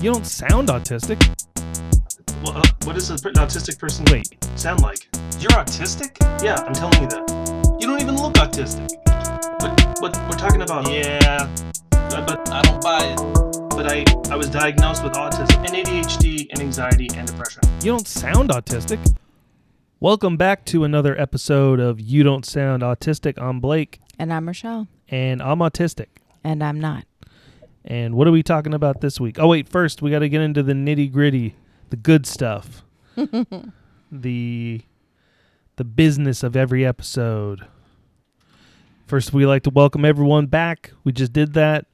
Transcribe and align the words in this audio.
You 0.00 0.12
don't 0.12 0.26
sound 0.26 0.68
autistic. 0.68 1.18
Well, 2.44 2.56
uh, 2.58 2.62
what 2.84 2.94
does 2.94 3.10
an 3.10 3.16
autistic 3.34 3.78
person 3.80 4.04
Wait. 4.12 4.36
sound 4.56 4.80
like? 4.80 5.08
You're 5.40 5.50
autistic? 5.50 6.16
Yeah, 6.42 6.54
I'm 6.54 6.72
telling 6.72 7.02
you 7.02 7.08
that. 7.08 7.76
You 7.80 7.88
don't 7.88 8.00
even 8.00 8.14
look 8.16 8.34
autistic. 8.34 8.88
But 9.58 9.98
but 10.00 10.16
we're 10.30 10.38
talking 10.38 10.62
about 10.62 10.88
yeah. 10.88 11.48
uh, 11.90 12.24
But 12.24 12.48
I 12.48 12.62
don't 12.62 12.80
buy 12.80 13.06
it. 13.06 13.16
but 13.70 13.90
I 13.90 14.04
I 14.32 14.36
was 14.36 14.48
diagnosed 14.48 15.02
with 15.02 15.14
autism 15.14 15.58
and 15.66 15.70
ADHD 15.70 16.46
and 16.50 16.60
anxiety 16.60 17.08
and 17.16 17.26
depression. 17.26 17.62
You 17.82 17.90
don't 17.92 18.06
sound 18.06 18.50
autistic. 18.50 19.00
Welcome 19.98 20.36
back 20.36 20.64
to 20.66 20.84
another 20.84 21.20
episode 21.20 21.80
of 21.80 21.98
You 22.00 22.22
Don't 22.22 22.46
Sound 22.46 22.82
Autistic. 22.84 23.36
I'm 23.36 23.58
Blake, 23.58 23.98
And 24.16 24.32
I'm 24.32 24.46
Rochelle. 24.46 24.86
and 25.08 25.42
I'm 25.42 25.58
autistic. 25.58 26.06
And 26.44 26.62
I'm 26.62 26.78
not. 26.78 27.04
And 27.88 28.14
what 28.14 28.28
are 28.28 28.30
we 28.30 28.42
talking 28.42 28.74
about 28.74 29.00
this 29.00 29.18
week? 29.18 29.38
Oh, 29.40 29.48
wait, 29.48 29.66
first, 29.66 30.02
we 30.02 30.10
got 30.10 30.18
to 30.18 30.28
get 30.28 30.42
into 30.42 30.62
the 30.62 30.74
nitty 30.74 31.10
gritty, 31.10 31.56
the 31.88 31.96
good 31.96 32.26
stuff, 32.26 32.84
the 34.12 34.82
the 35.76 35.84
business 35.84 36.42
of 36.42 36.54
every 36.54 36.84
episode. 36.84 37.66
First, 39.06 39.32
we 39.32 39.46
like 39.46 39.62
to 39.62 39.70
welcome 39.70 40.04
everyone 40.04 40.46
back. 40.46 40.92
We 41.02 41.12
just 41.12 41.32
did 41.32 41.54
that. 41.54 41.86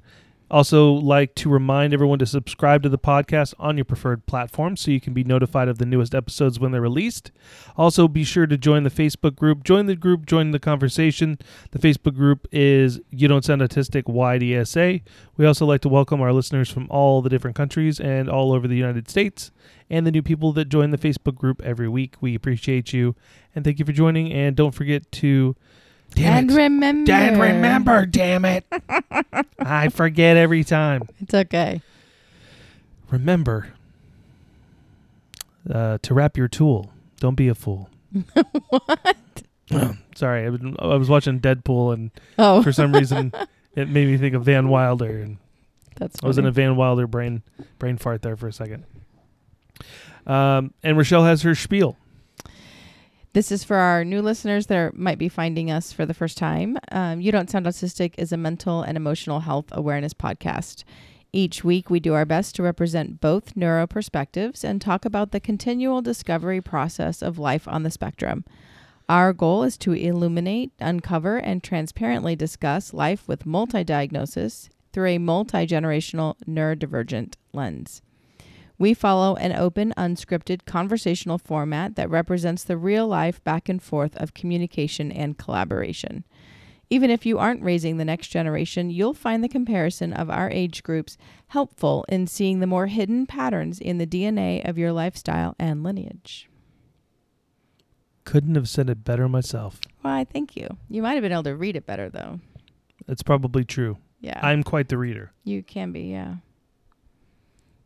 Also, 0.51 0.93
like 0.93 1.35
to 1.35 1.49
remind 1.49 1.95
everyone 1.95 2.19
to 2.19 2.27
subscribe 2.27 2.83
to 2.83 2.89
the 2.89 2.99
podcast 2.99 3.55
on 3.59 3.79
your 3.79 3.85
preferred 3.85 4.27
platform 4.27 4.77
so 4.77 4.91
you 4.91 5.01
can 5.01 5.15
be 5.15 5.25
notified 5.25 5.69
of 5.69 5.79
the 5.79 5.87
newest 5.87 6.15
episodes 6.15 6.61
when 6.61 6.71
they're 6.71 6.81
released. 6.81 7.33
Also, 7.77 8.07
be 8.07 8.25
sure 8.25 8.47
to 8.47 8.59
join 8.59 8.83
the 8.83 8.91
Facebook 8.91 9.37
group. 9.37 9.65
Join 9.65 9.87
the 9.87 9.97
group, 9.97 10.27
join 10.27 10.51
the 10.51 10.59
conversation. 10.59 11.39
The 11.71 11.79
Facebook 11.79 12.15
group 12.15 12.47
is 12.53 13.01
You 13.11 13.27
Don't 13.27 13.45
Sound 13.45 13.63
Autistic 13.63 14.05
YDSA. 14.05 15.03
We 15.37 15.47
also 15.47 15.65
like 15.65 15.81
to 15.81 15.89
welcome 15.89 16.21
our 16.21 16.33
listeners 16.33 16.71
from 16.71 16.89
all 16.91 17.23
the 17.23 17.31
different 17.31 17.57
countries 17.57 17.99
and 17.99 18.29
all 18.29 18.53
over 18.53 18.69
the 18.69 18.77
United 18.77 19.09
States 19.09 19.51
and 19.89 20.07
the 20.07 20.13
new 20.13 20.23
people 20.23 20.53
that 20.53 20.69
join 20.69 20.91
the 20.91 20.99
Facebook 20.99 21.37
group 21.37 21.63
every 21.63 21.89
week. 21.89 22.17
We 22.21 22.35
appreciate 22.35 22.93
you 22.93 23.17
and 23.55 23.65
thank 23.65 23.79
you 23.79 23.85
for 23.85 23.93
joining. 23.93 24.33
And 24.33 24.55
don't 24.55 24.73
forget 24.73 25.11
to. 25.13 25.57
Damn 26.11 26.39
and 26.39 26.51
it. 26.51 26.55
remember. 26.55 27.13
And 27.13 27.41
remember, 27.41 28.07
damn 28.07 28.45
it. 28.45 28.65
I 29.59 29.89
forget 29.89 30.37
every 30.37 30.63
time. 30.65 31.09
It's 31.21 31.35
okay. 31.35 31.83
Remember 33.11 33.69
uh, 35.71 35.99
to 36.03 36.15
wrap 36.15 36.37
your 36.37 36.49
tool. 36.49 36.93
Don't 37.21 37.35
be 37.35 37.49
a 37.49 37.55
fool. 37.55 37.89
what? 38.69 39.17
Sorry, 40.15 40.47
I 40.47 40.51
was, 40.51 40.61
I 40.79 40.97
was 40.97 41.09
watching 41.09 41.41
Deadpool, 41.41 41.95
and 41.95 42.11
Oh, 42.39 42.63
for 42.63 42.73
some 42.73 42.93
reason, 42.93 43.33
it 43.75 43.89
made 43.89 44.07
me 44.09 44.17
think 44.17 44.35
of 44.35 44.45
Van 44.45 44.69
Wilder, 44.69 45.21
and 45.21 45.39
that's 45.97 46.23
I 46.23 46.27
was 46.27 46.39
in 46.39 46.47
a. 46.47 46.53
Van 46.53 46.77
Wilder 46.77 47.07
brain 47.07 47.43
brain 47.79 47.97
fart 47.97 48.23
there 48.23 48.37
for 48.37 48.47
a 48.47 48.53
second. 48.53 48.85
Um, 50.27 50.73
and 50.83 50.97
Rochelle 50.97 51.25
has 51.25 51.43
her 51.43 51.55
spiel. 51.55 51.97
This 53.35 53.51
is 53.51 53.65
for 53.65 53.79
our 53.79 54.05
new 54.05 54.23
listeners 54.23 54.69
that 54.69 54.79
are, 54.79 54.93
might 54.95 55.19
be 55.19 55.29
finding 55.29 55.69
us 55.69 55.91
for 55.93 56.07
the 56.07 56.15
first 56.15 56.39
time. 56.39 56.79
Um, 56.93 57.21
you 57.21 57.33
Don't 57.33 57.51
Sound 57.51 57.67
Autistic 57.67 58.15
is 58.17 58.31
a 58.31 58.37
mental 58.37 58.83
and 58.83 58.97
emotional 58.97 59.41
health 59.41 59.65
awareness 59.73 60.15
podcast. 60.15 60.85
Each 61.33 61.65
week, 61.65 61.91
we 61.91 61.99
do 61.99 62.15
our 62.15 62.25
best 62.25 62.55
to 62.55 62.63
represent 62.63 63.21
both 63.21 63.57
neuro 63.57 63.89
perspectives 63.89 64.63
and 64.63 64.81
talk 64.81 65.05
about 65.05 65.33
the 65.33 65.41
continual 65.41 66.01
discovery 66.01 66.61
process 66.61 67.23
of 67.23 67.37
life 67.37 67.67
on 67.67 67.83
the 67.83 67.91
spectrum. 67.91 68.45
Our 69.09 69.33
goal 69.33 69.65
is 69.65 69.77
to 69.79 69.95
illuminate, 69.95 70.71
uncover, 70.79 71.39
and 71.39 71.61
transparently 71.61 72.37
discuss 72.37 72.95
life 72.95 73.27
with 73.27 73.47
multi 73.47 73.83
diagnosis 73.83 74.71
through 74.93 75.09
a 75.09 75.19
multi 75.19 75.67
generational 75.67 76.37
neurodivergent 76.47 77.35
lens. 77.53 78.01
We 78.79 78.93
follow 78.95 79.37
an 79.37 79.53
open, 79.53 79.93
unscripted 79.97 80.65
conversational 80.67 81.39
format 81.39 81.95
that 81.97 82.11
represents 82.11 82.65
the 82.65 82.77
real 82.77 83.07
life 83.07 83.43
back 83.45 83.69
and 83.69 83.83
forth 83.83 84.17
of 84.17 84.35
communication 84.35 85.13
and 85.13 85.39
collaboration. 85.39 86.25
Even 86.91 87.09
if 87.09 87.25
you 87.25 87.39
aren't 87.39 87.63
raising 87.63 87.97
the 87.97 88.05
next 88.05 88.29
generation, 88.29 88.91
you'll 88.91 89.15
find 89.15 89.43
the 89.43 89.49
comparison 89.49 90.13
of 90.13 90.29
our 90.29 90.51
age 90.51 90.83
groups 90.83 91.17
helpful 91.49 92.05
in 92.09 92.27
seeing 92.27 92.61
the 92.61 92.67
more 92.67 92.87
hidden 92.89 93.27
patterns 93.27 93.81
in 93.81 93.99
the 93.99 94.07
DNA 94.07 94.69
of 94.69 94.77
your 94.77 94.93
lifestyle 94.93 95.55
and 95.59 95.83
lineage. 95.83 96.49
Couldn't 98.25 98.55
have 98.55 98.69
said 98.69 98.91
it 98.91 99.05
better 99.05 99.29
myself. 99.29 99.81
Why, 100.03 100.25
thank 100.25 100.57
you. 100.57 100.77
You 100.89 101.03
might 101.03 101.15
have 101.15 101.23
been 101.23 101.33
able 101.33 101.43
to 101.45 101.57
read 101.57 101.77
it 101.77 101.87
better, 101.87 102.09
though. 102.11 102.41
It's 103.07 103.23
probably 103.23 103.65
true. 103.65 103.99
Yeah. 104.21 104.41
I'm 104.43 104.63
quite 104.63 104.89
the 104.89 104.99
reader. 104.99 105.33
you 105.45 105.63
can 105.63 105.93
be, 105.93 106.03
yeah. 106.05 106.37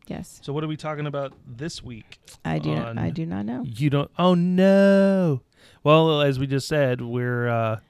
Yes. 0.08 0.40
So, 0.42 0.52
what 0.52 0.64
are 0.64 0.68
we 0.68 0.76
talking 0.76 1.06
about 1.06 1.34
this 1.46 1.82
week? 1.82 2.18
I 2.44 2.58
do 2.58 2.74
not, 2.74 2.98
I 2.98 3.10
do 3.10 3.26
not 3.26 3.44
know. 3.44 3.62
You 3.64 3.90
don't. 3.90 4.10
Oh 4.18 4.34
no. 4.34 5.42
Well, 5.84 6.22
as 6.22 6.38
we 6.38 6.46
just 6.46 6.66
said, 6.66 7.00
we're 7.00 7.48
uh, 7.48 7.80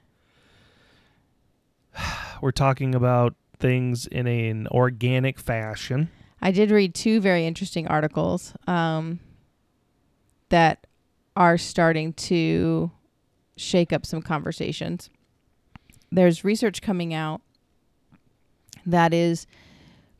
we're 2.42 2.50
talking 2.50 2.94
about 2.94 3.34
things 3.58 4.06
in 4.06 4.26
an 4.26 4.66
organic 4.68 5.38
fashion. 5.38 6.10
I 6.40 6.50
did 6.50 6.70
read 6.70 6.94
two 6.94 7.20
very 7.20 7.46
interesting 7.46 7.88
articles 7.88 8.54
um, 8.66 9.20
that 10.50 10.86
are 11.36 11.58
starting 11.58 12.12
to 12.14 12.90
shake 13.56 13.92
up 13.92 14.06
some 14.06 14.22
conversations. 14.22 15.10
There's 16.10 16.44
research 16.44 16.80
coming 16.80 17.12
out 17.12 17.42
that 18.86 19.12
is 19.12 19.46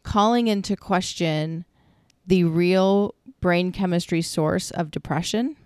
calling 0.02 0.48
into 0.48 0.76
question 0.76 1.64
the 2.28 2.44
real 2.44 3.14
brain 3.40 3.72
chemistry 3.72 4.22
source 4.22 4.70
of 4.70 4.90
depression. 4.90 5.56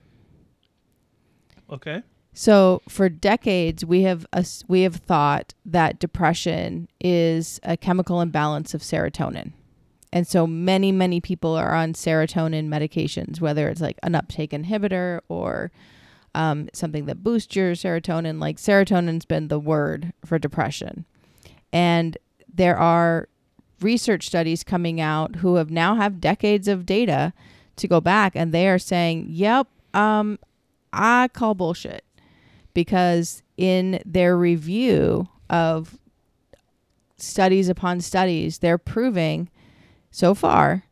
Okay. 1.69 2.03
So 2.33 2.81
for 2.89 3.09
decades 3.09 3.85
we 3.85 4.03
have 4.03 4.27
us 4.33 4.65
we 4.69 4.83
have 4.83 4.97
thought 4.97 5.53
that 5.67 5.99
depression 5.99 6.89
is 7.01 7.61
a 7.63 7.77
chemical 7.77 8.21
imbalance 8.21 8.75
of 8.75 8.81
serotonin. 8.81 9.53
And 10.13 10.27
so 10.27 10.47
many 10.47 10.93
many 10.93 11.21
people 11.21 11.55
are 11.55 11.75
on 11.75 11.93
serotonin 11.93 12.69
medications 12.69 13.41
whether 13.41 13.69
it's 13.69 13.81
like 13.81 13.99
an 14.03 14.15
uptake 14.15 14.53
inhibitor 14.53 15.21
or 15.29 15.73
um, 16.35 16.71
something 16.73 17.05
that 17.07 17.23
boosts 17.23 17.55
your 17.55 17.73
serotonin 17.73 18.41
like 18.41 18.57
serotonin's 18.57 19.27
been 19.27 19.49
the 19.49 19.61
word 19.61 20.13
for 20.25 20.39
depression. 20.39 21.05
And 21.73 22.17
there 22.53 22.77
are 22.77 23.29
research 23.83 24.27
studies 24.27 24.65
coming 24.65 25.01
out 25.01 25.37
who 25.37 25.57
have 25.57 25.71
now 25.71 25.97
have 25.97 26.21
decades 26.21 26.69
of 26.69 26.87
data 26.87 27.33
to 27.77 27.89
go 27.89 28.01
back 28.01 28.37
and 28.37 28.53
they 28.53 28.69
are 28.69 28.79
saying, 28.79 29.27
"Yep, 29.29 29.69
um 29.95 30.39
I 30.93 31.29
call 31.33 31.55
bullshit." 31.55 32.05
because 32.75 33.43
in 33.57 34.01
their 34.05 34.37
review 34.37 35.29
of 35.51 35.99
studies 37.17 37.69
upon 37.69 38.01
studies, 38.01 38.59
they're 38.59 38.79
proving 38.79 39.49
so 40.11 40.35
far 40.35 40.85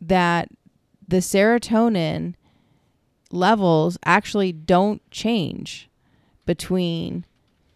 that 0.00 0.48
the 1.06 1.18
serotonin 1.18 2.34
levels 3.30 3.98
actually 4.04 4.52
don't 4.52 5.08
change 5.10 5.88
between 6.44 7.24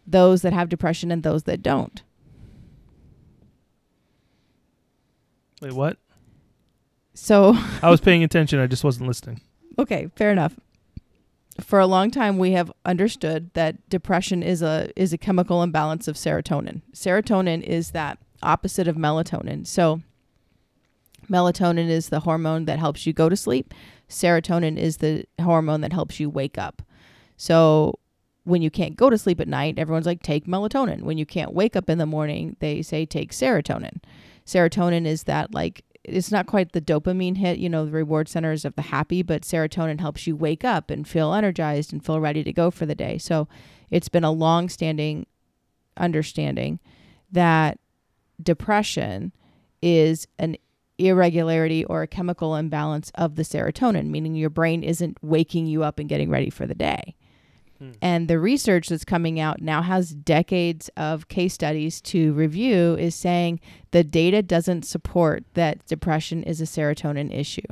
those 0.06 0.42
that 0.42 0.52
have 0.52 0.68
depression 0.68 1.10
and 1.10 1.22
those 1.22 1.44
that 1.44 1.62
don't. 1.62 2.02
Wait, 5.60 5.72
what? 5.72 5.98
So, 7.14 7.54
I 7.82 7.90
was 7.90 8.00
paying 8.08 8.24
attention. 8.24 8.58
I 8.60 8.66
just 8.66 8.84
wasn't 8.84 9.06
listening. 9.08 9.40
okay, 9.78 10.08
fair 10.16 10.30
enough. 10.30 10.54
For 11.60 11.78
a 11.78 11.86
long 11.86 12.10
time 12.10 12.38
we 12.38 12.52
have 12.52 12.72
understood 12.86 13.50
that 13.52 13.86
depression 13.90 14.42
is 14.42 14.62
a 14.62 14.90
is 14.96 15.12
a 15.12 15.18
chemical 15.18 15.62
imbalance 15.62 16.08
of 16.08 16.16
serotonin. 16.16 16.80
Serotonin 16.94 17.62
is 17.62 17.90
that 17.90 18.18
opposite 18.42 18.88
of 18.88 18.96
melatonin. 18.96 19.66
So 19.66 20.00
melatonin 21.28 21.90
is 21.90 22.08
the 22.08 22.20
hormone 22.20 22.64
that 22.64 22.78
helps 22.78 23.06
you 23.06 23.12
go 23.12 23.28
to 23.28 23.36
sleep. 23.36 23.74
Serotonin 24.08 24.78
is 24.78 24.98
the 24.98 25.24
hormone 25.42 25.82
that 25.82 25.92
helps 25.92 26.18
you 26.18 26.30
wake 26.30 26.56
up. 26.56 26.80
So 27.36 27.98
when 28.44 28.62
you 28.62 28.70
can't 28.70 28.96
go 28.96 29.10
to 29.10 29.18
sleep 29.18 29.38
at 29.40 29.48
night, 29.48 29.78
everyone's 29.78 30.06
like 30.06 30.22
take 30.22 30.46
melatonin. 30.46 31.02
When 31.02 31.18
you 31.18 31.26
can't 31.26 31.52
wake 31.52 31.76
up 31.76 31.90
in 31.90 31.98
the 31.98 32.06
morning, 32.06 32.56
they 32.60 32.80
say 32.80 33.04
take 33.04 33.32
serotonin. 33.32 33.98
Serotonin 34.46 35.06
is 35.06 35.24
that 35.24 35.54
like 35.54 35.84
it's 36.04 36.30
not 36.30 36.46
quite 36.46 36.72
the 36.72 36.80
dopamine 36.80 37.36
hit, 37.36 37.58
you 37.58 37.68
know, 37.68 37.84
the 37.84 37.90
reward 37.90 38.28
centers 38.28 38.64
of 38.64 38.74
the 38.74 38.82
happy, 38.82 39.22
but 39.22 39.42
serotonin 39.42 40.00
helps 40.00 40.26
you 40.26 40.34
wake 40.34 40.64
up 40.64 40.90
and 40.90 41.06
feel 41.06 41.34
energized 41.34 41.92
and 41.92 42.04
feel 42.04 42.20
ready 42.20 42.42
to 42.42 42.52
go 42.52 42.70
for 42.70 42.86
the 42.86 42.94
day. 42.94 43.18
So 43.18 43.48
it's 43.90 44.08
been 44.08 44.24
a 44.24 44.30
long 44.30 44.68
standing 44.68 45.26
understanding 45.96 46.80
that 47.30 47.78
depression 48.42 49.32
is 49.82 50.26
an 50.38 50.56
irregularity 50.98 51.84
or 51.84 52.02
a 52.02 52.06
chemical 52.06 52.56
imbalance 52.56 53.10
of 53.14 53.36
the 53.36 53.42
serotonin, 53.42 54.08
meaning 54.08 54.34
your 54.34 54.50
brain 54.50 54.82
isn't 54.82 55.18
waking 55.22 55.66
you 55.66 55.82
up 55.82 55.98
and 55.98 56.08
getting 56.08 56.30
ready 56.30 56.50
for 56.50 56.66
the 56.66 56.74
day. 56.74 57.14
Hmm. 57.80 57.92
And 58.02 58.28
the 58.28 58.38
research 58.38 58.88
that's 58.88 59.04
coming 59.04 59.40
out 59.40 59.60
now 59.60 59.82
has 59.82 60.10
decades 60.10 60.90
of 60.96 61.28
case 61.28 61.54
studies 61.54 62.00
to 62.02 62.32
review, 62.34 62.94
is 62.96 63.14
saying 63.14 63.60
the 63.90 64.04
data 64.04 64.42
doesn't 64.42 64.84
support 64.84 65.44
that 65.54 65.86
depression 65.86 66.42
is 66.42 66.60
a 66.60 66.64
serotonin 66.64 67.34
issue. 67.36 67.62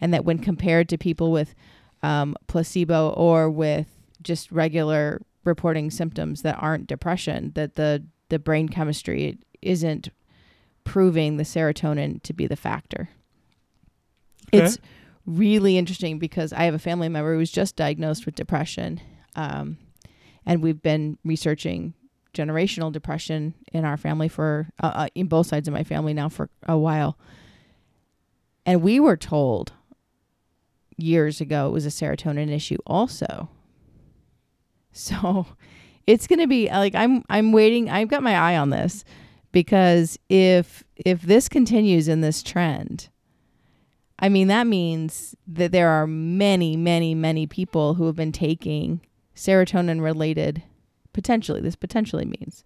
And 0.00 0.12
that 0.12 0.26
when 0.26 0.38
compared 0.38 0.88
to 0.90 0.98
people 0.98 1.32
with 1.32 1.54
um, 2.02 2.36
placebo 2.46 3.10
or 3.10 3.48
with 3.48 3.88
just 4.22 4.52
regular 4.52 5.22
reporting 5.44 5.90
symptoms 5.90 6.42
that 6.42 6.58
aren't 6.60 6.86
depression, 6.86 7.52
that 7.54 7.76
the, 7.76 8.04
the 8.28 8.38
brain 8.38 8.68
chemistry 8.68 9.38
isn't 9.62 10.10
proving 10.84 11.38
the 11.38 11.44
serotonin 11.44 12.22
to 12.22 12.34
be 12.34 12.46
the 12.46 12.56
factor. 12.56 13.08
Okay. 14.54 14.64
It's 14.64 14.78
really 15.26 15.76
interesting 15.76 16.18
because 16.18 16.52
I 16.52 16.64
have 16.64 16.74
a 16.74 16.78
family 16.78 17.08
member 17.08 17.32
who 17.32 17.38
was 17.38 17.50
just 17.50 17.76
diagnosed 17.76 18.26
with 18.26 18.34
depression. 18.34 19.00
Um, 19.34 19.78
and 20.44 20.62
we've 20.62 20.80
been 20.80 21.18
researching 21.24 21.94
generational 22.32 22.92
depression 22.92 23.54
in 23.72 23.84
our 23.84 23.96
family 23.96 24.28
for, 24.28 24.68
uh, 24.82 24.92
uh, 24.94 25.08
in 25.14 25.26
both 25.26 25.46
sides 25.46 25.66
of 25.66 25.74
my 25.74 25.84
family 25.84 26.14
now 26.14 26.28
for 26.28 26.48
a 26.64 26.78
while. 26.78 27.18
And 28.64 28.82
we 28.82 29.00
were 29.00 29.16
told 29.16 29.72
years 30.96 31.40
ago 31.40 31.68
it 31.68 31.72
was 31.72 31.86
a 31.86 31.90
serotonin 31.90 32.50
issue 32.50 32.78
also. 32.86 33.48
So 34.92 35.46
it's 36.06 36.26
going 36.26 36.38
to 36.38 36.46
be 36.46 36.68
like 36.68 36.94
I'm 36.94 37.22
I'm 37.28 37.52
waiting 37.52 37.90
I've 37.90 38.08
got 38.08 38.22
my 38.22 38.36
eye 38.36 38.56
on 38.56 38.70
this 38.70 39.04
because 39.52 40.18
if 40.28 40.84
if 40.96 41.22
this 41.22 41.48
continues 41.48 42.08
in 42.08 42.20
this 42.20 42.42
trend 42.42 43.08
I 44.18 44.28
mean 44.28 44.48
that 44.48 44.66
means 44.66 45.34
that 45.46 45.72
there 45.72 45.90
are 45.90 46.06
many 46.06 46.76
many 46.76 47.14
many 47.14 47.46
people 47.46 47.94
who 47.94 48.06
have 48.06 48.16
been 48.16 48.32
taking 48.32 49.00
serotonin 49.34 50.00
related 50.00 50.62
potentially 51.12 51.60
this 51.60 51.76
potentially 51.76 52.24
means 52.24 52.64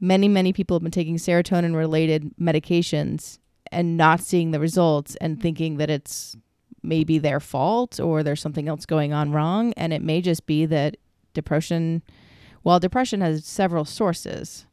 many 0.00 0.28
many 0.28 0.52
people 0.52 0.76
have 0.76 0.82
been 0.82 0.90
taking 0.90 1.16
serotonin 1.16 1.76
related 1.76 2.34
medications 2.40 3.38
and 3.70 3.96
not 3.96 4.20
seeing 4.20 4.50
the 4.50 4.60
results 4.60 5.16
and 5.16 5.40
thinking 5.40 5.76
that 5.78 5.90
it's 5.90 6.36
maybe 6.82 7.18
their 7.18 7.40
fault 7.40 7.98
or 7.98 8.22
there's 8.22 8.40
something 8.40 8.68
else 8.68 8.86
going 8.86 9.12
on 9.12 9.32
wrong. 9.32 9.72
And 9.76 9.92
it 9.92 10.02
may 10.02 10.20
just 10.20 10.46
be 10.46 10.66
that 10.66 10.96
depression 11.32 12.02
while 12.62 12.78
depression 12.78 13.20
has 13.20 13.44
several 13.44 13.84
sources 13.84 14.66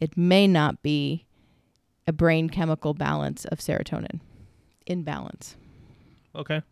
it 0.00 0.16
may 0.16 0.46
not 0.46 0.82
be 0.82 1.26
a 2.06 2.12
brain 2.12 2.48
chemical 2.48 2.94
balance 2.94 3.44
of 3.46 3.58
serotonin 3.58 4.20
imbalance 4.86 5.56
Okay. 6.36 6.62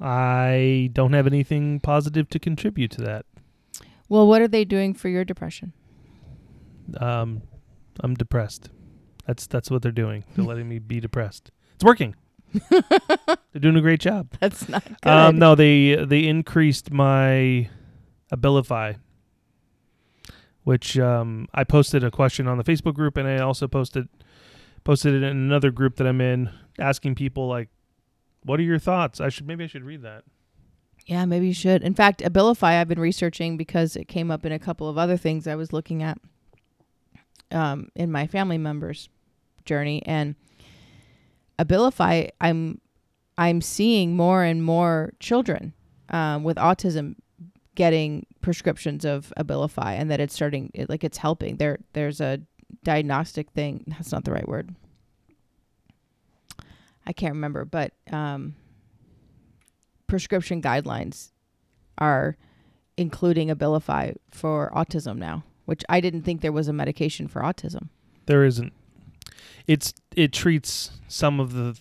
I 0.00 0.90
don't 0.92 1.12
have 1.12 1.26
anything 1.26 1.80
positive 1.80 2.28
to 2.30 2.38
contribute 2.38 2.90
to 2.92 3.00
that. 3.02 3.26
well 4.08 4.26
what 4.26 4.40
are 4.42 4.48
they 4.48 4.64
doing 4.64 4.94
for 4.94 5.08
your 5.08 5.24
depression 5.24 5.72
Um, 6.98 7.42
I'm 8.00 8.14
depressed. 8.14 8.70
That's 9.26 9.46
that's 9.46 9.70
what 9.70 9.82
they're 9.82 9.92
doing. 9.92 10.24
They're 10.34 10.44
letting 10.44 10.68
me 10.68 10.78
be 10.78 11.00
depressed. 11.00 11.50
It's 11.74 11.84
working. 11.84 12.14
they're 12.70 13.60
doing 13.60 13.76
a 13.76 13.80
great 13.82 14.00
job. 14.00 14.28
that's 14.40 14.68
not 14.68 14.82
good 14.84 15.10
Um, 15.10 15.38
no, 15.38 15.54
they 15.54 15.96
they 16.04 16.24
increased 16.26 16.90
my 16.90 17.68
Abilify, 18.32 18.96
which 20.64 20.98
um, 20.98 21.46
I 21.52 21.64
posted 21.64 22.02
a 22.04 22.10
question 22.10 22.46
on 22.48 22.56
the 22.58 22.64
Facebook 22.64 22.94
group, 22.94 23.16
and 23.18 23.28
I 23.28 23.38
also 23.38 23.68
posted 23.68 24.08
posted 24.88 25.12
it 25.12 25.22
in 25.22 25.36
another 25.36 25.70
group 25.70 25.96
that 25.96 26.06
I'm 26.06 26.22
in, 26.22 26.48
asking 26.78 27.14
people 27.14 27.46
like, 27.46 27.68
"What 28.44 28.58
are 28.58 28.62
your 28.62 28.78
thoughts?" 28.78 29.20
I 29.20 29.28
should 29.28 29.46
maybe 29.46 29.64
I 29.64 29.66
should 29.66 29.84
read 29.84 30.00
that. 30.00 30.24
Yeah, 31.04 31.26
maybe 31.26 31.46
you 31.46 31.52
should. 31.52 31.82
In 31.82 31.92
fact, 31.92 32.22
Abilify 32.22 32.80
I've 32.80 32.88
been 32.88 32.98
researching 32.98 33.58
because 33.58 33.96
it 33.96 34.08
came 34.08 34.30
up 34.30 34.46
in 34.46 34.52
a 34.52 34.58
couple 34.58 34.88
of 34.88 34.96
other 34.96 35.18
things 35.18 35.46
I 35.46 35.56
was 35.56 35.74
looking 35.74 36.02
at 36.02 36.18
um, 37.50 37.90
in 37.94 38.10
my 38.10 38.26
family 38.26 38.56
members' 38.56 39.10
journey. 39.66 40.02
And 40.06 40.36
Abilify, 41.58 42.30
I'm 42.40 42.80
I'm 43.36 43.60
seeing 43.60 44.16
more 44.16 44.42
and 44.42 44.64
more 44.64 45.12
children 45.20 45.74
um, 46.08 46.44
with 46.44 46.56
autism 46.56 47.16
getting 47.74 48.24
prescriptions 48.40 49.04
of 49.04 49.34
Abilify, 49.36 49.98
and 49.98 50.10
that 50.10 50.18
it's 50.18 50.32
starting 50.32 50.70
it, 50.72 50.88
like 50.88 51.04
it's 51.04 51.18
helping. 51.18 51.58
There 51.58 51.78
there's 51.92 52.22
a 52.22 52.40
diagnostic 52.84 53.50
thing. 53.50 53.84
That's 53.86 54.12
not 54.12 54.24
the 54.24 54.32
right 54.32 54.48
word. 54.48 54.74
I 57.06 57.12
can't 57.12 57.34
remember, 57.34 57.64
but 57.64 57.92
um, 58.12 58.54
prescription 60.06 60.60
guidelines 60.60 61.30
are 61.96 62.36
including 62.98 63.48
Abilify 63.48 64.16
for 64.30 64.70
autism 64.74 65.16
now, 65.16 65.44
which 65.64 65.84
I 65.88 66.00
didn't 66.00 66.22
think 66.22 66.42
there 66.42 66.52
was 66.52 66.68
a 66.68 66.72
medication 66.72 67.28
for 67.28 67.40
autism. 67.40 67.88
There 68.26 68.44
isn't. 68.44 68.72
It's 69.66 69.94
it 70.14 70.32
treats 70.32 70.90
some 71.08 71.40
of 71.40 71.52
the 71.52 71.78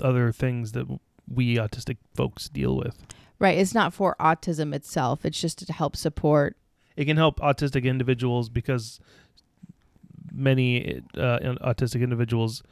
other 0.00 0.30
things 0.30 0.72
that 0.72 0.86
we 1.26 1.56
autistic 1.56 1.96
folks 2.14 2.48
deal 2.48 2.76
with. 2.76 2.96
Right. 3.38 3.58
It's 3.58 3.74
not 3.74 3.94
for 3.94 4.16
autism 4.20 4.74
itself. 4.74 5.24
It's 5.24 5.40
just 5.40 5.64
to 5.66 5.72
help 5.72 5.96
support. 5.96 6.56
It 6.96 7.04
can 7.04 7.16
help 7.16 7.38
autistic 7.40 7.84
individuals 7.84 8.48
because 8.48 8.98
many 10.32 11.02
uh, 11.16 11.38
autistic 11.62 12.02
individuals 12.02 12.62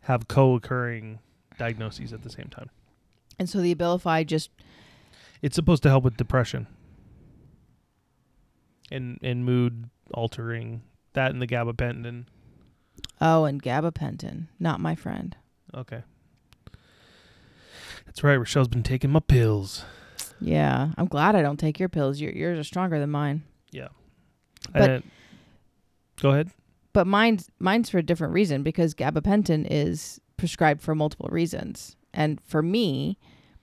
have 0.00 0.28
co-occurring 0.28 1.18
diagnoses 1.58 2.12
at 2.12 2.22
the 2.22 2.30
same 2.30 2.48
time. 2.48 2.70
And 3.38 3.48
so 3.48 3.60
the 3.60 3.74
Abilify 3.74 4.26
just 4.26 4.50
It's 5.42 5.54
supposed 5.56 5.82
to 5.84 5.88
help 5.88 6.04
with 6.04 6.16
depression 6.16 6.66
and 8.90 9.18
and 9.22 9.44
mood 9.44 9.90
altering. 10.14 10.82
That 11.14 11.32
and 11.32 11.40
the 11.40 11.46
gabapentin. 11.46 12.26
oh, 13.20 13.44
and 13.44 13.62
gabapentin, 13.62 14.48
not 14.60 14.80
my 14.80 14.94
friend. 14.94 15.36
Okay. 15.74 16.02
That's 18.04 18.22
right. 18.22 18.36
Rochelle's 18.36 18.68
been 18.68 18.82
taking 18.82 19.10
my 19.10 19.20
pills. 19.20 19.84
Yeah, 20.40 20.92
I'm 20.96 21.06
glad 21.06 21.34
I 21.34 21.42
don't 21.42 21.58
take 21.58 21.78
your 21.80 21.88
pills. 21.88 22.20
Your 22.20 22.32
yours 22.32 22.58
are 22.58 22.64
stronger 22.64 22.98
than 22.98 23.10
mine. 23.10 23.42
Yeah. 23.70 23.88
But- 24.72 25.02
go 26.20 26.30
ahead. 26.30 26.50
But 26.96 27.06
mine's 27.06 27.50
mine's 27.58 27.90
for 27.90 27.98
a 27.98 28.02
different 28.02 28.32
reason 28.32 28.62
because 28.62 28.94
gabapentin 28.94 29.66
is 29.70 30.18
prescribed 30.38 30.80
for 30.80 30.94
multiple 30.94 31.28
reasons. 31.30 31.94
And 32.14 32.40
for 32.40 32.62
me, 32.62 33.18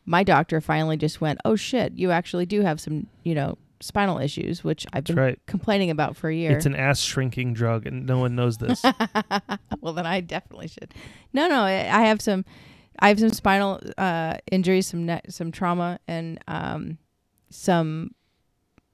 my 0.06 0.22
doctor 0.22 0.62
finally 0.62 0.98
just 0.98 1.20
went, 1.20 1.40
"Oh 1.44 1.56
shit, 1.56 1.94
you 1.98 2.12
actually 2.12 2.46
do 2.46 2.62
have 2.62 2.80
some, 2.80 3.08
you 3.24 3.34
know, 3.34 3.58
spinal 3.82 4.20
issues, 4.20 4.64
which 4.64 4.86
I've 4.94 5.06
been 5.06 5.16
right. 5.16 5.40
complaining 5.48 5.90
about 5.90 6.16
for 6.16 6.30
a 6.30 6.36
year." 6.36 6.56
It's 6.56 6.68
an 6.68 6.76
ass 6.76 7.00
shrinking 7.00 7.56
drug, 7.56 7.88
and 7.88 8.06
no 8.06 8.20
one 8.20 8.36
knows 8.36 8.60
this. 8.60 8.84
well, 9.82 9.94
then 9.94 10.06
I 10.06 10.22
definitely 10.22 10.68
should. 10.68 10.94
No, 11.34 11.48
no, 11.48 11.62
I 11.62 11.72
I 11.72 12.02
have 12.04 12.22
some, 12.22 12.46
I 13.00 13.08
have 13.08 13.20
some 13.20 13.32
spinal 13.32 13.82
uh, 13.98 14.38
injuries, 14.52 14.86
some 14.86 15.08
ne- 15.08 15.22
some 15.30 15.52
trauma, 15.52 16.00
and 16.08 16.38
um, 16.48 17.00
some 17.50 18.14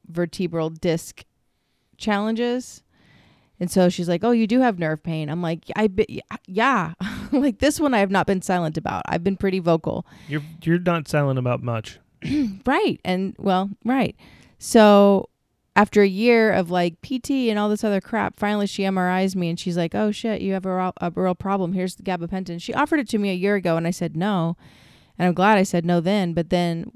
vertebral 0.08 0.70
disc 0.70 1.26
challenges. 1.98 2.84
And 3.60 3.70
so 3.70 3.90
she's 3.90 4.08
like, 4.08 4.24
"Oh, 4.24 4.32
you 4.32 4.48
do 4.48 4.62
have 4.62 4.80
nerve 4.80 5.04
pain." 5.04 5.30
I'm 5.30 5.42
like, 5.42 5.66
"I 5.76 5.88
be- 5.88 6.22
yeah." 6.48 6.94
like 7.32 7.60
this 7.60 7.80
one 7.80 7.94
I 7.94 8.00
have 8.00 8.12
not 8.12 8.26
been 8.28 8.42
silent 8.42 8.78
about. 8.78 9.04
I've 9.08 9.24
been 9.24 9.38
pretty 9.38 9.60
vocal. 9.60 10.06
you're 10.28 10.42
you're 10.64 10.80
not 10.80 11.08
silent 11.08 11.38
about 11.40 11.62
much. 11.64 12.00
Right. 12.66 13.00
And 13.04 13.36
well, 13.38 13.70
right. 13.84 14.16
So 14.60 15.30
after 15.76 16.02
a 16.02 16.08
year 16.08 16.52
of 16.52 16.70
like 16.70 17.02
PT 17.02 17.32
and 17.50 17.58
all 17.58 17.70
this 17.70 17.84
other 17.84 18.02
crap, 18.02 18.36
finally 18.38 18.68
she 18.68 18.84
MRIs 18.84 19.36
me 19.36 19.50
and 19.50 19.60
she's 19.60 19.78
like, 19.78 19.96
"Oh 19.96 20.12
shit, 20.12 20.42
you 20.42 20.54
have 20.54 20.66
a, 20.66 20.76
real- 20.76 20.94
a 21.02 21.12
real 21.16 21.36
problem. 21.36 21.74
Here's 21.74 21.96
the 21.96 22.04
gabapentin." 22.04 22.62
She 22.62 22.74
offered 22.74 23.00
it 23.00 23.10
to 23.10 23.18
me 23.18 23.30
a 23.30 23.34
year 23.34 23.56
ago 23.56 23.78
and 23.78 23.86
I 23.88 23.92
said 23.92 24.16
no. 24.18 24.56
And 25.18 25.28
I'm 25.28 25.34
glad 25.34 25.58
I 25.58 25.64
said 25.64 25.86
no 25.86 26.00
then, 26.00 26.34
but 26.34 26.50
then 26.50 26.92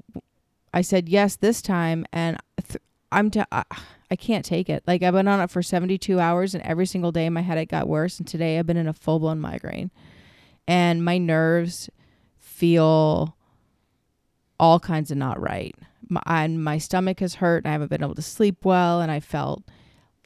I 0.72 0.80
said 0.80 1.08
yes 1.10 1.36
this 1.36 1.60
time 1.62 2.06
and 2.12 2.38
th- 2.66 2.82
I'm 3.12 3.30
t- 3.30 3.42
I, 3.52 3.64
I 4.14 4.16
can't 4.16 4.44
take 4.44 4.70
it. 4.70 4.84
Like 4.86 5.02
I've 5.02 5.12
been 5.12 5.26
on 5.26 5.40
it 5.40 5.50
for 5.50 5.60
72 5.60 6.20
hours 6.20 6.54
and 6.54 6.62
every 6.62 6.86
single 6.86 7.10
day 7.10 7.28
my 7.28 7.40
headache 7.40 7.70
got 7.70 7.88
worse 7.88 8.20
and 8.20 8.28
today 8.28 8.60
I've 8.60 8.66
been 8.66 8.76
in 8.76 8.86
a 8.86 8.92
full-blown 8.92 9.40
migraine. 9.40 9.90
And 10.68 11.04
my 11.04 11.18
nerves 11.18 11.90
feel 12.38 13.36
all 14.60 14.78
kinds 14.78 15.10
of 15.10 15.16
not 15.16 15.40
right. 15.40 15.74
My, 16.08 16.22
and 16.26 16.62
my 16.62 16.78
stomach 16.78 17.18
has 17.18 17.34
hurt 17.34 17.64
and 17.64 17.68
I 17.68 17.72
haven't 17.72 17.90
been 17.90 18.04
able 18.04 18.14
to 18.14 18.22
sleep 18.22 18.64
well 18.64 19.00
and 19.00 19.10
I 19.10 19.18
felt 19.18 19.64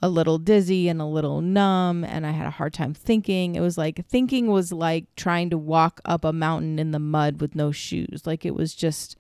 a 0.03 0.11
little 0.11 0.37
dizzy 0.37 0.91
and 0.91 1.01
a 1.01 1.07
little 1.07 1.41
numb 1.41 2.05
and 2.05 2.27
I 2.27 2.33
had 2.33 2.47
a 2.47 2.51
hard 2.51 2.75
time 2.75 2.93
thinking. 2.93 3.55
It 3.55 3.61
was 3.61 3.79
like 3.79 4.07
thinking 4.07 4.49
was 4.49 4.71
like 4.71 5.07
trying 5.17 5.49
to 5.49 5.57
walk 5.57 6.03
up 6.05 6.27
a 6.27 6.33
mountain 6.35 6.79
in 6.79 6.91
the 6.91 6.99
mud 6.99 7.41
with 7.41 7.55
no 7.55 7.73
shoes. 7.73 8.27
Like 8.27 8.45
it 8.45 8.55
was 8.55 8.75
just 8.75 9.17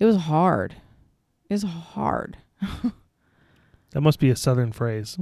it 0.00 0.06
was 0.06 0.16
hard. 0.16 0.74
It 1.48 1.54
was 1.54 1.62
hard. 1.62 2.38
That 3.96 4.02
must 4.02 4.20
be 4.20 4.28
a 4.28 4.36
southern 4.36 4.72
phrase. 4.72 5.16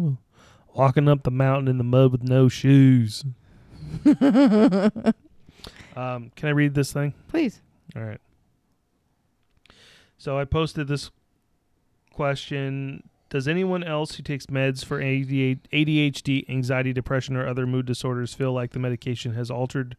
Walking 0.74 1.08
up 1.08 1.22
the 1.22 1.30
mountain 1.30 1.68
in 1.68 1.78
the 1.78 1.84
mud 1.84 2.10
with 2.10 2.24
no 2.24 2.48
shoes. 2.48 3.24
um, 4.04 5.12
can 6.34 6.48
I 6.48 6.50
read 6.50 6.74
this 6.74 6.92
thing? 6.92 7.14
Please. 7.28 7.62
All 7.94 8.02
right. 8.02 8.20
So 10.18 10.36
I 10.36 10.44
posted 10.44 10.88
this 10.88 11.12
question 12.12 13.08
Does 13.28 13.46
anyone 13.46 13.84
else 13.84 14.16
who 14.16 14.24
takes 14.24 14.46
meds 14.46 14.84
for 14.84 14.98
ADHD, 14.98 16.50
anxiety, 16.50 16.92
depression, 16.92 17.36
or 17.36 17.46
other 17.46 17.68
mood 17.68 17.86
disorders 17.86 18.34
feel 18.34 18.52
like 18.52 18.72
the 18.72 18.80
medication 18.80 19.34
has 19.34 19.52
altered 19.52 19.96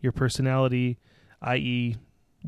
your 0.00 0.12
personality, 0.12 0.96
i.e., 1.40 1.96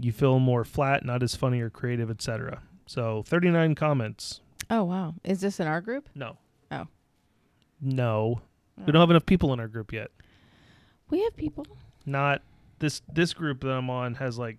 you 0.00 0.12
feel 0.12 0.38
more 0.38 0.64
flat, 0.64 1.04
not 1.04 1.24
as 1.24 1.34
funny 1.34 1.60
or 1.60 1.68
creative, 1.68 2.12
etc.? 2.12 2.62
So 2.86 3.24
39 3.26 3.74
comments. 3.74 4.40
Oh 4.70 4.84
wow, 4.84 5.14
is 5.24 5.40
this 5.40 5.60
in 5.60 5.66
our 5.66 5.80
group? 5.80 6.08
No. 6.14 6.36
Oh. 6.70 6.86
No. 7.80 8.40
We 8.76 8.84
Oh. 8.84 8.92
don't 8.92 9.00
have 9.00 9.10
enough 9.10 9.26
people 9.26 9.52
in 9.52 9.60
our 9.60 9.68
group 9.68 9.92
yet. 9.92 10.10
We 11.10 11.22
have 11.22 11.36
people. 11.36 11.66
Not 12.06 12.42
this 12.78 13.02
this 13.12 13.32
group 13.34 13.60
that 13.60 13.70
I'm 13.70 13.88
on 13.90 14.14
has 14.14 14.38
like 14.38 14.58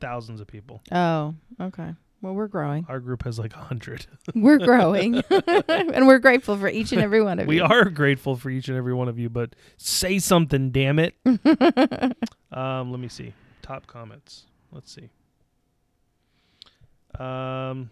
thousands 0.00 0.40
of 0.40 0.46
people. 0.46 0.82
Oh, 0.92 1.34
okay. 1.60 1.94
Well, 2.22 2.34
we're 2.34 2.48
growing. 2.48 2.86
Our 2.88 2.98
group 3.00 3.22
has 3.24 3.38
like 3.38 3.54
a 3.54 3.58
hundred. 3.58 4.06
We're 4.34 4.58
growing, 4.58 5.16
and 5.68 6.06
we're 6.08 6.18
grateful 6.18 6.56
for 6.56 6.66
each 6.68 6.90
and 6.92 7.00
every 7.00 7.22
one 7.22 7.38
of 7.38 7.46
we 7.46 7.56
you. 7.56 7.62
We 7.62 7.68
are 7.68 7.84
grateful 7.90 8.36
for 8.36 8.50
each 8.50 8.68
and 8.68 8.76
every 8.76 8.94
one 8.94 9.08
of 9.08 9.18
you, 9.18 9.28
but 9.28 9.54
say 9.76 10.18
something, 10.18 10.70
damn 10.70 10.98
it. 10.98 11.14
um, 12.52 12.90
let 12.90 12.98
me 13.00 13.08
see. 13.08 13.32
Top 13.62 13.86
comments. 13.86 14.46
Let's 14.72 14.92
see. 14.92 15.10
Um. 17.18 17.90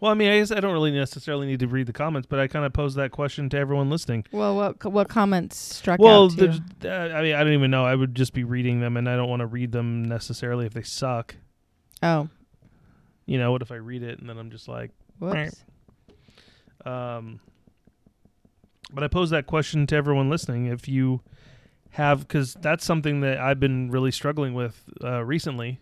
Well, 0.00 0.10
I 0.10 0.14
mean, 0.14 0.30
I 0.30 0.38
guess 0.38 0.50
I 0.50 0.60
don't 0.60 0.72
really 0.72 0.90
necessarily 0.90 1.46
need 1.46 1.60
to 1.60 1.66
read 1.66 1.86
the 1.86 1.92
comments, 1.92 2.26
but 2.28 2.38
I 2.38 2.46
kind 2.46 2.64
of 2.64 2.72
posed 2.72 2.96
that 2.96 3.10
question 3.10 3.48
to 3.50 3.56
everyone 3.58 3.90
listening. 3.90 4.24
Well, 4.32 4.56
what 4.56 4.84
what 4.84 5.08
comments 5.08 5.56
struck 5.56 6.00
Well, 6.00 6.24
out 6.26 6.36
there's- 6.36 6.60
uh, 6.84 6.88
I 7.14 7.22
mean, 7.22 7.34
I 7.34 7.44
don't 7.44 7.52
even 7.54 7.70
know. 7.70 7.84
I 7.84 7.94
would 7.94 8.14
just 8.14 8.32
be 8.32 8.44
reading 8.44 8.80
them, 8.80 8.96
and 8.96 9.08
I 9.08 9.16
don't 9.16 9.28
want 9.28 9.40
to 9.40 9.46
read 9.46 9.72
them 9.72 10.04
necessarily 10.04 10.66
if 10.66 10.74
they 10.74 10.82
suck. 10.82 11.36
Oh, 12.02 12.28
You 13.26 13.38
know, 13.38 13.52
what 13.52 13.62
if 13.62 13.72
I 13.72 13.76
read 13.76 14.02
it 14.02 14.18
and 14.18 14.28
then 14.28 14.36
I'm 14.38 14.50
just 14.50 14.68
like, 14.68 14.90
whoops. 15.18 15.64
Um, 16.84 17.40
but 18.92 19.02
I 19.02 19.08
pose 19.08 19.30
that 19.30 19.46
question 19.46 19.86
to 19.88 19.96
everyone 19.96 20.28
listening. 20.28 20.66
If 20.66 20.86
you 20.88 21.22
have, 21.90 22.20
because 22.20 22.54
that's 22.54 22.84
something 22.84 23.20
that 23.20 23.38
I've 23.38 23.58
been 23.60 23.90
really 23.90 24.10
struggling 24.10 24.52
with 24.54 24.82
uh, 25.02 25.24
recently, 25.24 25.80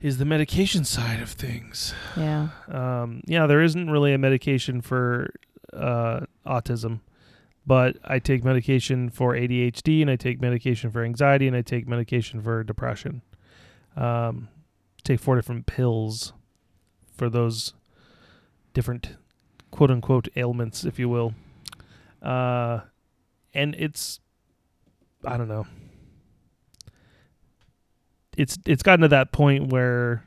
is 0.00 0.18
the 0.18 0.24
medication 0.24 0.84
side 0.84 1.20
of 1.20 1.30
things. 1.30 1.94
Yeah. 2.16 2.48
Um, 2.68 3.22
yeah, 3.26 3.46
there 3.46 3.62
isn't 3.62 3.90
really 3.90 4.12
a 4.12 4.18
medication 4.18 4.80
for 4.80 5.32
uh, 5.72 6.20
autism, 6.46 7.00
but 7.66 7.96
I 8.04 8.18
take 8.18 8.42
medication 8.42 9.10
for 9.10 9.34
ADHD, 9.34 10.00
and 10.00 10.10
I 10.10 10.16
take 10.16 10.40
medication 10.40 10.90
for 10.90 11.04
anxiety, 11.04 11.46
and 11.46 11.56
I 11.56 11.62
take 11.62 11.86
medication 11.86 12.40
for 12.40 12.64
depression. 12.64 13.22
Um, 13.96 14.48
take 15.04 15.20
four 15.20 15.36
different 15.36 15.66
pills 15.66 16.32
for 17.16 17.28
those 17.28 17.74
different 18.72 19.16
quote 19.70 19.90
unquote 19.90 20.28
ailments, 20.36 20.84
if 20.84 20.98
you 20.98 21.08
will. 21.08 21.34
Uh, 22.22 22.80
and 23.52 23.74
it's, 23.76 24.20
I 25.24 25.36
don't 25.36 25.48
know. 25.48 25.66
It's 28.40 28.58
it's 28.66 28.82
gotten 28.82 29.02
to 29.02 29.08
that 29.08 29.32
point 29.32 29.68
where 29.68 30.24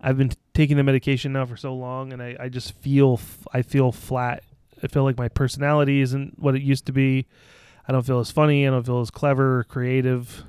I've 0.00 0.16
been 0.18 0.30
t- 0.30 0.36
taking 0.54 0.76
the 0.76 0.82
medication 0.82 1.32
now 1.32 1.46
for 1.46 1.56
so 1.56 1.74
long, 1.74 2.12
and 2.12 2.22
I, 2.22 2.36
I 2.40 2.48
just 2.48 2.72
feel 2.78 3.14
f- 3.14 3.46
I 3.52 3.62
feel 3.62 3.92
flat. 3.92 4.42
I 4.82 4.86
feel 4.88 5.04
like 5.04 5.16
my 5.18 5.28
personality 5.28 6.00
isn't 6.00 6.38
what 6.38 6.54
it 6.56 6.62
used 6.62 6.86
to 6.86 6.92
be. 6.92 7.26
I 7.86 7.92
don't 7.92 8.04
feel 8.04 8.18
as 8.18 8.30
funny. 8.30 8.66
I 8.66 8.70
don't 8.70 8.84
feel 8.84 9.00
as 9.00 9.10
clever 9.10 9.58
or 9.60 9.64
creative. 9.64 10.42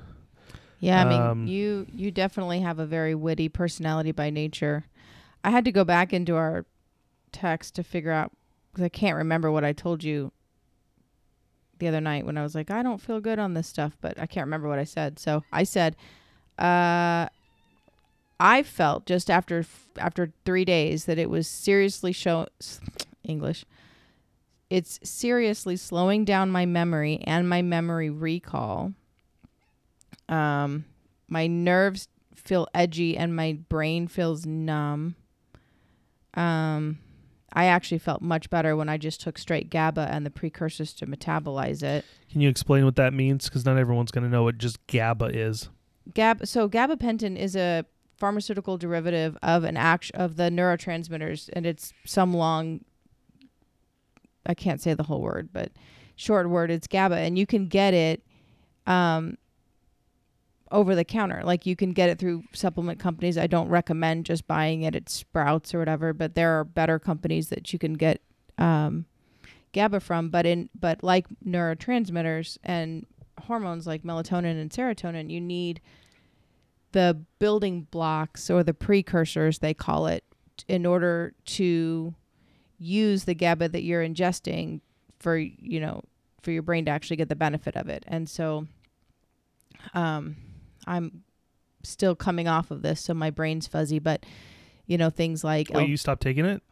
Yeah, 0.80 1.00
I 1.00 1.08
mean, 1.08 1.20
Um, 1.22 1.46
you 1.46 1.86
you 1.92 2.10
definitely 2.10 2.60
have 2.60 2.78
a 2.78 2.86
very 2.86 3.14
witty 3.14 3.48
personality 3.48 4.10
by 4.10 4.30
nature. 4.30 4.86
I 5.44 5.50
had 5.50 5.64
to 5.66 5.72
go 5.72 5.84
back 5.84 6.12
into 6.12 6.34
our 6.34 6.66
text 7.30 7.74
to 7.76 7.84
figure 7.84 8.10
out 8.10 8.32
because 8.72 8.84
I 8.84 8.88
can't 8.88 9.16
remember 9.16 9.50
what 9.50 9.64
I 9.64 9.72
told 9.72 10.02
you 10.02 10.32
the 11.78 11.88
other 11.88 12.00
night 12.00 12.24
when 12.26 12.38
I 12.38 12.42
was 12.42 12.54
like, 12.54 12.70
I 12.70 12.82
don't 12.82 13.00
feel 13.00 13.20
good 13.20 13.38
on 13.38 13.54
this 13.54 13.66
stuff, 13.66 13.96
but 14.00 14.18
I 14.18 14.26
can't 14.26 14.46
remember 14.46 14.68
what 14.68 14.78
I 14.78 14.84
said. 14.84 15.18
So 15.18 15.42
I 15.52 15.64
said, 15.64 15.96
uh, 16.62 17.28
I 18.38 18.62
felt 18.62 19.04
just 19.04 19.30
after 19.30 19.64
after 19.98 20.32
three 20.44 20.64
days 20.64 21.06
that 21.06 21.18
it 21.18 21.28
was 21.28 21.48
seriously 21.48 22.12
show 22.12 22.46
English. 23.24 23.64
It's 24.70 24.98
seriously 25.02 25.76
slowing 25.76 26.24
down 26.24 26.50
my 26.50 26.64
memory 26.64 27.22
and 27.24 27.48
my 27.48 27.62
memory 27.62 28.10
recall. 28.10 28.92
Um, 30.28 30.86
my 31.28 31.46
nerves 31.46 32.08
feel 32.34 32.68
edgy 32.72 33.16
and 33.16 33.36
my 33.36 33.58
brain 33.68 34.08
feels 34.08 34.46
numb. 34.46 35.16
Um, 36.34 36.98
I 37.52 37.66
actually 37.66 37.98
felt 37.98 38.22
much 38.22 38.48
better 38.48 38.74
when 38.76 38.88
I 38.88 38.96
just 38.96 39.20
took 39.20 39.36
straight 39.36 39.68
GABA 39.68 40.08
and 40.10 40.24
the 40.24 40.30
precursors 40.30 40.94
to 40.94 41.06
metabolize 41.06 41.82
it. 41.82 42.04
Can 42.30 42.40
you 42.40 42.48
explain 42.48 42.84
what 42.84 42.96
that 42.96 43.12
means? 43.12 43.48
Because 43.48 43.66
not 43.66 43.76
everyone's 43.76 44.10
going 44.10 44.24
to 44.24 44.30
know 44.30 44.44
what 44.44 44.56
just 44.56 44.84
GABA 44.86 45.36
is. 45.38 45.68
Gab 46.14 46.46
so 46.46 46.68
gabapentin 46.68 47.36
is 47.36 47.56
a 47.56 47.84
pharmaceutical 48.16 48.76
derivative 48.76 49.36
of 49.42 49.64
an 49.64 49.76
act 49.76 50.10
of 50.14 50.36
the 50.36 50.44
neurotransmitters 50.44 51.50
and 51.52 51.66
it's 51.66 51.92
some 52.04 52.32
long 52.32 52.84
I 54.44 54.54
can't 54.54 54.80
say 54.80 54.94
the 54.94 55.04
whole 55.04 55.20
word, 55.20 55.50
but 55.52 55.70
short 56.16 56.48
word 56.48 56.70
it's 56.70 56.86
GABA 56.86 57.16
and 57.16 57.38
you 57.38 57.46
can 57.46 57.68
get 57.68 57.94
it 57.94 58.22
um 58.86 59.36
over 60.70 60.94
the 60.94 61.04
counter. 61.04 61.42
Like 61.44 61.66
you 61.66 61.76
can 61.76 61.92
get 61.92 62.08
it 62.08 62.18
through 62.18 62.44
supplement 62.54 62.98
companies. 62.98 63.36
I 63.36 63.46
don't 63.46 63.68
recommend 63.68 64.26
just 64.26 64.48
buying 64.48 64.82
it 64.82 64.96
at 64.96 65.08
Sprouts 65.08 65.74
or 65.74 65.78
whatever, 65.78 66.12
but 66.12 66.34
there 66.34 66.58
are 66.58 66.64
better 66.64 66.98
companies 66.98 67.50
that 67.50 67.72
you 67.72 67.78
can 67.78 67.94
get 67.94 68.22
um 68.58 69.06
GABA 69.72 70.00
from, 70.00 70.28
but 70.30 70.46
in 70.46 70.68
but 70.78 71.02
like 71.02 71.26
neurotransmitters 71.44 72.58
and 72.62 73.06
hormones 73.46 73.86
like 73.86 74.02
melatonin 74.02 74.60
and 74.60 74.70
serotonin, 74.70 75.30
you 75.30 75.40
need 75.40 75.80
the 76.92 77.18
building 77.38 77.86
blocks 77.90 78.50
or 78.50 78.62
the 78.62 78.74
precursors 78.74 79.58
they 79.58 79.72
call 79.74 80.06
it 80.06 80.24
in 80.68 80.84
order 80.84 81.32
to 81.46 82.14
use 82.78 83.24
the 83.24 83.34
GABA 83.34 83.68
that 83.70 83.82
you're 83.82 84.06
ingesting 84.06 84.80
for 85.18 85.36
you 85.36 85.80
know 85.80 86.02
for 86.42 86.50
your 86.50 86.62
brain 86.62 86.84
to 86.84 86.90
actually 86.90 87.16
get 87.16 87.28
the 87.28 87.36
benefit 87.36 87.76
of 87.76 87.88
it. 87.88 88.04
And 88.06 88.28
so 88.28 88.66
um 89.94 90.36
I'm 90.86 91.22
still 91.82 92.14
coming 92.14 92.46
off 92.48 92.70
of 92.70 92.82
this 92.82 93.00
so 93.00 93.14
my 93.14 93.30
brain's 93.30 93.66
fuzzy 93.66 93.98
but 93.98 94.24
you 94.86 94.96
know 94.98 95.10
things 95.10 95.42
like 95.42 95.68
Wait, 95.72 95.88
you 95.88 95.96
stopped 95.96 96.22
taking 96.22 96.44
it? 96.44 96.62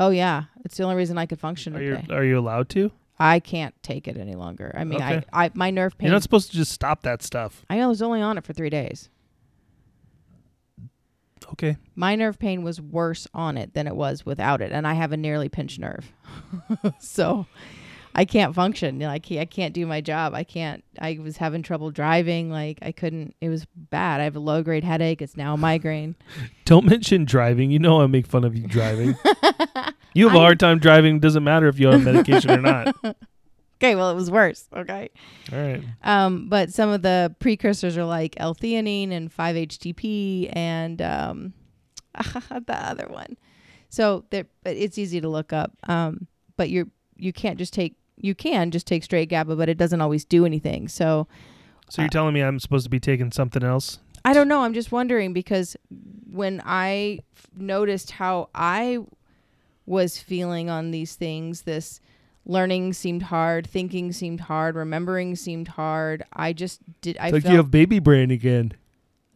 oh 0.00 0.08
yeah 0.10 0.44
it's 0.64 0.76
the 0.78 0.82
only 0.82 0.96
reason 0.96 1.18
I 1.18 1.26
could 1.26 1.38
function 1.38 1.76
Are 1.76 1.82
you 1.82 2.00
are 2.10 2.24
you 2.24 2.38
allowed 2.38 2.68
to? 2.70 2.90
I 3.18 3.40
can't 3.40 3.74
take 3.82 4.08
it 4.08 4.16
any 4.16 4.34
longer. 4.34 4.74
I 4.76 4.84
mean 4.84 5.02
Okay. 5.02 5.22
I, 5.32 5.46
I 5.46 5.50
my 5.54 5.70
nerve 5.70 5.96
pain 5.96 6.06
You're 6.06 6.14
not 6.14 6.22
supposed 6.22 6.50
to 6.50 6.56
just 6.56 6.72
stop 6.72 7.02
that 7.02 7.22
stuff. 7.22 7.64
I 7.70 7.86
was 7.86 8.02
only 8.02 8.20
on 8.20 8.38
it 8.38 8.44
for 8.44 8.52
3 8.52 8.70
days. 8.70 9.08
Okay. 11.52 11.76
my 11.94 12.16
nerve 12.16 12.38
pain 12.38 12.62
was 12.64 12.80
worse 12.80 13.28
on 13.34 13.58
it 13.58 13.74
than 13.74 13.86
it 13.86 13.94
was 13.94 14.24
without 14.24 14.62
it 14.62 14.72
and 14.72 14.86
i 14.86 14.94
have 14.94 15.12
a 15.12 15.16
nearly 15.16 15.48
pinched 15.50 15.78
nerve 15.78 16.10
so 16.98 17.46
i 18.14 18.24
can't 18.24 18.54
function 18.54 18.94
you 18.96 19.06
know, 19.06 19.10
I, 19.10 19.18
can't, 19.18 19.40
I 19.40 19.44
can't 19.44 19.74
do 19.74 19.86
my 19.86 20.00
job 20.00 20.34
i 20.34 20.44
can't 20.44 20.84
i 21.00 21.18
was 21.20 21.36
having 21.36 21.62
trouble 21.62 21.90
driving 21.90 22.50
like 22.50 22.78
i 22.82 22.92
couldn't 22.92 23.34
it 23.40 23.48
was 23.48 23.66
bad 23.74 24.20
i 24.20 24.24
have 24.24 24.36
a 24.36 24.40
low 24.40 24.62
grade 24.62 24.84
headache 24.84 25.20
it's 25.22 25.36
now 25.36 25.54
a 25.54 25.56
migraine 25.56 26.14
Don't 26.64 26.86
mention 26.86 27.26
driving. 27.26 27.70
You 27.70 27.78
know 27.78 28.00
I 28.00 28.06
make 28.06 28.26
fun 28.26 28.42
of 28.42 28.56
you 28.56 28.66
driving. 28.66 29.14
you 30.14 30.26
have 30.28 30.34
a 30.34 30.38
I- 30.38 30.42
hard 30.42 30.58
time 30.58 30.78
driving. 30.78 31.20
Doesn't 31.20 31.44
matter 31.44 31.68
if 31.68 31.78
you're 31.78 31.92
on 31.92 32.02
medication 32.04 32.50
or 32.52 32.62
not. 32.62 32.96
okay 33.76 33.94
well 33.96 34.10
it 34.10 34.14
was 34.14 34.30
worse 34.30 34.66
okay 34.74 35.10
All 35.52 35.58
right. 35.58 35.82
um, 36.02 36.48
but 36.48 36.72
some 36.72 36.88
of 36.88 37.02
the 37.02 37.34
precursors 37.38 37.98
are 37.98 38.04
like 38.04 38.34
l-theanine 38.38 39.10
and 39.12 39.30
5-htp 39.34 40.50
and 40.56 41.02
um, 41.02 41.52
the 42.14 42.64
other 42.68 43.08
one 43.08 43.36
so 43.90 44.24
there 44.30 44.46
but 44.62 44.76
it's 44.76 44.96
easy 44.96 45.20
to 45.20 45.28
look 45.28 45.52
up 45.52 45.72
um, 45.84 46.26
but 46.56 46.70
you're 46.70 46.86
you 47.16 47.32
can't 47.32 47.58
just 47.58 47.74
take 47.74 47.96
you 48.16 48.34
can 48.34 48.70
just 48.70 48.86
take 48.86 49.04
straight 49.04 49.28
GABA, 49.28 49.56
but 49.56 49.68
it 49.68 49.76
doesn't 49.78 50.00
always 50.00 50.24
do 50.24 50.44
anything. 50.46 50.88
So 50.88 51.26
So 51.88 52.02
you're 52.02 52.06
uh, 52.06 52.10
telling 52.10 52.34
me 52.34 52.40
I'm 52.42 52.58
supposed 52.60 52.84
to 52.84 52.90
be 52.90 53.00
taking 53.00 53.32
something 53.32 53.62
else? 53.62 53.98
I 54.24 54.32
don't 54.32 54.48
know. 54.48 54.62
I'm 54.62 54.72
just 54.74 54.90
wondering 54.92 55.32
because 55.32 55.76
when 56.30 56.62
I 56.64 57.20
f- 57.36 57.46
noticed 57.56 58.12
how 58.12 58.48
I 58.54 58.98
was 59.86 60.18
feeling 60.18 60.70
on 60.70 60.92
these 60.92 61.14
things, 61.14 61.62
this 61.62 62.00
learning 62.46 62.94
seemed 62.94 63.24
hard, 63.24 63.66
thinking 63.66 64.12
seemed 64.12 64.40
hard, 64.40 64.76
remembering 64.76 65.36
seemed 65.36 65.68
hard. 65.68 66.24
I 66.32 66.52
just 66.54 66.80
did. 67.02 67.18
I 67.18 67.28
It's 67.28 67.44
like 67.44 67.44
you 67.44 67.56
have 67.56 67.70
baby 67.70 67.98
brain 67.98 68.30
again. 68.30 68.72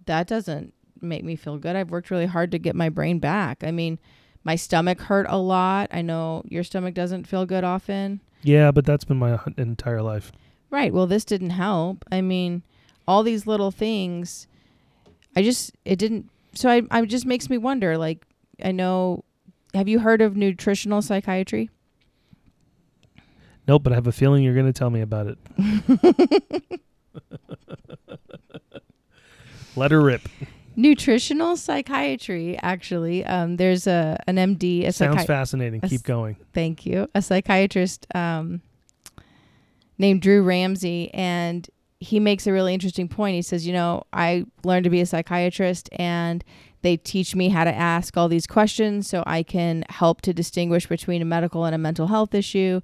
that 0.07 0.27
doesn't 0.27 0.73
make 1.03 1.23
me 1.23 1.37
feel 1.37 1.59
good. 1.59 1.77
I've 1.77 1.91
worked 1.91 2.11
really 2.11 2.27
hard 2.27 2.51
to 2.53 2.59
get 2.59 2.75
my 2.75 2.89
brain 2.89 3.19
back. 3.19 3.63
I 3.63 3.71
mean, 3.71 3.99
my 4.43 4.57
stomach 4.57 5.01
hurt 5.03 5.27
a 5.29 5.37
lot. 5.37 5.91
I 5.93 6.01
know 6.01 6.43
your 6.49 6.65
stomach 6.65 6.95
doesn't 6.95 7.27
feel 7.27 7.45
good 7.45 7.63
often. 7.63 8.21
Yeah, 8.43 8.71
but 8.71 8.85
that's 8.85 9.05
been 9.05 9.19
my 9.19 9.39
entire 9.57 10.03
life. 10.03 10.33
Right. 10.71 10.93
Well, 10.93 11.07
this 11.07 11.25
didn't 11.25 11.51
help. 11.51 12.05
I 12.13 12.21
mean, 12.21 12.63
all 13.07 13.23
these 13.23 13.47
little 13.47 13.71
things, 13.71 14.47
I 15.35 15.43
just, 15.43 15.73
it 15.85 15.97
didn't 15.97 16.31
so 16.59 16.69
I, 16.69 16.83
I 16.91 17.05
just 17.05 17.25
makes 17.25 17.49
me 17.49 17.57
wonder. 17.57 17.97
Like, 17.97 18.27
I 18.63 18.73
know. 18.73 19.23
Have 19.75 19.87
you 19.87 20.01
heard 20.01 20.21
of 20.23 20.37
nutritional 20.37 21.03
psychiatry? 21.03 21.71
Nope, 23.69 23.85
but 23.85 23.93
I 23.93 23.97
have 23.97 24.09
a 24.09 24.13
feeling 24.13 24.43
you're 24.43 24.55
going 24.55 24.67
to 24.67 24.73
tell 24.73 24.91
me 24.91 25.03
about 25.03 25.27
it. 25.29 25.39
Let 29.77 29.93
her 29.93 30.01
rip. 30.01 30.23
Nutritional 30.79 31.57
psychiatry, 31.57 32.57
actually. 32.63 33.25
Um, 33.25 33.57
there's 33.57 33.89
a 33.89 34.17
an 34.29 34.37
MD, 34.37 34.87
a 34.87 34.93
Sounds 34.93 35.17
psychi- 35.17 35.27
fascinating. 35.27 35.81
a 35.83 35.89
Keep 35.89 36.05
going. 36.05 36.37
thank 36.55 36.87
you, 36.87 37.09
a 37.17 37.21
psychiatrist 37.21 38.07
um, 38.15 38.63
named 39.99 40.23
Drew 40.23 40.45
Ramsey, 40.45 41.11
and 41.13 41.69
he 41.99 42.21
makes 42.21 42.47
a 42.47 42.53
really 42.53 42.73
interesting 42.73 43.09
point. 43.09 43.35
He 43.35 43.43
says, 43.43 43.67
you 43.67 43.73
know, 43.73 44.05
I 44.13 44.45
learned 44.63 44.85
to 44.85 44.91
be 44.91 45.01
a 45.01 45.07
psychiatrist, 45.07 45.89
and 45.97 46.45
they 46.83 46.97
teach 46.97 47.35
me 47.35 47.49
how 47.49 47.65
to 47.65 47.75
ask 47.75 48.17
all 48.17 48.29
these 48.29 48.47
questions 48.47 49.09
so 49.11 49.25
I 49.27 49.43
can 49.43 49.85
help 49.89 50.21
to 50.23 50.33
distinguish 50.33 50.87
between 50.87 51.21
a 51.21 51.25
medical 51.25 51.65
and 51.65 51.75
a 51.75 51.79
mental 51.79 52.07
health 52.07 52.35
issue. 52.37 52.83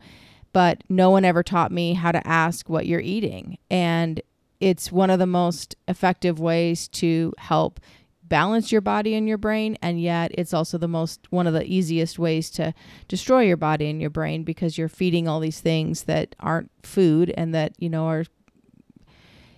But 0.53 0.83
no 0.89 1.11
one 1.11 1.25
ever 1.25 1.45
taught 1.45 1.71
me 1.71 1.95
how 1.95 2.11
to 2.11 2.27
ask 2.27 2.69
what 2.69 2.87
you're 2.87 2.99
eating. 3.01 3.59
And 3.71 4.21
it's 4.65 4.91
one 4.91 5.11
of 5.11 5.19
the 5.19 5.27
most 5.27 5.77
effective 5.89 6.41
ways 6.41 6.89
to 6.89 7.35
help 7.37 7.79
balance 8.23 8.73
your 8.73 8.81
body 8.81 9.15
and 9.15 9.29
your 9.29 9.37
brain 9.37 9.77
and 9.83 10.01
yet 10.01 10.31
it's 10.33 10.55
also 10.55 10.79
the 10.79 10.89
most 10.89 11.31
one 11.31 11.47
of 11.47 11.53
the 11.53 11.63
easiest 11.71 12.19
ways 12.19 12.49
to 12.49 12.73
destroy 13.07 13.43
your 13.43 13.59
body 13.59 13.91
and 13.91 14.01
your 14.01 14.09
brain 14.09 14.43
because 14.43 14.79
you're 14.79 14.89
feeding 14.89 15.29
all 15.29 15.39
these 15.39 15.61
things 15.61 16.05
that 16.05 16.35
aren't 16.41 16.71
food 16.83 17.29
and 17.37 17.55
that 17.55 17.75
you 17.79 17.91
know 17.91 18.07
are 18.07 18.25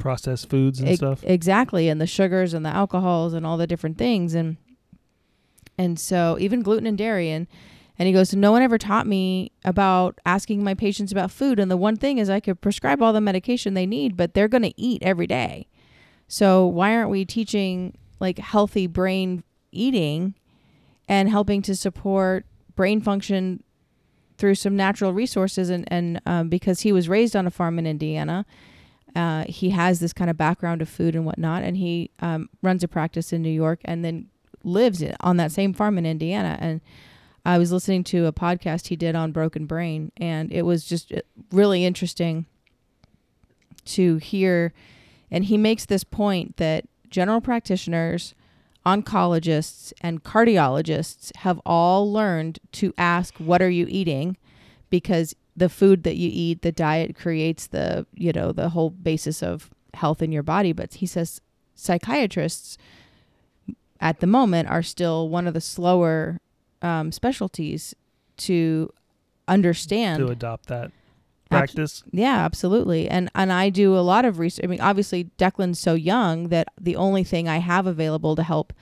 Processed 0.01 0.51
foods 0.51 0.81
and 0.81 0.89
Ex- 0.89 0.99
stuff. 0.99 1.25
Exactly, 1.25 1.89
and 1.89 2.01
the 2.01 2.07
sugars 2.07 2.53
and 2.53 2.67
the 2.67 2.71
alcohols 2.71 3.33
and 3.33 3.47
all 3.47 3.57
the 3.57 3.67
different 3.67 3.99
things 3.99 4.35
and 4.35 4.57
and 5.79 6.01
so 6.01 6.37
even 6.41 6.63
gluten 6.63 6.87
and 6.87 6.99
dairy 6.99 7.31
and 7.31 7.47
and 7.99 8.07
he 8.07 8.13
goes, 8.13 8.35
no 8.35 8.53
one 8.53 8.63
ever 8.63 8.79
taught 8.79 9.07
me 9.07 9.53
about 9.65 10.19
asking 10.27 10.63
my 10.63 10.75
patients 10.75 11.13
about 11.13 11.31
food. 11.31 11.59
And 11.59 11.71
the 11.71 11.77
one 11.77 11.97
thing 11.97 12.19
is, 12.19 12.29
I 12.29 12.41
could 12.41 12.61
prescribe 12.61 13.03
all 13.03 13.13
the 13.13 13.21
medication 13.21 13.75
they 13.75 13.87
need, 13.87 14.17
but 14.17 14.35
they're 14.35 14.49
going 14.49 14.63
to 14.63 14.81
eat 14.81 15.03
every 15.03 15.27
day. 15.27 15.67
So 16.29 16.67
why 16.67 16.95
aren't 16.95 17.11
we 17.11 17.25
teaching 17.25 17.97
like 18.21 18.39
healthy 18.39 18.87
brain 18.87 19.45
eating 19.73 20.35
and 21.09 21.31
helping 21.31 21.63
to 21.63 21.75
support 21.77 22.45
brain 22.75 23.01
function 23.01 23.63
through 24.37 24.57
some 24.57 24.77
natural 24.77 25.13
resources? 25.13 25.71
And 25.71 25.91
and 25.91 26.21
um, 26.27 26.49
because 26.49 26.81
he 26.81 26.93
was 26.93 27.09
raised 27.09 27.35
on 27.35 27.47
a 27.47 27.51
farm 27.51 27.79
in 27.79 27.87
Indiana, 27.87 28.45
uh, 29.15 29.45
he 29.49 29.71
has 29.71 30.01
this 30.01 30.13
kind 30.13 30.29
of 30.29 30.37
background 30.37 30.83
of 30.83 30.89
food 30.89 31.15
and 31.15 31.25
whatnot, 31.25 31.63
and 31.63 31.79
he 31.79 32.11
um, 32.21 32.51
runs 32.63 32.85
a 32.85 32.89
practice 32.89 33.33
in 33.33 33.41
New 33.41 33.49
York 33.49 33.81
and 33.85 34.05
then 34.05 34.29
lives 34.65 35.03
on 35.21 35.39
that 35.39 35.53
same 35.53 35.73
farm 35.73 35.97
in 35.97 36.05
Indiana. 36.05 36.59
And 36.61 36.83
I 37.47 37.59
was 37.59 37.71
listening 37.71 38.03
to 38.05 38.27
a 38.27 38.33
podcast 38.33 38.89
he 38.89 38.97
did 38.97 39.15
on 39.15 39.31
Broken 39.31 39.67
Brain, 39.67 40.11
and 40.17 40.51
it 40.51 40.63
was 40.63 40.85
just 40.85 41.13
uh, 41.13 41.21
really 41.53 41.85
interesting 41.85 42.47
to 43.85 44.17
hear. 44.17 44.73
And 45.31 45.45
he 45.45 45.57
makes 45.57 45.87
this 45.87 46.03
point 46.03 46.57
that 46.57 46.87
general 47.09 47.41
practitioners, 47.41 48.35
oncologists, 48.85 49.93
and 50.01 50.25
cardiologists 50.25 51.31
have 51.37 51.61
all 51.65 52.13
learned 52.13 52.59
to 52.73 52.93
ask, 52.99 53.37
What 53.37 53.63
are 53.63 53.71
you 53.71 53.87
eating? 53.89 54.37
Because 54.91 55.37
the 55.57 55.69
food 55.69 56.03
that 56.03 56.17
you 56.17 56.29
eat, 56.33 56.63
the 56.63 56.73
diet 56.73 57.15
creates 57.15 57.69
the, 57.69 58.07
you 58.13 58.33
know, 58.33 58.51
the 58.51 58.71
whole 58.71 58.91
basis 58.91 59.41
of 59.41 59.71
health 59.95 60.21
in 60.21 60.33
your 60.33 60.43
body. 60.43 60.73
But 60.73 60.95
he 60.95 61.07
says 61.07 61.41
psychiatrists 61.77 62.77
at 64.01 64.19
the 64.19 64.27
moment 64.27 64.69
are 64.69 64.83
still 64.83 65.29
one 65.29 65.47
of 65.47 65.55
the 65.55 65.61
slower 65.61 66.41
um, 66.83 67.13
specialties 67.13 67.95
to 68.39 68.93
understand 69.49 70.21
to 70.21 70.33
adopt 70.33 70.67
that 70.67 70.91
practice. 71.51 72.03
yeah, 72.11 72.45
absolutely. 72.45 73.09
And 73.09 73.31
and 73.35 73.53
I 73.53 73.71
do 73.71 73.97
a 73.97 74.01
lot 74.01 74.25
of 74.25 74.39
research. 74.39 74.65
I 74.65 74.69
mean, 74.69 74.81
obviously 74.81 75.31
Declan's 75.39 75.81
so 75.81 75.95
young 75.95 76.49
that 76.49 76.69
the 76.81 76.97
only 76.97 77.25
thing 77.25 77.49
I 77.49 77.59
have 77.59 77.87
available 77.87 78.37
to 78.37 78.43
help 78.43 78.73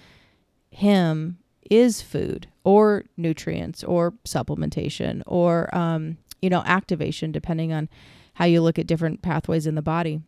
him 0.71 1.39
is 1.71 2.03
food 2.03 2.49
or 2.63 3.05
nutrients 3.17 3.85
or 3.85 4.13
supplementation 4.25 5.23
or 5.27 5.75
um, 5.75 6.19
you 6.41 6.51
know, 6.51 6.63
activation 6.67 7.33
depending 7.33 7.73
on 7.73 7.89
how 8.35 8.45
you 8.45 8.61
look 8.61 8.79
at 8.79 8.87
different 8.87 9.23
pathways 9.23 9.67
in 9.67 9.75
the 9.75 9.83
body. 9.83 10.21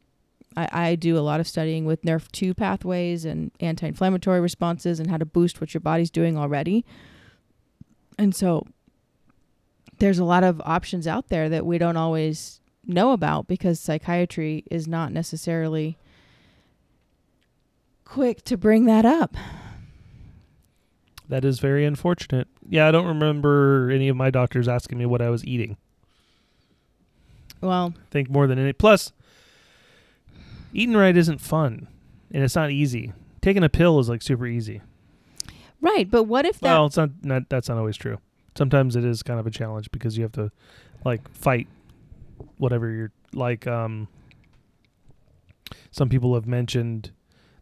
I, 0.57 0.68
I 0.72 0.94
do 0.94 1.18
a 1.18 1.20
lot 1.20 1.40
of 1.40 1.46
studying 1.46 1.85
with 1.85 2.02
Nrf2 2.02 2.57
pathways 2.57 3.24
and 3.24 3.50
anti 3.61 3.87
inflammatory 3.87 4.40
responses 4.40 4.98
and 4.98 5.11
how 5.11 5.18
to 5.18 5.26
boost 5.26 5.61
what 5.61 5.74
your 5.74 5.81
body's 5.81 6.11
doing 6.11 6.38
already. 6.38 6.85
And 8.18 8.35
so 8.35 8.66
there's 9.98 10.18
a 10.18 10.24
lot 10.24 10.44
of 10.44 10.61
options 10.64 11.07
out 11.07 11.29
there 11.29 11.48
that 11.48 11.66
we 11.66 11.79
don't 11.79 11.96
always 11.96 12.61
know 12.87 13.12
about 13.12 13.46
because 13.46 13.81
psychiatry 13.81 14.64
is 14.70 14.87
not 14.87 15.12
necessarily 15.12 15.98
quick 18.05 18.42
to 18.44 18.57
bring 18.57 18.85
that 18.87 19.05
up. 19.05 19.37
That 21.29 21.44
is 21.44 21.59
very 21.59 21.85
unfortunate. 21.85 22.46
Yeah, 22.68 22.87
I 22.87 22.92
don't 22.92 23.07
remember 23.07 23.90
any 23.90 24.09
of 24.09 24.16
my 24.16 24.31
doctors 24.31 24.68
asking 24.68 24.98
me 24.98 25.07
what 25.07 25.20
I 25.20 25.29
was 25.29 25.44
eating. 25.44 25.76
Well, 27.61 27.94
I 27.96 28.11
think 28.11 28.31
more 28.31 28.46
than 28.46 28.59
any. 28.59 28.72
Plus, 28.72 29.12
eating 30.72 30.96
right 30.96 31.16
isn't 31.16 31.40
fun, 31.40 31.88
and 32.33 32.44
it's 32.44 32.55
not 32.55 32.70
easy. 32.70 33.12
Taking 33.40 33.64
a 33.64 33.68
pill 33.68 33.98
is 33.98 34.09
like 34.09 34.22
super 34.22 34.46
easy. 34.46 34.83
Right, 35.87 36.11
but 36.11 36.25
what 36.25 36.44
if 36.44 36.61
that 36.61 36.72
Well, 36.72 36.87
it's 36.87 36.96
not, 36.96 37.11
not. 37.22 37.49
That's 37.49 37.68
not 37.68 37.79
always 37.79 37.96
true. 37.96 38.18
Sometimes 38.57 38.96
it 38.96 39.05
is 39.05 39.22
kind 39.22 39.38
of 39.40 39.46
a 39.46 39.51
challenge 39.51 39.90
because 39.90 40.16
you 40.16 40.22
have 40.25 40.33
to, 40.33 40.51
like, 41.05 41.29
fight 41.33 41.68
whatever 42.59 42.90
you're 42.90 43.12
like. 43.33 43.66
Um, 43.66 44.09
some 45.90 46.09
people 46.09 46.35
have 46.35 46.46
mentioned 46.46 47.11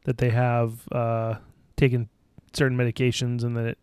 that 0.04 0.18
they 0.18 0.30
have 0.30 0.80
uh, 0.92 1.34
taken 1.76 2.08
certain 2.52 2.76
medications 2.76 3.42
and 3.44 3.56
that 3.56 3.66
it 3.66 3.78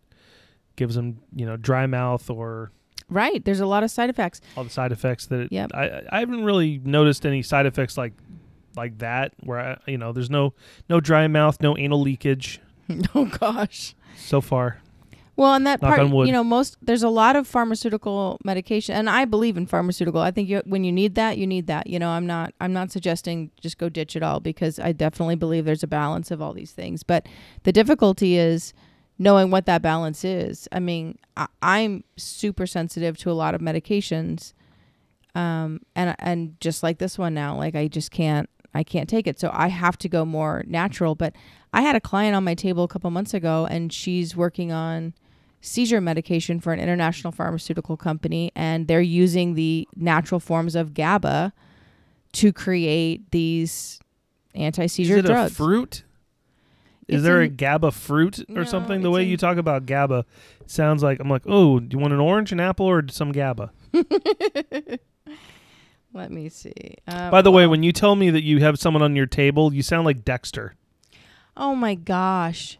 gives 0.76 0.94
them, 0.94 1.20
you 1.34 1.44
know, 1.46 1.56
dry 1.56 1.86
mouth 1.86 2.28
or 2.30 2.70
right, 3.08 3.44
there's 3.44 3.60
a 3.60 3.66
lot 3.66 3.82
of 3.82 3.90
side 3.90 4.08
effects. 4.10 4.40
all 4.56 4.64
the 4.64 4.70
side 4.70 4.92
effects 4.92 5.26
that 5.26 5.40
it, 5.40 5.52
Yep. 5.52 5.72
I 5.74 6.02
I 6.10 6.20
haven't 6.20 6.44
really 6.44 6.80
noticed 6.82 7.26
any 7.26 7.42
side 7.42 7.66
effects 7.66 7.98
like 7.98 8.12
like 8.76 8.98
that 8.98 9.32
where 9.40 9.58
I, 9.58 9.76
you 9.90 9.98
know 9.98 10.12
there's 10.12 10.30
no 10.30 10.54
no 10.88 10.98
dry 11.00 11.28
mouth 11.28 11.60
no 11.60 11.76
anal 11.76 12.00
leakage 12.00 12.58
oh 13.14 13.26
gosh. 13.26 13.94
so 14.16 14.40
far 14.40 14.78
Well, 15.36 15.54
and 15.54 15.66
that 15.66 15.80
Knock 15.80 15.96
part, 15.96 16.26
you 16.26 16.32
know, 16.32 16.44
most 16.44 16.76
there's 16.82 17.02
a 17.02 17.08
lot 17.08 17.36
of 17.36 17.46
pharmaceutical 17.48 18.38
medication, 18.44 18.94
and 18.94 19.08
I 19.08 19.24
believe 19.24 19.56
in 19.56 19.66
pharmaceutical. 19.66 20.20
I 20.20 20.30
think 20.30 20.48
you, 20.48 20.60
when 20.66 20.84
you 20.84 20.92
need 20.92 21.14
that, 21.14 21.38
you 21.38 21.46
need 21.46 21.66
that. 21.68 21.86
You 21.86 21.98
know, 21.98 22.10
I'm 22.10 22.26
not 22.26 22.52
I'm 22.60 22.72
not 22.72 22.90
suggesting 22.90 23.50
just 23.60 23.78
go 23.78 23.88
ditch 23.88 24.14
it 24.14 24.22
all 24.22 24.40
because 24.40 24.78
I 24.78 24.92
definitely 24.92 25.36
believe 25.36 25.64
there's 25.64 25.82
a 25.82 25.88
balance 25.88 26.30
of 26.30 26.42
all 26.42 26.52
these 26.52 26.72
things. 26.72 27.02
But 27.02 27.26
the 27.62 27.72
difficulty 27.72 28.36
is 28.36 28.74
knowing 29.18 29.50
what 29.50 29.66
that 29.66 29.80
balance 29.80 30.24
is. 30.24 30.68
I 30.70 30.80
mean, 30.80 31.18
I, 31.36 31.46
I'm 31.62 32.04
super 32.16 32.66
sensitive 32.66 33.16
to 33.18 33.30
a 33.30 33.32
lot 33.32 33.54
of 33.54 33.62
medications, 33.62 34.52
um, 35.34 35.80
and 35.96 36.14
and 36.18 36.60
just 36.60 36.82
like 36.82 36.98
this 36.98 37.16
one 37.18 37.32
now, 37.32 37.56
like 37.56 37.74
I 37.74 37.88
just 37.88 38.10
can't 38.10 38.50
I 38.74 38.82
can't 38.82 39.08
take 39.08 39.26
it. 39.26 39.38
So 39.38 39.50
I 39.52 39.68
have 39.68 39.96
to 39.98 40.08
go 40.08 40.24
more 40.24 40.64
natural. 40.66 41.14
But 41.14 41.34
I 41.72 41.82
had 41.82 41.96
a 41.96 42.00
client 42.00 42.36
on 42.36 42.44
my 42.44 42.54
table 42.54 42.84
a 42.84 42.88
couple 42.88 43.10
months 43.10 43.32
ago, 43.34 43.66
and 43.70 43.92
she's 43.92 44.36
working 44.36 44.72
on 44.72 45.14
seizure 45.60 46.00
medication 46.00 46.60
for 46.60 46.72
an 46.72 46.80
international 46.80 47.32
pharmaceutical 47.32 47.96
company, 47.96 48.50
and 48.54 48.88
they're 48.88 49.00
using 49.00 49.54
the 49.54 49.88
natural 49.96 50.40
forms 50.40 50.74
of 50.74 50.92
GABA 50.94 51.52
to 52.32 52.52
create 52.52 53.30
these 53.30 54.00
anti-seizure 54.54 55.18
is 55.18 55.24
it 55.24 55.26
drugs. 55.28 55.52
a 55.52 55.54
fruit 55.54 56.04
is 57.08 57.16
It's 57.16 57.22
there 57.24 57.40
a 57.40 57.48
GABA 57.48 57.90
fruit 57.92 58.40
or 58.50 58.54
No, 58.56 58.64
something 58.64 59.00
the 59.02 59.10
way 59.10 59.22
in- 59.22 59.28
you 59.28 59.36
talk 59.38 59.56
about 59.56 59.86
GABA 59.86 60.24
sounds 60.66 61.02
like 61.02 61.20
I'm 61.20 61.28
like 61.30 61.42
oh 61.46 61.78
do 61.80 61.94
you 61.94 61.98
want 62.00 62.12
an 62.12 62.20
orange 62.20 62.52
an 62.52 62.60
apple 62.60 62.86
or 62.86 63.02
some 63.08 63.32
GABA 63.32 63.70
Let 66.14 66.30
me 66.30 66.48
see. 66.50 66.96
Uh, 67.08 67.30
by 67.30 67.40
the 67.40 67.50
way 67.50 67.66
when 67.66 67.82
you 67.82 67.92
tell 67.92 68.14
me 68.14 68.28
that 68.30 68.42
you 68.42 68.60
have 68.60 68.78
someone 68.78 69.02
on 69.02 69.16
your 69.16 69.26
table 69.26 69.72
you 69.72 69.82
sound 69.82 70.04
like 70.04 70.24
Dexter 70.24 70.74
oh 71.56 71.74
my 71.74 71.94
gosh, 71.94 72.78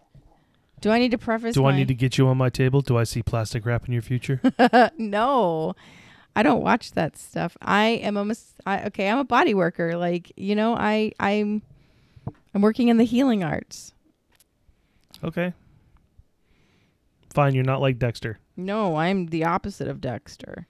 do 0.81 0.91
I 0.91 0.99
need 0.99 1.11
to 1.13 1.19
preface? 1.19 1.55
do 1.55 1.65
I 1.67 1.71
my- 1.73 1.77
need 1.79 1.89
to 1.89 1.95
get 1.95 2.19
you 2.19 2.27
on 2.29 2.37
my 2.39 2.49
table 2.49 2.81
do 2.81 2.97
I 2.97 3.05
see 3.05 3.23
plastic 3.23 3.65
wrap 3.67 3.87
in 3.87 3.93
your 3.93 4.03
future 4.03 4.41
no, 4.99 5.75
I 6.35 6.43
don't 6.43 6.63
watch 6.63 6.93
that 6.93 7.17
stuff. 7.17 7.57
I 7.61 7.85
am 7.87 8.17
a 8.17 8.25
mis- 8.25 8.55
I, 8.65 8.85
okay. 8.87 9.09
I'm 9.11 9.19
a 9.19 9.25
body 9.25 9.53
worker. 9.55 9.97
Like 9.97 10.33
you 10.37 10.55
know, 10.55 10.75
I 10.75 11.13
I'm 11.21 11.61
I'm 12.55 12.63
working 12.63 12.89
in 12.89 12.97
the 12.97 13.05
healing 13.05 13.45
arts. 13.45 13.93
okay 15.23 15.53
fine 17.35 17.55
you're 17.55 17.65
not 17.65 17.81
like 17.81 17.99
Dexter 17.99 18.39
No, 18.57 18.97
I'm 18.97 19.27
the 19.27 19.45
opposite 19.45 19.89
of 19.89 20.01
Dexter. 20.03 20.67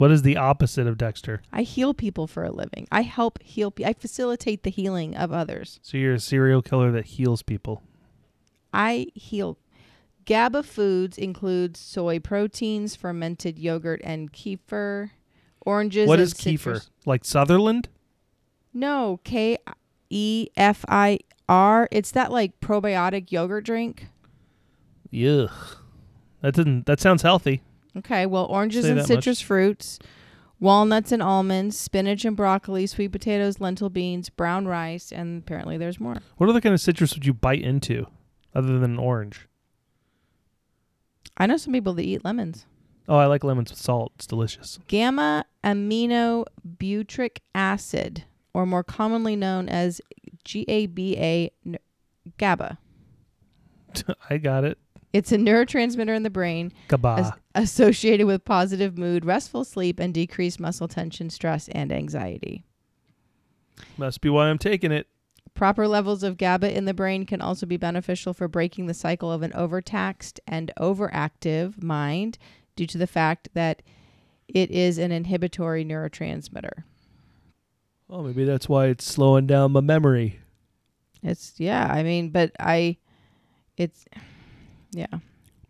What 0.00 0.10
is 0.10 0.22
the 0.22 0.36
opposite 0.36 0.86
of 0.86 0.96
Dexter 0.96 1.42
I 1.52 1.62
heal 1.62 1.92
people 1.92 2.26
for 2.26 2.42
a 2.42 2.50
living. 2.50 2.88
I 2.90 3.02
help 3.02 3.42
heal. 3.42 3.70
Pe- 3.70 3.84
I 3.84 3.92
facilitate 3.92 4.62
the 4.62 4.70
healing 4.70 5.14
of 5.14 5.30
others. 5.30 5.78
So 5.82 5.98
you're 5.98 6.14
a 6.14 6.20
serial 6.20 6.62
killer 6.62 6.90
that 6.92 7.04
heals 7.04 7.42
people. 7.42 7.82
I 8.72 9.08
heal. 9.14 9.58
GABA 10.24 10.62
foods 10.62 11.18
include 11.18 11.76
soy 11.76 12.18
proteins, 12.18 12.96
fermented 12.96 13.58
yogurt, 13.58 14.00
and 14.02 14.32
kefir. 14.32 15.10
Oranges. 15.66 16.08
What 16.08 16.20
is 16.20 16.32
kefir? 16.32 16.88
Like 17.04 17.24
Sutherland? 17.24 17.88
No, 18.72 19.20
K 19.24 19.58
E 20.08 20.48
F 20.56 20.84
I 20.88 21.18
R. 21.48 21.88
It's 21.90 22.12
that 22.12 22.32
like 22.32 22.58
probiotic 22.60 23.30
yogurt 23.30 23.64
drink. 23.64 24.06
Yuck. 25.12 25.76
That 26.40 26.54
didn't. 26.54 26.86
That 26.86 27.00
sounds 27.00 27.20
healthy. 27.20 27.62
Okay, 27.98 28.26
well, 28.26 28.46
oranges 28.46 28.84
Say 28.84 28.90
and 28.90 28.98
that 28.98 29.02
much. 29.02 29.08
citrus 29.08 29.40
fruits, 29.40 29.98
walnuts 30.60 31.12
and 31.12 31.22
almonds, 31.22 31.76
spinach 31.76 32.24
and 32.24 32.36
broccoli, 32.36 32.86
sweet 32.86 33.08
potatoes, 33.08 33.60
lentil 33.60 33.90
beans, 33.90 34.28
brown 34.30 34.66
rice, 34.66 35.10
and 35.12 35.42
apparently 35.42 35.76
there's 35.76 35.98
more. 35.98 36.16
What 36.36 36.48
other 36.48 36.60
kind 36.60 36.74
of 36.74 36.80
citrus 36.80 37.14
would 37.14 37.26
you 37.26 37.34
bite 37.34 37.62
into, 37.62 38.06
other 38.54 38.78
than 38.78 38.92
an 38.92 38.98
orange? 38.98 39.48
I 41.36 41.46
know 41.46 41.56
some 41.56 41.72
people 41.72 41.94
that 41.94 42.04
eat 42.04 42.24
lemons. 42.24 42.66
Oh, 43.08 43.16
I 43.16 43.26
like 43.26 43.42
lemons 43.42 43.70
with 43.70 43.80
salt. 43.80 44.12
It's 44.16 44.26
delicious. 44.26 44.78
Gamma 44.86 45.44
aminobutyric 45.64 47.38
acid, 47.54 48.24
or 48.54 48.66
more 48.66 48.84
commonly 48.84 49.34
known 49.36 49.68
as 49.68 50.00
GABA, 50.44 51.50
GABA. 52.38 52.78
I 54.30 54.38
got 54.38 54.64
it. 54.64 54.78
It's 55.12 55.32
a 55.32 55.36
neurotransmitter 55.36 56.14
in 56.14 56.22
the 56.22 56.30
brain 56.30 56.72
as- 57.18 57.32
associated 57.54 58.26
with 58.26 58.44
positive 58.44 58.96
mood, 58.96 59.24
restful 59.24 59.64
sleep, 59.64 59.98
and 59.98 60.14
decreased 60.14 60.60
muscle 60.60 60.88
tension, 60.88 61.30
stress, 61.30 61.68
and 61.68 61.90
anxiety. 61.90 62.64
Must 63.96 64.20
be 64.20 64.28
why 64.28 64.48
I'm 64.48 64.58
taking 64.58 64.92
it. 64.92 65.06
Proper 65.54 65.88
levels 65.88 66.22
of 66.22 66.38
GABA 66.38 66.76
in 66.76 66.84
the 66.84 66.94
brain 66.94 67.26
can 67.26 67.40
also 67.40 67.66
be 67.66 67.76
beneficial 67.76 68.32
for 68.32 68.46
breaking 68.46 68.86
the 68.86 68.94
cycle 68.94 69.32
of 69.32 69.42
an 69.42 69.52
overtaxed 69.54 70.38
and 70.46 70.70
overactive 70.78 71.82
mind 71.82 72.38
due 72.76 72.86
to 72.86 72.98
the 72.98 73.06
fact 73.06 73.48
that 73.54 73.82
it 74.48 74.70
is 74.70 74.96
an 74.96 75.12
inhibitory 75.12 75.84
neurotransmitter. 75.84 76.84
Oh, 78.08 78.22
maybe 78.22 78.44
that's 78.44 78.68
why 78.68 78.86
it's 78.86 79.04
slowing 79.04 79.46
down 79.46 79.72
my 79.72 79.80
memory. 79.80 80.40
It's 81.22 81.54
yeah, 81.58 81.86
I 81.92 82.02
mean, 82.02 82.30
but 82.30 82.52
I 82.58 82.96
it's 83.76 84.04
yeah. 84.92 85.06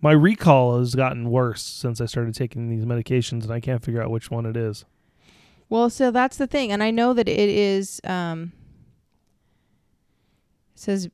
My 0.03 0.13
recall 0.13 0.79
has 0.79 0.95
gotten 0.95 1.31
worse 1.31 1.63
since 1.63 2.01
I 2.01 2.07
started 2.07 2.35
taking 2.35 2.69
these 2.69 2.85
medications, 2.85 3.43
and 3.43 3.53
I 3.53 3.61
can't 3.61 3.85
figure 3.85 4.03
out 4.03 4.11
which 4.11 4.31
one 4.31 4.47
it 4.47 4.57
is. 4.57 4.85
Well, 5.69 5.91
so 5.91 6.11
that's 6.11 6.37
the 6.37 6.47
thing, 6.47 6.73
and 6.73 6.83
I 6.83 6.91
know 6.91 7.13
that 7.13 7.29
it 7.29 7.49
is. 7.49 8.01
Um, 8.05 8.53
it 10.75 10.81
says 10.81 11.11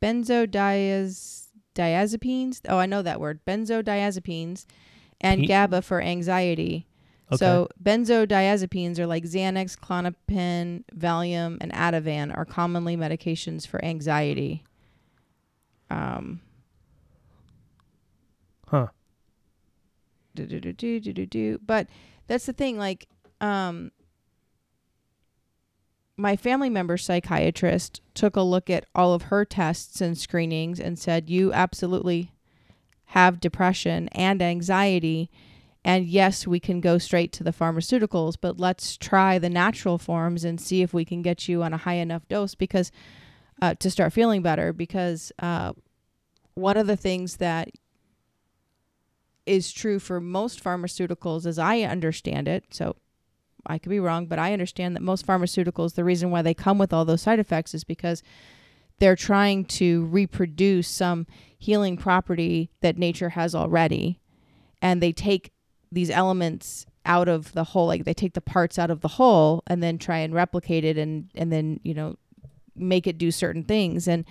benzodiaz 0.00 1.48
diazepines. 1.74 2.60
Oh, 2.68 2.78
I 2.78 2.86
know 2.86 3.02
that 3.02 3.20
word. 3.20 3.40
Benzodiazepines 3.46 4.66
and 5.20 5.42
Pe- 5.42 5.46
GABA 5.46 5.82
for 5.82 6.00
anxiety. 6.00 6.86
So 7.36 7.68
benzodiazepines 7.82 8.98
are 8.98 9.06
like 9.06 9.24
Xanax, 9.24 9.78
Klonopin, 9.78 10.84
Valium, 10.96 11.58
and 11.60 11.70
Ativan 11.72 12.34
are 12.34 12.46
commonly 12.46 12.96
medications 12.96 13.66
for 13.66 13.84
anxiety. 13.84 14.64
Um. 15.90 16.40
Huh. 18.66 18.88
do 20.34 20.46
do 20.46 20.60
do 20.60 20.72
do 20.72 21.00
do 21.00 21.12
do 21.12 21.26
do. 21.26 21.60
But 21.64 21.88
that's 22.26 22.46
the 22.46 22.52
thing. 22.52 22.78
Like, 22.78 23.08
um, 23.40 23.90
my 26.16 26.36
family 26.36 26.68
member 26.68 26.96
psychiatrist 26.96 28.00
took 28.14 28.36
a 28.36 28.42
look 28.42 28.68
at 28.68 28.86
all 28.94 29.14
of 29.14 29.22
her 29.22 29.44
tests 29.44 30.00
and 30.00 30.18
screenings 30.18 30.80
and 30.80 30.98
said, 30.98 31.30
"You 31.30 31.52
absolutely 31.52 32.32
have 33.06 33.40
depression 33.40 34.08
and 34.08 34.42
anxiety." 34.42 35.30
And 35.84 36.06
yes, 36.06 36.46
we 36.46 36.60
can 36.60 36.80
go 36.80 36.98
straight 36.98 37.32
to 37.34 37.44
the 37.44 37.52
pharmaceuticals, 37.52 38.34
but 38.40 38.58
let's 38.58 38.96
try 38.96 39.38
the 39.38 39.48
natural 39.48 39.96
forms 39.96 40.44
and 40.44 40.60
see 40.60 40.82
if 40.82 40.92
we 40.92 41.04
can 41.04 41.22
get 41.22 41.48
you 41.48 41.62
on 41.62 41.72
a 41.72 41.78
high 41.78 41.94
enough 41.94 42.26
dose 42.28 42.54
because 42.54 42.90
uh, 43.60 43.74
to 43.74 43.90
start 43.90 44.12
feeling 44.12 44.42
better. 44.42 44.72
Because 44.72 45.32
uh, 45.38 45.72
one 46.54 46.76
of 46.76 46.86
the 46.86 46.96
things 46.96 47.36
that 47.36 47.70
is 49.48 49.72
true 49.72 49.98
for 49.98 50.20
most 50.20 50.62
pharmaceuticals, 50.62 51.46
as 51.46 51.58
I 51.58 51.80
understand 51.80 52.46
it. 52.46 52.64
So 52.70 52.96
I 53.66 53.78
could 53.78 53.90
be 53.90 54.00
wrong, 54.00 54.26
but 54.26 54.38
I 54.38 54.52
understand 54.52 54.94
that 54.94 55.02
most 55.02 55.26
pharmaceuticals, 55.26 55.94
the 55.94 56.04
reason 56.04 56.30
why 56.30 56.42
they 56.42 56.54
come 56.54 56.78
with 56.78 56.92
all 56.92 57.04
those 57.04 57.22
side 57.22 57.38
effects 57.38 57.74
is 57.74 57.82
because 57.82 58.22
they're 58.98 59.16
trying 59.16 59.64
to 59.64 60.04
reproduce 60.06 60.88
some 60.88 61.26
healing 61.56 61.96
property 61.96 62.70
that 62.80 62.98
nature 62.98 63.30
has 63.30 63.54
already. 63.54 64.20
And 64.82 65.02
they 65.02 65.12
take 65.12 65.52
these 65.90 66.10
elements 66.10 66.84
out 67.06 67.28
of 67.28 67.52
the 67.52 67.64
whole, 67.64 67.86
like 67.86 68.04
they 68.04 68.14
take 68.14 68.34
the 68.34 68.40
parts 68.40 68.78
out 68.78 68.90
of 68.90 69.00
the 69.00 69.08
whole 69.08 69.62
and 69.66 69.82
then 69.82 69.98
try 69.98 70.18
and 70.18 70.34
replicate 70.34 70.84
it 70.84 70.98
and, 70.98 71.30
and 71.34 71.50
then, 71.50 71.80
you 71.82 71.94
know, 71.94 72.16
make 72.78 73.06
it 73.06 73.18
do 73.18 73.30
certain 73.30 73.64
things. 73.64 74.08
And 74.08 74.24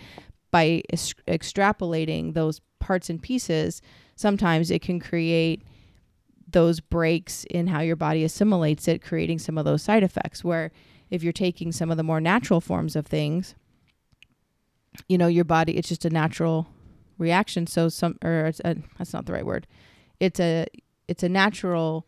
by 0.52 0.84
es- 0.92 1.14
extrapolating 1.28 2.34
those 2.34 2.62
parts 2.80 3.10
and 3.10 3.22
pieces, 3.22 3.82
sometimes 4.16 4.72
it 4.72 4.82
can 4.82 5.00
create 5.00 5.64
those 6.50 6.80
breaks 6.80 7.44
in 7.46 7.68
how 7.68 7.82
your 7.82 7.96
body 7.96 8.24
assimilates 8.24 8.88
it, 8.88 9.02
creating 9.02 9.40
some 9.40 9.58
of 9.58 9.66
those 9.66 9.84
side 9.84 10.04
effects. 10.04 10.44
Where 10.44 10.72
if 11.10 11.24
you're 11.24 11.34
taking 11.34 11.72
some 11.72 11.92
of 11.92 11.98
the 11.98 12.04
more 12.04 12.22
natural 12.22 12.62
forms 12.62 12.96
of 12.96 13.06
things, 13.06 13.56
you 15.08 15.18
know, 15.18 15.28
your 15.28 15.46
body, 15.46 15.78
it's 15.78 15.90
just 15.90 16.06
a 16.06 16.10
natural 16.10 16.68
reaction. 17.18 17.68
So 17.68 17.90
some, 17.90 18.18
or 18.24 18.52
a, 18.64 18.76
that's 18.98 19.14
not 19.14 19.26
the 19.26 19.34
right 19.34 19.46
word. 19.46 19.68
It's 20.20 20.40
a, 20.40 20.68
it's 21.08 21.24
a 21.24 21.30
natural 21.30 22.06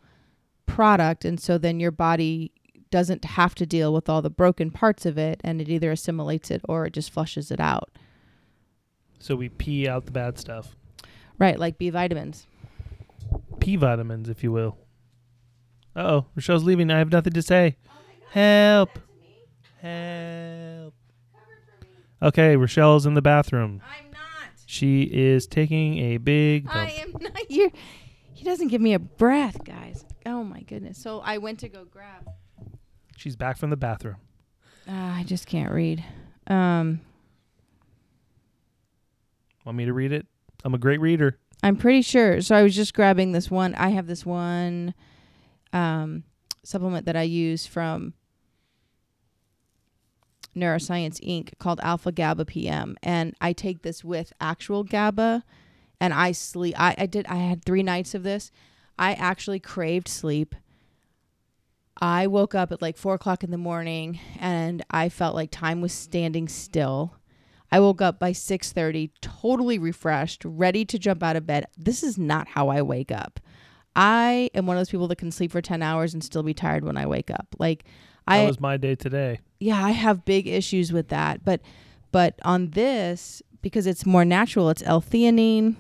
product. 0.65 1.25
And 1.25 1.39
so 1.39 1.57
then 1.57 1.79
your 1.79 1.91
body 1.91 2.51
doesn't 2.91 3.23
have 3.25 3.53
to 3.55 3.65
deal 3.65 3.93
with 3.93 4.09
all 4.09 4.21
the 4.21 4.29
broken 4.29 4.71
parts 4.71 5.05
of 5.05 5.17
it 5.17 5.39
and 5.43 5.61
it 5.61 5.69
either 5.69 5.91
assimilates 5.91 6.49
it 6.51 6.61
or 6.67 6.85
it 6.85 6.93
just 6.93 7.11
flushes 7.11 7.51
it 7.51 7.59
out. 7.59 7.89
So 9.19 9.35
we 9.35 9.49
pee 9.49 9.87
out 9.87 10.05
the 10.05 10.11
bad 10.11 10.37
stuff. 10.39 10.75
Right. 11.37 11.59
Like 11.59 11.77
B 11.77 11.89
vitamins. 11.89 12.47
P 13.59 13.75
vitamins, 13.75 14.29
if 14.29 14.43
you 14.43 14.51
will. 14.51 14.77
Uh 15.95 15.99
oh, 15.99 16.25
Rochelle's 16.35 16.63
leaving. 16.63 16.89
I 16.91 16.97
have 16.99 17.11
nothing 17.11 17.33
to 17.33 17.41
say. 17.41 17.75
Help. 18.31 18.99
Help. 19.81 20.93
Okay, 22.21 22.55
Rochelle's 22.55 23.05
in 23.05 23.13
the 23.13 23.21
bathroom. 23.21 23.81
I'm 23.85 24.11
not. 24.11 24.19
She 24.65 25.03
is 25.03 25.47
taking 25.47 25.97
a 25.99 26.17
big 26.17 26.65
dump. 26.65 26.75
I 26.75 26.91
am 26.91 27.13
not 27.19 27.37
here. 27.49 27.71
He 28.33 28.43
doesn't 28.45 28.67
give 28.69 28.81
me 28.81 28.93
a 28.93 28.99
breath, 28.99 29.63
guys. 29.63 30.05
Oh 30.25 30.43
my 30.43 30.61
goodness. 30.61 30.97
So 30.97 31.19
I 31.19 31.37
went 31.39 31.59
to 31.59 31.69
go 31.69 31.85
grab. 31.85 32.29
She's 33.19 33.35
back 33.35 33.57
from 33.57 33.69
the 33.69 33.75
bathroom. 33.75 34.15
Ah, 34.87 35.17
I 35.17 35.23
just 35.23 35.45
can't 35.45 35.73
read. 35.73 36.05
Um, 36.47 37.01
Want 39.65 39.77
me 39.77 39.83
to 39.83 39.91
read 39.91 40.13
it? 40.13 40.25
I'm 40.63 40.73
a 40.73 40.77
great 40.77 41.01
reader. 41.01 41.37
I'm 41.61 41.75
pretty 41.75 42.01
sure. 42.01 42.39
So 42.39 42.55
I 42.55 42.63
was 42.63 42.73
just 42.73 42.93
grabbing 42.93 43.33
this 43.33 43.51
one. 43.51 43.75
I 43.75 43.89
have 43.89 44.07
this 44.07 44.25
one 44.25 44.93
um, 45.73 46.23
supplement 46.63 47.05
that 47.07 47.17
I 47.17 47.23
use 47.23 47.65
from 47.65 48.13
Neuroscience 50.55 51.19
Inc. 51.19 51.59
called 51.59 51.81
Alpha 51.83 52.13
GABA 52.13 52.45
PM, 52.45 52.95
and 53.03 53.35
I 53.41 53.51
take 53.51 53.81
this 53.81 54.01
with 54.01 54.31
actual 54.39 54.85
GABA, 54.85 55.43
and 55.99 56.13
I 56.13 56.31
sleep. 56.31 56.75
I, 56.79 56.95
I 56.97 57.05
did. 57.05 57.27
I 57.27 57.35
had 57.35 57.65
three 57.65 57.83
nights 57.83 58.15
of 58.15 58.23
this. 58.23 58.49
I 58.97 59.11
actually 59.11 59.59
craved 59.59 60.07
sleep. 60.07 60.55
I 62.01 62.27
woke 62.27 62.55
up 62.55 62.71
at 62.71 62.81
like 62.81 62.97
four 62.97 63.13
o'clock 63.15 63.43
in 63.43 63.51
the 63.51 63.57
morning, 63.57 64.19
and 64.39 64.83
I 64.89 65.09
felt 65.09 65.35
like 65.35 65.51
time 65.51 65.81
was 65.81 65.91
standing 65.93 66.47
still. 66.47 67.15
I 67.71 67.79
woke 67.79 68.01
up 68.01 68.19
by 68.19 68.31
6:30 68.31 69.11
totally 69.21 69.77
refreshed, 69.77 70.43
ready 70.45 70.85
to 70.85 70.97
jump 70.97 71.21
out 71.21 71.35
of 71.35 71.45
bed. 71.45 71.65
This 71.77 72.01
is 72.03 72.17
not 72.17 72.47
how 72.49 72.69
I 72.69 72.81
wake 72.81 73.11
up. 73.11 73.39
I 73.95 74.49
am 74.53 74.65
one 74.65 74.77
of 74.77 74.79
those 74.79 74.89
people 74.89 75.07
that 75.09 75.17
can 75.17 75.31
sleep 75.31 75.51
for 75.51 75.61
10 75.61 75.81
hours 75.83 76.13
and 76.13 76.23
still 76.23 76.43
be 76.43 76.53
tired 76.53 76.85
when 76.85 76.95
I 76.97 77.05
wake 77.05 77.29
up. 77.29 77.47
Like 77.59 77.83
That 78.27 78.43
I 78.43 78.45
was 78.45 78.59
my 78.59 78.77
day 78.77 78.95
today. 78.95 79.39
yeah, 79.59 79.83
I 79.83 79.91
have 79.91 80.25
big 80.25 80.47
issues 80.47 80.93
with 80.93 81.09
that. 81.09 81.43
But 81.43 81.61
but 82.11 82.39
on 82.43 82.71
this 82.71 83.41
because 83.61 83.85
it's 83.85 84.05
more 84.05 84.23
natural, 84.25 84.69
it's 84.69 84.83
L-theanine. 84.85 85.75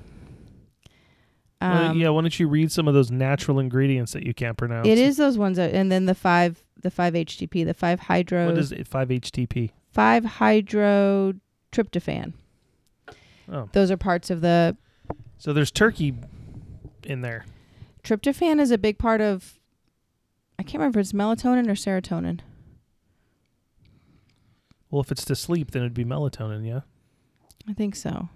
Um, 1.61 1.99
yeah, 1.99 2.07
why 2.09 2.21
don't 2.21 2.39
you 2.39 2.47
read 2.47 2.71
some 2.71 2.87
of 2.87 2.93
those 2.93 3.11
natural 3.11 3.59
ingredients 3.59 4.13
that 4.13 4.23
you 4.23 4.33
can't 4.33 4.57
pronounce? 4.57 4.87
It 4.87 4.97
is 4.97 5.17
those 5.17 5.37
ones 5.37 5.57
that, 5.57 5.73
and 5.73 5.91
then 5.91 6.05
the 6.05 6.15
5 6.15 6.63
the 6.81 6.89
5-HTP, 6.89 7.65
the 7.65 7.73
5 7.73 7.99
hydro 7.99 8.45
What 8.47 8.57
is 8.57 8.71
it? 8.71 8.89
5-HTP. 8.89 9.71
5 9.91 10.23
hydrotryptophan. 10.23 12.33
Oh, 13.51 13.67
Those 13.73 13.91
are 13.91 13.97
parts 13.97 14.29
of 14.29 14.39
the 14.41 14.77
so 15.37 15.51
there's 15.53 15.71
turkey 15.71 16.13
in 17.03 17.21
there. 17.21 17.45
tryptophan 18.03 18.61
is 18.61 18.71
a 18.71 18.77
big 18.77 18.97
part 18.97 19.19
of 19.19 19.59
I 20.57 20.63
can't 20.63 20.75
remember 20.75 20.99
if 20.99 21.05
it's 21.05 21.13
melatonin 21.13 21.67
or 21.67 21.73
serotonin. 21.73 22.39
Well, 24.91 25.01
if 25.01 25.11
it's 25.11 25.25
to 25.25 25.35
sleep, 25.35 25.71
then 25.71 25.81
it'd 25.83 25.93
be 25.93 26.05
melatonin, 26.05 26.65
yeah. 26.65 26.81
I 27.67 27.73
think 27.73 27.95
so. 27.95 28.29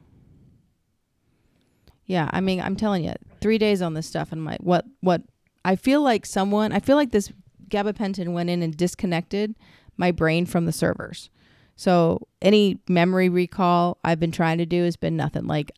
Yeah, 2.13 2.29
I 2.31 2.41
mean, 2.41 2.61
I'm 2.61 2.75
telling 2.75 3.05
you, 3.05 3.13
three 3.41 3.57
days 3.57 3.81
on 3.81 3.95
this 3.95 4.05
stuff, 4.05 4.31
and 4.31 4.43
my 4.43 4.55
what 4.59 4.85
what 5.01 5.23
I 5.65 5.75
feel 5.75 6.03
like 6.03 6.27
someone, 6.27 6.71
I 6.71 6.79
feel 6.79 6.95
like 6.95 7.09
this 7.09 7.33
gabapentin 7.69 8.33
went 8.33 8.51
in 8.51 8.61
and 8.61 8.77
disconnected 8.77 9.55
my 9.97 10.11
brain 10.11 10.45
from 10.45 10.67
the 10.67 10.71
servers. 10.71 11.31
So 11.75 12.27
any 12.39 12.77
memory 12.87 13.29
recall 13.29 13.97
I've 14.03 14.19
been 14.19 14.31
trying 14.31 14.59
to 14.59 14.65
do 14.67 14.83
has 14.83 14.95
been 14.95 15.17
nothing. 15.17 15.47
Like 15.47 15.71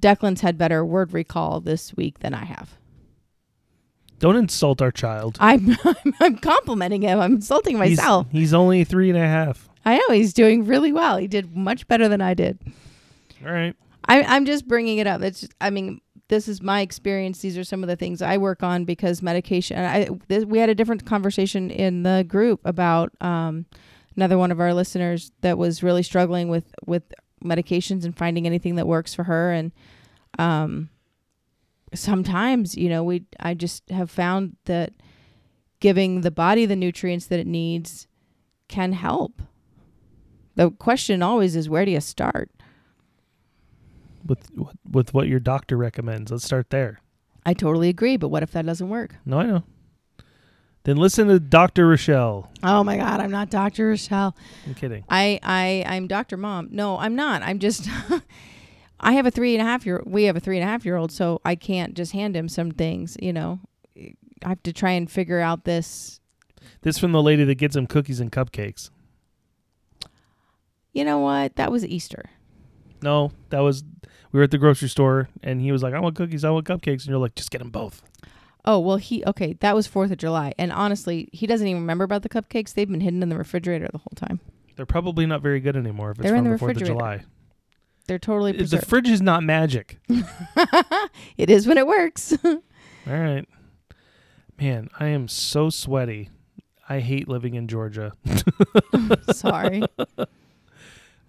Declan's 0.00 0.42
had 0.42 0.56
better 0.56 0.84
word 0.84 1.12
recall 1.12 1.58
this 1.58 1.92
week 1.96 2.20
than 2.20 2.34
I 2.34 2.44
have. 2.44 2.78
Don't 4.20 4.36
insult 4.36 4.80
our 4.80 4.92
child. 4.92 5.38
I'm 5.40 5.76
I'm, 5.84 6.14
I'm 6.20 6.38
complimenting 6.38 7.02
him. 7.02 7.18
I'm 7.18 7.34
insulting 7.34 7.82
He's- 7.82 7.98
myself. 7.98 8.28
He's, 8.30 8.54
only 8.54 8.84
three 8.84 9.10
and 9.10 9.18
a 9.18 9.26
half. 9.26 9.68
I 9.84 9.96
know 9.96 10.14
he's 10.14 10.34
doing 10.34 10.66
really 10.66 10.92
well. 10.92 11.16
He 11.16 11.26
did 11.26 11.56
much 11.56 11.88
better 11.88 12.06
than 12.06 12.20
I 12.20 12.34
did. 12.34 12.60
All 13.44 13.50
right. 13.50 13.74
I, 14.06 14.22
I'm 14.22 14.44
just 14.44 14.66
bringing 14.66 14.98
it 14.98 15.06
up. 15.06 15.22
It's, 15.22 15.48
I 15.60 15.70
mean, 15.70 16.00
this 16.28 16.48
is 16.48 16.62
my 16.62 16.80
experience. 16.80 17.40
These 17.40 17.58
are 17.58 17.64
some 17.64 17.82
of 17.82 17.88
the 17.88 17.96
things 17.96 18.22
I 18.22 18.38
work 18.38 18.62
on 18.62 18.84
because 18.84 19.20
medication. 19.22 19.78
I 19.78 20.08
th- 20.28 20.46
we 20.46 20.58
had 20.58 20.68
a 20.68 20.74
different 20.74 21.04
conversation 21.04 21.70
in 21.70 22.02
the 22.02 22.24
group 22.26 22.60
about 22.64 23.12
um, 23.20 23.66
another 24.16 24.38
one 24.38 24.52
of 24.52 24.60
our 24.60 24.72
listeners 24.72 25.32
that 25.40 25.58
was 25.58 25.82
really 25.82 26.02
struggling 26.02 26.48
with 26.48 26.72
with 26.86 27.02
medications 27.44 28.04
and 28.04 28.16
finding 28.16 28.46
anything 28.46 28.76
that 28.76 28.86
works 28.86 29.14
for 29.14 29.24
her. 29.24 29.50
And 29.50 29.72
um, 30.38 30.90
sometimes, 31.94 32.76
you 32.76 32.88
know, 32.88 33.02
we 33.02 33.24
I 33.40 33.54
just 33.54 33.88
have 33.90 34.10
found 34.10 34.56
that 34.66 34.92
giving 35.80 36.20
the 36.20 36.30
body 36.30 36.64
the 36.64 36.76
nutrients 36.76 37.26
that 37.26 37.40
it 37.40 37.46
needs 37.46 38.06
can 38.68 38.92
help. 38.92 39.42
The 40.54 40.70
question 40.70 41.22
always 41.22 41.56
is, 41.56 41.68
where 41.68 41.84
do 41.84 41.90
you 41.90 42.00
start? 42.00 42.50
With 44.24 44.48
with 44.90 45.14
what 45.14 45.28
your 45.28 45.40
doctor 45.40 45.76
recommends. 45.76 46.30
Let's 46.30 46.44
start 46.44 46.70
there. 46.70 47.00
I 47.44 47.54
totally 47.54 47.88
agree, 47.88 48.16
but 48.16 48.28
what 48.28 48.42
if 48.42 48.52
that 48.52 48.66
doesn't 48.66 48.88
work? 48.88 49.16
No, 49.24 49.38
I 49.40 49.46
know. 49.46 49.64
Then 50.84 50.96
listen 50.96 51.28
to 51.28 51.38
Dr. 51.38 51.88
Rochelle. 51.88 52.50
Oh 52.62 52.82
my 52.82 52.96
God, 52.96 53.20
I'm 53.20 53.30
not 53.30 53.50
Dr. 53.50 53.88
Rochelle. 53.88 54.34
I'm 54.66 54.74
kidding. 54.74 55.04
I, 55.08 55.38
I, 55.42 55.84
I'm 55.86 56.06
Dr. 56.06 56.36
Mom. 56.38 56.68
No, 56.70 56.98
I'm 56.98 57.14
not. 57.14 57.42
I'm 57.42 57.58
just, 57.58 57.86
I 59.00 59.12
have 59.12 59.26
a 59.26 59.30
three 59.30 59.54
and 59.54 59.62
a 59.62 59.64
half 59.64 59.84
year, 59.84 60.02
we 60.06 60.24
have 60.24 60.36
a 60.36 60.40
three 60.40 60.56
and 60.56 60.64
a 60.64 60.70
half 60.70 60.86
year 60.86 60.96
old, 60.96 61.12
so 61.12 61.40
I 61.44 61.54
can't 61.54 61.94
just 61.94 62.12
hand 62.12 62.34
him 62.34 62.48
some 62.48 62.70
things, 62.70 63.16
you 63.20 63.32
know. 63.32 63.60
I 63.96 64.48
have 64.48 64.62
to 64.62 64.72
try 64.72 64.92
and 64.92 65.10
figure 65.10 65.40
out 65.40 65.64
this. 65.64 66.20
This 66.80 66.98
from 66.98 67.12
the 67.12 67.22
lady 67.22 67.44
that 67.44 67.56
gets 67.56 67.76
him 67.76 67.86
cookies 67.86 68.20
and 68.20 68.32
cupcakes. 68.32 68.88
You 70.94 71.04
know 71.04 71.18
what? 71.18 71.56
That 71.56 71.70
was 71.70 71.84
Easter. 71.84 72.30
No, 73.02 73.32
that 73.50 73.60
was 73.60 73.84
we 74.32 74.38
were 74.38 74.44
at 74.44 74.50
the 74.50 74.58
grocery 74.58 74.88
store 74.88 75.28
and 75.42 75.60
he 75.60 75.72
was 75.72 75.82
like, 75.82 75.94
"I 75.94 76.00
want 76.00 76.16
cookies, 76.16 76.44
I 76.44 76.50
want 76.50 76.66
cupcakes," 76.66 77.02
and 77.02 77.06
you're 77.06 77.18
like, 77.18 77.34
"Just 77.34 77.50
get 77.50 77.58
them 77.58 77.70
both." 77.70 78.02
Oh, 78.64 78.78
well, 78.78 78.96
he, 78.96 79.24
okay, 79.24 79.54
that 79.60 79.74
was 79.74 79.88
4th 79.88 80.10
of 80.10 80.18
July. 80.18 80.52
And 80.58 80.70
honestly, 80.70 81.30
he 81.32 81.46
doesn't 81.46 81.66
even 81.66 81.80
remember 81.80 82.04
about 82.04 82.22
the 82.22 82.28
cupcakes. 82.28 82.74
They've 82.74 82.90
been 82.90 83.00
hidden 83.00 83.22
in 83.22 83.30
the 83.30 83.38
refrigerator 83.38 83.88
the 83.90 83.96
whole 83.98 84.12
time. 84.14 84.38
They're 84.76 84.84
probably 84.84 85.24
not 85.24 85.40
very 85.40 85.60
good 85.60 85.76
anymore 85.76 86.10
if 86.10 86.18
it's 86.18 86.24
They're 86.26 86.34
in 86.36 86.42
from 86.42 86.44
the 86.44 86.50
the 86.56 86.58
Fourth 86.58 86.70
of 86.72 86.76
refrigerator. 86.82 86.98
July. 86.98 87.24
They're 88.06 88.18
totally 88.18 88.52
The 88.52 88.82
fridge 88.82 89.08
is 89.08 89.22
not 89.22 89.42
magic. 89.42 89.98
it 91.36 91.48
is 91.48 91.66
when 91.66 91.78
it 91.78 91.86
works. 91.86 92.36
All 92.44 92.58
right, 93.06 93.46
man, 94.60 94.88
I 94.98 95.06
am 95.06 95.28
so 95.28 95.70
sweaty. 95.70 96.28
I 96.88 97.00
hate 97.00 97.28
living 97.28 97.54
in 97.54 97.68
Georgia. 97.68 98.12
Sorry. 99.32 99.82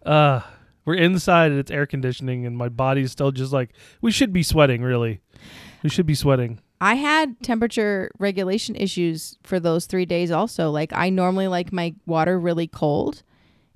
Uh 0.05 0.41
we're 0.85 0.95
inside 0.95 1.51
and 1.51 1.59
it's 1.59 1.71
air 1.71 1.85
conditioning 1.85 2.45
and 2.45 2.57
my 2.57 2.69
body's 2.69 3.11
still 3.11 3.31
just 3.31 3.53
like 3.53 3.71
we 4.01 4.11
should 4.11 4.33
be 4.33 4.43
sweating 4.43 4.81
really. 4.81 5.21
We 5.83 5.89
should 5.89 6.05
be 6.05 6.15
sweating. 6.15 6.59
I 6.79 6.95
had 6.95 7.39
temperature 7.43 8.09
regulation 8.17 8.75
issues 8.75 9.37
for 9.43 9.59
those 9.59 9.85
three 9.85 10.05
days 10.05 10.31
also. 10.31 10.71
Like 10.71 10.91
I 10.93 11.09
normally 11.09 11.47
like 11.47 11.71
my 11.71 11.93
water 12.05 12.39
really 12.39 12.67
cold. 12.67 13.23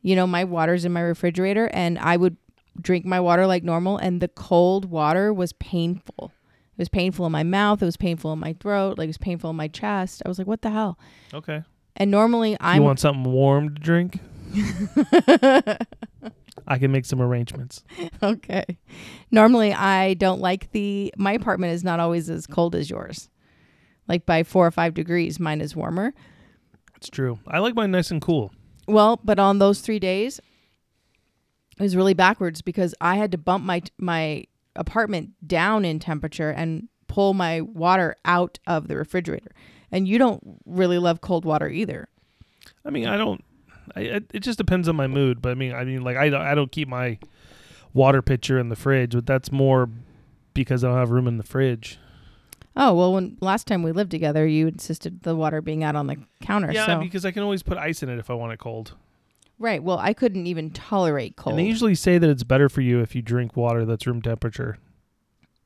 You 0.02 0.15
know, 0.15 0.26
my 0.28 0.44
water's 0.44 0.86
in 0.86 0.94
my 0.94 1.02
refrigerator 1.02 1.70
and 1.72 2.00
I 2.00 2.18
would 2.18 2.38
drink 2.82 3.06
my 3.06 3.20
water 3.20 3.48
like 3.48 3.63
normal 3.63 3.98
and 3.98 4.22
the 4.22 4.28
cold 4.28 4.86
water 4.86 5.34
was 5.34 5.54
painful. 5.54 6.32
It 6.78 6.82
was 6.82 6.89
painful 6.89 7.26
in 7.26 7.32
my 7.32 7.44
mouth, 7.44 7.82
it 7.82 7.86
was 7.86 7.96
painful 7.96 8.34
in 8.34 8.39
my 8.39 8.54
throat, 8.60 8.98
like 8.98 9.06
it 9.06 9.10
was 9.10 9.18
painful 9.18 9.52
in 9.52 9.56
my 9.56 9.68
chest. 9.68 10.22
I 10.26 10.30
was 10.30 10.38
like, 10.38 10.48
what 10.48 10.62
the 10.62 10.72
hell? 10.72 11.00
Okay. 11.34 11.63
And 11.96 12.12
normally 12.12 12.58
I'm 12.60 12.82
you 12.82 12.84
want 12.84 13.00
something 13.00 13.32
warm 13.32 13.76
to 13.76 13.82
drink? 13.82 14.20
I 16.67 16.78
can 16.78 16.91
make 16.91 17.06
some 17.06 17.21
arrangements. 17.21 17.84
okay. 18.23 18.65
Normally 19.32 19.73
I 19.73 20.15
don't 20.15 20.41
like 20.41 20.71
the 20.71 21.13
my 21.17 21.34
apartment 21.34 21.73
is 21.73 21.84
not 21.84 21.99
always 21.99 22.30
as 22.30 22.47
cold 22.47 22.75
as 22.75 22.89
yours. 22.89 23.30
Like 24.08 24.25
by 24.25 24.43
4 24.43 24.67
or 24.67 24.71
5 24.71 24.93
degrees, 24.93 25.39
mine 25.39 25.62
is 25.62 25.75
warmer. 25.75 26.13
It's 26.95 27.10
true. 27.10 27.39
I 27.47 27.60
like 27.60 27.75
mine 27.75 27.91
nice 27.91 28.12
and 28.12 28.21
cool. 28.21 28.51
Well, 28.88 29.19
but 29.23 29.39
on 29.39 29.60
those 29.60 29.82
three 29.82 29.99
days, 29.99 30.39
it 31.78 31.84
was 31.84 31.95
really 31.95 32.13
backwards 32.13 32.62
because 32.62 32.93
I 33.01 33.15
had 33.15 33.32
to 33.32 33.38
bump 33.38 33.63
my 33.63 33.82
my 33.97 34.45
apartment 34.75 35.32
down 35.45 35.86
in 35.86 35.99
temperature 35.99 36.49
and 36.49 36.88
pull 37.08 37.34
my 37.34 37.62
water 37.62 38.15
out 38.25 38.60
of 38.67 38.88
the 38.88 38.97
refrigerator. 38.97 39.51
And 39.91 40.08
you 40.08 40.17
don't 40.17 40.60
really 40.65 40.97
love 40.97 41.21
cold 41.21 41.45
water 41.45 41.69
either. 41.69 42.08
I 42.84 42.89
mean, 42.89 43.08
I 43.08 43.17
don't. 43.17 43.43
I, 43.95 44.21
it 44.34 44.39
just 44.39 44.58
depends 44.58 44.88
on 44.88 44.95
my 44.95 45.08
mood, 45.08 45.41
but 45.41 45.50
I 45.52 45.56
mean, 45.56 45.74
I 45.74 45.84
mean, 45.84 46.02
like 46.02 46.17
I 46.17 46.30
don't, 46.30 46.41
I 46.41 46.56
don't 46.56 46.71
keep 46.71 46.88
my 46.88 47.19
water 47.93 48.21
pitcher 48.21 48.60
in 48.60 48.69
the 48.69 48.76
fridge, 48.76 49.13
but 49.13 49.26
that's 49.26 49.52
more 49.52 49.89
because 50.54 50.84
I 50.84 50.89
don't 50.89 50.98
have 50.98 51.12
room 51.12 51.28
in 51.28 51.38
the 51.38 51.43
fridge. 51.43 52.00
Oh 52.78 52.93
well, 52.93 53.13
when 53.13 53.38
last 53.39 53.67
time 53.67 53.84
we 53.84 53.91
lived 53.91 54.12
together, 54.12 54.45
you 54.45 54.67
insisted 54.67 55.24
the 55.24 55.36
water 55.36 55.62
being 55.62 55.84
out 55.84 55.95
on 55.95 56.08
the 56.08 56.17
counter. 56.41 56.71
Yeah, 56.71 56.86
so 56.86 57.00
because 57.00 57.26
I 57.26 57.32
can 57.32 57.43
always 57.43 57.63
put 57.63 57.78
ice 57.78 58.04
in 58.04 58.10
it 58.10 58.19
if 58.19 58.30
I 58.30 58.34
want 58.34 58.52
it 58.54 58.60
cold. 58.60 58.93
right. 59.60 59.82
Well, 59.82 59.98
I 59.98 60.13
couldn't 60.13 60.48
even 60.48 60.71
tolerate 60.71 61.36
cold. 61.38 61.54
And 61.54 61.60
they 61.60 61.69
usually 61.69 61.95
say 61.95 62.17
that 62.17 62.30
it's 62.30 62.43
better 62.43 62.67
for 62.67 62.82
you 62.82 63.00
if 63.00 63.15
you 63.15 63.21
drink 63.21 63.56
water 63.56 63.86
that's 63.86 64.06
room 64.06 64.21
temperature. 64.21 64.78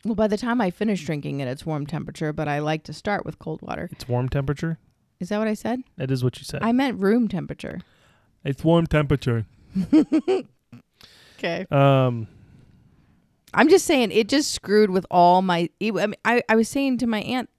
well, 0.05 0.13
by 0.15 0.27
the 0.27 0.37
time 0.37 0.61
I 0.61 0.69
finish 0.69 1.03
drinking 1.03 1.39
it, 1.39 1.47
it's 1.47 1.65
warm 1.65 1.87
temperature. 1.87 2.31
But 2.31 2.47
I 2.47 2.59
like 2.59 2.83
to 2.83 2.93
start 2.93 3.25
with 3.25 3.39
cold 3.39 3.63
water. 3.63 3.89
It's 3.91 4.07
warm 4.07 4.29
temperature. 4.29 4.77
Is 5.19 5.29
that 5.29 5.39
what 5.39 5.47
I 5.47 5.55
said? 5.55 5.81
That 5.97 6.11
is 6.11 6.23
what 6.23 6.37
you 6.37 6.45
said. 6.45 6.61
I 6.61 6.71
meant 6.71 6.99
room 6.99 7.27
temperature. 7.27 7.79
It's 8.43 8.63
warm 8.63 8.87
temperature. 8.87 9.45
Okay. 11.39 11.65
Um, 11.71 12.27
I'm 13.53 13.69
just 13.69 13.85
saying 13.85 14.11
it 14.11 14.27
just 14.27 14.51
screwed 14.51 14.89
with 14.89 15.05
all 15.09 15.41
my. 15.41 15.69
I, 15.81 15.91
mean, 15.91 16.15
I, 16.25 16.41
I 16.49 16.55
was 16.55 16.67
saying 16.67 16.97
to 16.99 17.07
my 17.07 17.21
aunt 17.21 17.49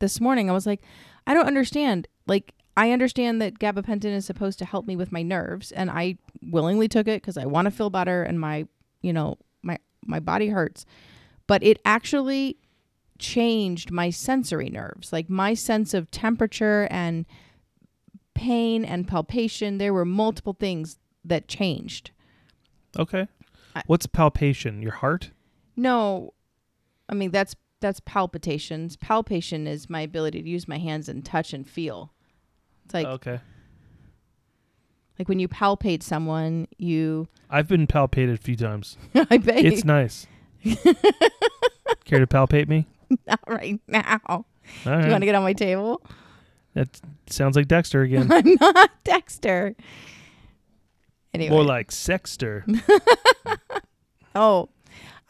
this 0.00 0.20
morning, 0.20 0.50
I 0.50 0.52
was 0.52 0.66
like, 0.66 0.82
I 1.26 1.34
don't 1.34 1.46
understand. 1.46 2.08
Like, 2.26 2.54
I 2.76 2.90
understand 2.90 3.40
that 3.40 3.58
gabapentin 3.58 4.06
is 4.06 4.26
supposed 4.26 4.58
to 4.58 4.64
help 4.64 4.86
me 4.86 4.96
with 4.96 5.12
my 5.12 5.22
nerves, 5.22 5.70
and 5.72 5.90
I 5.90 6.18
willingly 6.42 6.88
took 6.88 7.06
it 7.06 7.22
because 7.22 7.38
I 7.38 7.46
want 7.46 7.66
to 7.66 7.70
feel 7.70 7.88
better, 7.90 8.22
and 8.22 8.40
my, 8.40 8.66
you 9.00 9.12
know, 9.12 9.38
my 9.62 9.78
my 10.04 10.18
body 10.18 10.48
hurts, 10.48 10.84
but 11.46 11.62
it 11.62 11.80
actually 11.84 12.56
changed 13.18 13.90
my 13.90 14.10
sensory 14.10 14.70
nerves, 14.70 15.12
like 15.12 15.30
my 15.30 15.54
sense 15.54 15.94
of 15.94 16.10
temperature 16.10 16.88
and 16.90 17.26
pain 18.34 18.84
and 18.84 19.06
palpation. 19.08 19.78
There 19.78 19.92
were 19.94 20.04
multiple 20.04 20.56
things 20.58 20.98
that 21.24 21.48
changed. 21.48 22.10
okay. 22.98 23.28
I- 23.74 23.82
What's 23.86 24.06
palpation? 24.06 24.82
Your 24.82 24.92
heart? 24.92 25.30
No, 25.76 26.34
I 27.08 27.14
mean 27.14 27.30
that's 27.30 27.54
that's 27.80 28.00
palpitations. 28.00 28.96
Palpation 28.96 29.66
is 29.66 29.88
my 29.88 30.00
ability 30.00 30.42
to 30.42 30.48
use 30.48 30.66
my 30.68 30.78
hands 30.78 31.08
and 31.08 31.24
touch 31.24 31.52
and 31.52 31.68
feel. 31.68 32.12
It's 32.84 32.94
like 32.94 33.06
okay. 33.06 33.40
like 35.18 35.28
when 35.28 35.38
you 35.38 35.48
palpate 35.48 36.02
someone, 36.02 36.66
you. 36.78 37.28
I've 37.48 37.68
been 37.68 37.86
palpated 37.86 38.34
a 38.34 38.36
few 38.38 38.56
times. 38.56 38.96
I 39.14 39.38
bet 39.38 39.64
It's 39.64 39.84
nice. 39.84 40.26
Care 42.04 42.18
to 42.18 42.26
palpate 42.26 42.68
me? 42.68 42.86
not 43.26 43.40
right 43.48 43.80
now. 43.86 44.20
All 44.26 44.44
Do 44.84 44.90
you 44.90 45.10
want 45.10 45.22
to 45.22 45.26
get 45.26 45.34
on 45.34 45.42
my 45.42 45.52
table? 45.52 46.02
That 46.74 47.00
sounds 47.26 47.56
like 47.56 47.68
Dexter 47.68 48.02
again. 48.02 48.30
I'm 48.32 48.56
not 48.60 48.90
Dexter. 49.04 49.74
Anyway, 51.32 51.50
More 51.50 51.64
like 51.64 51.92
Sexter. 51.92 52.64
oh, 54.34 54.68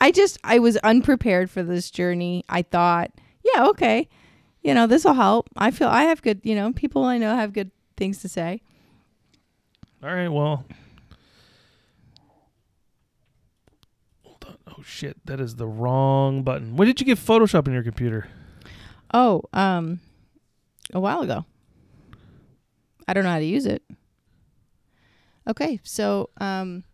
I 0.00 0.10
just 0.10 0.38
I 0.42 0.58
was 0.58 0.76
unprepared 0.78 1.50
for 1.50 1.62
this 1.62 1.90
journey. 1.90 2.44
I 2.48 2.62
thought, 2.62 3.10
yeah, 3.44 3.66
okay, 3.68 4.08
you 4.62 4.74
know, 4.74 4.86
this 4.86 5.04
will 5.04 5.14
help. 5.14 5.48
I 5.56 5.70
feel 5.70 5.88
I 5.88 6.04
have 6.04 6.22
good, 6.22 6.40
you 6.42 6.54
know, 6.54 6.72
people 6.72 7.04
I 7.04 7.18
know 7.18 7.34
have 7.36 7.52
good 7.52 7.70
things 7.96 8.20
to 8.22 8.28
say. 8.28 8.62
All 10.02 10.14
right, 10.14 10.28
well. 10.28 10.64
Hold 14.24 14.44
on. 14.46 14.56
Oh 14.68 14.82
shit, 14.82 15.18
that 15.26 15.40
is 15.40 15.56
the 15.56 15.66
wrong 15.66 16.42
button. 16.42 16.76
When 16.76 16.86
did 16.88 17.00
you 17.00 17.06
get 17.06 17.18
Photoshop 17.18 17.66
in 17.66 17.74
your 17.74 17.82
computer? 17.82 18.28
Oh, 19.12 19.42
um, 19.52 20.00
a 20.92 21.00
while 21.00 21.20
ago. 21.22 21.44
I 23.08 23.12
don't 23.12 23.24
know 23.24 23.30
how 23.30 23.38
to 23.38 23.44
use 23.44 23.66
it. 23.66 23.82
Okay, 25.48 25.80
so 25.82 26.30
um, 26.40 26.84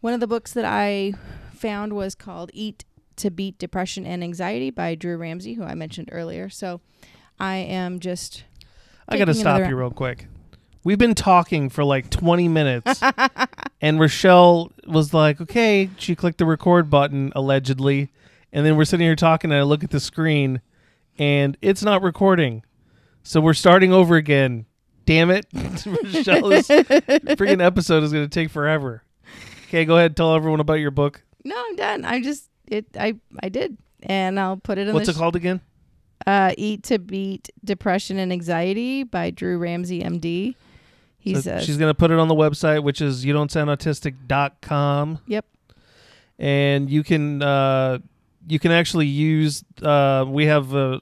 One 0.00 0.12
of 0.12 0.20
the 0.20 0.26
books 0.26 0.52
that 0.52 0.64
I 0.64 1.14
found 1.52 1.92
was 1.94 2.14
called 2.14 2.50
Eat 2.52 2.84
to 3.16 3.30
Beat 3.30 3.58
Depression 3.58 4.06
and 4.06 4.22
Anxiety 4.22 4.70
by 4.70 4.94
Drew 4.94 5.16
Ramsey, 5.16 5.54
who 5.54 5.64
I 5.64 5.74
mentioned 5.74 6.08
earlier. 6.12 6.48
So 6.48 6.80
I 7.40 7.56
am 7.56 8.00
just. 8.00 8.44
I 9.08 9.16
got 9.16 9.26
to 9.26 9.34
stop 9.34 9.66
you 9.68 9.76
real 9.76 9.90
quick. 9.90 10.26
We've 10.84 10.98
been 10.98 11.14
talking 11.14 11.68
for 11.70 11.84
like 11.84 12.10
20 12.10 12.48
minutes, 12.48 13.00
and 13.80 13.98
Rochelle 13.98 14.70
was 14.86 15.12
like, 15.12 15.40
okay. 15.40 15.90
She 15.96 16.14
clicked 16.14 16.38
the 16.38 16.46
record 16.46 16.88
button, 16.90 17.32
allegedly. 17.34 18.10
And 18.52 18.64
then 18.64 18.76
we're 18.76 18.84
sitting 18.84 19.04
here 19.04 19.16
talking, 19.16 19.50
and 19.50 19.58
I 19.58 19.62
look 19.64 19.82
at 19.84 19.90
the 19.90 20.00
screen, 20.00 20.60
and 21.18 21.56
it's 21.60 21.82
not 21.82 22.02
recording. 22.02 22.62
So 23.28 23.42
we're 23.42 23.52
starting 23.52 23.92
over 23.92 24.16
again. 24.16 24.64
Damn 25.04 25.30
it. 25.30 25.44
Rochelle, 25.52 26.48
this 26.48 26.66
freaking 26.66 27.62
episode 27.62 28.02
is 28.02 28.10
going 28.10 28.24
to 28.24 28.30
take 28.30 28.48
forever. 28.48 29.02
Okay, 29.66 29.84
go 29.84 29.98
ahead. 29.98 30.16
Tell 30.16 30.34
everyone 30.34 30.60
about 30.60 30.80
your 30.80 30.90
book. 30.90 31.22
No, 31.44 31.54
I'm 31.54 31.76
done. 31.76 32.06
I 32.06 32.22
just 32.22 32.48
it. 32.68 32.86
I 32.98 33.16
I 33.42 33.50
did, 33.50 33.76
and 34.02 34.40
I'll 34.40 34.56
put 34.56 34.78
it 34.78 34.88
in. 34.88 34.94
What's 34.94 35.08
the 35.08 35.12
it 35.12 35.16
called 35.16 35.36
again? 35.36 35.60
Uh, 36.26 36.54
Eat 36.56 36.84
to 36.84 36.98
Beat 36.98 37.50
Depression 37.62 38.18
and 38.18 38.32
Anxiety 38.32 39.02
by 39.02 39.28
Drew 39.28 39.58
Ramsey, 39.58 40.00
MD. 40.00 40.54
He's 41.18 41.44
So 41.44 41.56
a 41.56 41.62
she's 41.62 41.76
going 41.76 41.90
to 41.90 41.98
put 41.98 42.10
it 42.10 42.18
on 42.18 42.28
the 42.28 42.34
website, 42.34 42.82
which 42.82 43.02
is 43.02 43.26
you 43.26 43.34
don't 43.34 43.52
sound 43.52 43.68
autistic.com. 43.68 45.18
Yep. 45.26 45.44
And 46.38 46.88
you 46.88 47.02
can 47.02 47.42
uh, 47.42 47.98
you 48.48 48.58
can 48.58 48.72
actually 48.72 49.06
use 49.06 49.62
uh, 49.82 50.24
we 50.26 50.46
have 50.46 50.74
uh, 50.74 51.00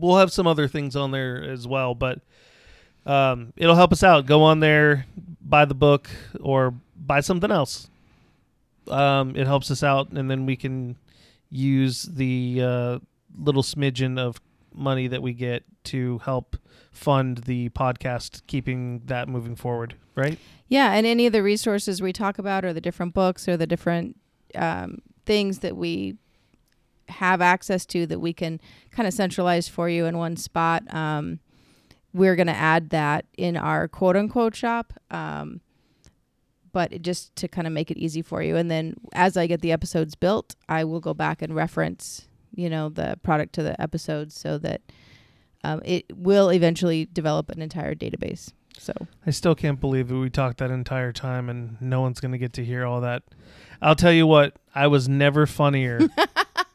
we'll 0.00 0.18
have 0.18 0.32
some 0.32 0.46
other 0.46 0.68
things 0.68 0.96
on 0.96 1.10
there 1.10 1.42
as 1.42 1.66
well, 1.66 1.94
but 1.94 2.20
um, 3.04 3.52
it'll 3.56 3.74
help 3.76 3.92
us 3.92 4.02
out. 4.02 4.26
Go 4.26 4.42
on 4.42 4.60
there, 4.60 5.06
buy 5.40 5.64
the 5.64 5.74
book 5.74 6.08
or 6.40 6.74
buy 6.96 7.20
something 7.20 7.50
else. 7.50 7.88
Um, 8.88 9.34
it 9.36 9.46
helps 9.46 9.70
us 9.70 9.82
out, 9.82 10.10
and 10.10 10.30
then 10.30 10.46
we 10.46 10.56
can 10.56 10.96
use 11.50 12.02
the 12.02 12.60
uh, 12.62 12.98
little 13.38 13.62
smidgen 13.62 14.18
of 14.18 14.40
money 14.74 15.08
that 15.08 15.22
we 15.22 15.32
get 15.32 15.64
to 15.84 16.18
help 16.18 16.56
fund 16.92 17.38
the 17.38 17.68
podcast, 17.70 18.42
keeping 18.46 19.02
that 19.06 19.28
moving 19.28 19.56
forward. 19.56 19.94
Right? 20.14 20.38
Yeah, 20.68 20.92
and 20.92 21.06
any 21.06 21.26
of 21.26 21.32
the 21.32 21.42
resources 21.42 22.00
we 22.00 22.12
talk 22.12 22.38
about, 22.38 22.64
or 22.64 22.72
the 22.72 22.80
different 22.80 23.14
books, 23.14 23.48
or 23.48 23.56
the 23.56 23.66
different 23.66 24.16
um, 24.54 25.02
things 25.24 25.60
that 25.60 25.76
we 25.76 26.16
have 27.08 27.40
access 27.40 27.86
to 27.86 28.06
that 28.06 28.20
we 28.20 28.32
can 28.32 28.60
kind 28.90 29.06
of 29.06 29.14
centralize 29.14 29.68
for 29.68 29.88
you 29.88 30.06
in 30.06 30.18
one 30.18 30.36
spot. 30.36 30.82
Um, 30.94 31.40
we're 32.12 32.36
going 32.36 32.46
to 32.46 32.56
add 32.56 32.90
that 32.90 33.26
in 33.36 33.56
our 33.56 33.88
quote 33.88 34.16
unquote 34.16 34.54
shop, 34.54 34.92
um, 35.10 35.60
but 36.72 37.02
just 37.02 37.34
to 37.36 37.48
kind 37.48 37.66
of 37.66 37.72
make 37.72 37.90
it 37.90 37.98
easy 37.98 38.22
for 38.22 38.42
you. 38.42 38.56
And 38.56 38.70
then 38.70 38.94
as 39.12 39.36
I 39.36 39.46
get 39.46 39.60
the 39.60 39.72
episodes 39.72 40.14
built, 40.14 40.56
I 40.68 40.84
will 40.84 41.00
go 41.00 41.14
back 41.14 41.42
and 41.42 41.54
reference, 41.54 42.28
you 42.54 42.70
know, 42.70 42.88
the 42.88 43.18
product 43.22 43.54
to 43.54 43.62
the 43.62 43.80
episodes 43.80 44.38
so 44.38 44.58
that 44.58 44.80
um, 45.64 45.82
it 45.84 46.04
will 46.16 46.50
eventually 46.50 47.06
develop 47.12 47.50
an 47.50 47.60
entire 47.60 47.94
database. 47.94 48.52
So 48.78 48.92
I 49.26 49.30
still 49.30 49.54
can't 49.54 49.80
believe 49.80 50.08
that 50.08 50.16
we 50.16 50.30
talked 50.30 50.58
that 50.58 50.70
entire 50.70 51.12
time 51.12 51.48
and 51.48 51.80
no 51.80 52.00
one's 52.00 52.20
going 52.20 52.32
to 52.32 52.38
get 52.38 52.52
to 52.54 52.64
hear 52.64 52.84
all 52.84 53.00
that. 53.00 53.22
I'll 53.80 53.96
tell 53.96 54.12
you 54.12 54.26
what, 54.26 54.58
I 54.74 54.86
was 54.86 55.08
never 55.08 55.46
funnier 55.46 56.00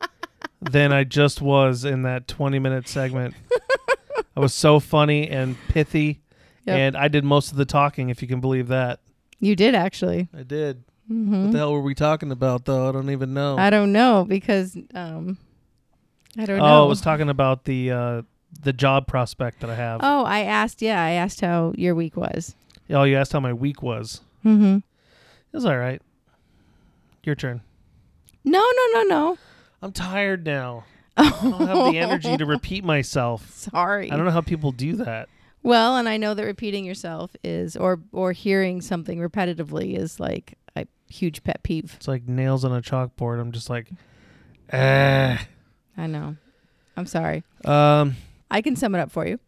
than 0.62 0.92
I 0.94 1.04
just 1.04 1.42
was 1.42 1.86
in 1.86 2.04
that 2.04 2.28
20 2.28 2.60
minute 2.60 2.88
segment. 2.88 3.36
I 4.36 4.40
was 4.40 4.54
so 4.54 4.80
funny 4.80 5.30
and 5.30 5.58
pithy, 5.68 6.22
Yep. 6.66 6.78
and 6.78 6.98
I 6.98 7.08
did 7.08 7.24
most 7.24 7.52
of 7.52 7.58
the 7.58 7.66
talking, 7.66 8.10
if 8.10 8.22
you 8.22 8.28
can 8.28 8.40
believe 8.40 8.68
that. 8.68 9.00
you 9.40 9.56
did 9.56 9.74
actually. 9.74 10.30
I 10.38 10.44
did. 10.44 10.84
Mm-hmm. 11.12 11.44
What 11.44 11.52
the 11.52 11.58
hell 11.58 11.74
were 11.74 11.82
we 11.82 11.96
talking 11.96 12.32
about, 12.32 12.66
though? 12.66 12.88
I 12.88 12.92
don't 12.92 13.10
even 13.10 13.34
know. 13.34 13.58
I 13.58 13.70
don't 13.70 13.92
know 13.92 14.26
because 14.28 14.78
um, 14.94 15.38
I 16.38 16.46
don't 16.46 16.60
oh, 16.60 16.66
know. 16.66 16.84
I 16.84 16.88
was 16.88 17.02
talking 17.02 17.28
about 17.30 17.66
the 17.66 17.92
uh, 17.92 18.22
the 18.62 18.72
job 18.72 19.08
prospect 19.08 19.60
that 19.62 19.70
I 19.70 19.76
have. 19.76 20.02
oh, 20.04 20.24
I 20.24 20.42
asked. 20.42 20.82
Yeah, 20.82 21.04
I 21.04 21.12
asked 21.12 21.42
how 21.42 21.74
your 21.76 21.96
week 21.96 22.16
was. 22.16 22.56
Oh, 22.90 23.04
you 23.04 23.18
asked 23.18 23.34
how 23.34 23.40
my 23.40 23.54
week 23.54 23.82
was. 23.82 24.22
Mm-hmm. 24.46 24.78
It 24.78 24.84
was 25.52 25.66
all 25.66 25.78
right. 25.78 26.02
Your 27.24 27.36
turn. 27.36 27.62
No, 28.44 28.60
no, 28.60 28.88
no, 28.94 29.04
no. 29.04 29.38
I'm 29.82 29.92
tired 29.92 30.46
now. 30.46 30.86
I 31.18 31.30
don't 31.30 31.68
have 31.68 31.92
the 31.92 31.98
energy 32.00 32.38
to 32.38 32.46
repeat 32.58 32.84
myself. 32.84 33.50
Sorry. 33.52 34.12
I 34.12 34.16
don't 34.16 34.26
know 34.26 34.32
how 34.32 34.42
people 34.42 34.72
do 34.72 34.96
that. 34.98 35.28
Well, 35.64 35.98
and 35.98 36.08
I 36.10 36.18
know 36.18 36.34
that 36.34 36.44
repeating 36.44 36.86
yourself 36.86 37.36
is, 37.44 37.76
or 37.76 38.00
or 38.12 38.32
hearing 38.32 38.82
something 38.82 39.20
repetitively 39.20 39.96
is 39.98 40.20
like 40.20 40.58
a 40.76 40.88
huge 41.08 41.44
pet 41.44 41.62
peeve. 41.64 41.94
It's 41.98 42.08
like 42.08 42.28
nails 42.28 42.66
on 42.66 42.72
a 42.74 42.82
chalkboard. 42.82 43.40
I'm 43.40 43.52
just 43.52 43.70
like, 43.70 43.90
eh. 44.70 45.38
I 45.98 46.08
know. 46.08 46.36
I'm 46.98 47.06
sorry. 47.06 47.44
Um, 47.66 48.16
I 48.50 48.62
can 48.62 48.76
sum 48.76 48.96
it 48.96 49.00
up 49.00 49.12
for 49.12 49.28
you. 49.28 49.40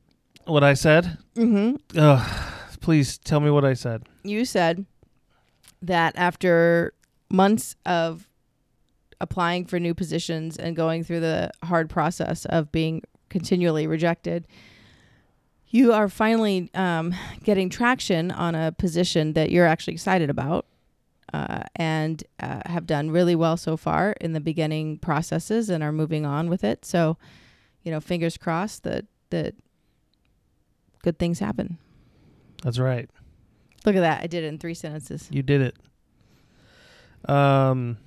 what 0.46 0.64
I 0.64 0.74
said? 0.76 1.18
Mm-hmm. 1.36 1.98
Ugh, 1.98 2.44
please 2.80 3.18
tell 3.18 3.40
me 3.40 3.50
what 3.50 3.66
I 3.66 3.74
said. 3.74 4.04
You 4.24 4.46
said 4.46 4.86
that 5.82 6.14
after 6.16 6.94
months 7.30 7.76
of 7.86 8.30
applying 9.24 9.66
for 9.66 9.80
new 9.80 9.94
positions 9.94 10.58
and 10.58 10.76
going 10.76 11.04
through 11.04 11.22
the 11.22 11.50
hard 11.64 11.90
process 11.90 12.46
of 12.46 12.72
being 12.72 13.02
continually 13.30 13.88
rejected, 13.88 14.46
you 15.70 15.94
are 15.94 16.10
finally 16.10 16.70
um, 16.76 17.16
getting 17.44 17.70
traction 17.70 18.30
on 18.32 18.54
a 18.54 18.74
position 18.74 19.34
that 19.34 19.50
you're 19.50 19.66
actually 19.66 19.94
excited 19.94 20.30
about 20.30 20.66
uh, 21.34 21.64
and 21.78 22.24
uh, 22.42 22.60
have 22.66 22.86
done 22.86 23.10
really 23.10 23.36
well 23.36 23.58
so 23.58 23.78
far 23.78 24.14
in 24.22 24.34
the 24.34 24.42
beginning 24.42 25.00
processes 25.00 25.70
and 25.70 25.82
are 25.84 25.94
moving 25.94 26.26
on 26.26 26.50
with 26.50 26.64
it. 26.64 26.86
So, 26.86 27.18
you 27.82 27.92
know, 27.92 28.00
fingers 28.00 28.38
crossed 28.38 28.84
that 28.84 29.06
that 29.32 29.56
good 31.02 31.18
things 31.18 31.40
happen. 31.40 31.78
That's 32.62 32.78
right. 32.78 33.10
Look 33.86 33.96
at 33.96 34.02
that. 34.02 34.22
I 34.22 34.28
did 34.28 34.44
it 34.44 34.48
in 34.48 34.60
three 34.60 34.76
sentences. 34.76 35.28
You 35.32 35.42
did 35.42 35.62
it. 35.62 37.30
Um, 37.30 37.98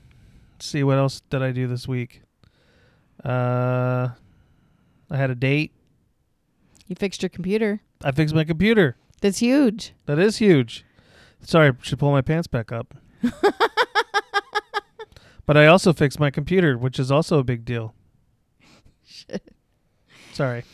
let's 0.56 0.64
see 0.66 0.82
what 0.82 0.96
else 0.96 1.20
did 1.28 1.42
I 1.42 1.52
do 1.52 1.66
this 1.66 1.86
week? 1.86 2.22
Uh, 3.22 4.08
I 5.10 5.16
had 5.16 5.28
a 5.28 5.34
date. 5.34 5.72
You 6.86 6.96
fixed 6.96 7.22
your 7.22 7.28
computer. 7.28 7.82
I 8.02 8.10
fixed 8.10 8.34
my 8.34 8.44
computer. 8.44 8.96
That's 9.20 9.40
huge. 9.40 9.92
That 10.06 10.18
is 10.18 10.38
huge. 10.38 10.86
Sorry, 11.42 11.68
I 11.68 11.72
should 11.82 11.98
pull 11.98 12.10
my 12.10 12.22
pants 12.22 12.46
back 12.46 12.72
up. 12.72 12.94
but 15.44 15.58
I 15.58 15.66
also 15.66 15.92
fixed 15.92 16.18
my 16.18 16.30
computer, 16.30 16.78
which 16.78 16.98
is 16.98 17.10
also 17.10 17.38
a 17.38 17.44
big 17.44 17.66
deal. 17.66 17.94
Sorry. 20.32 20.64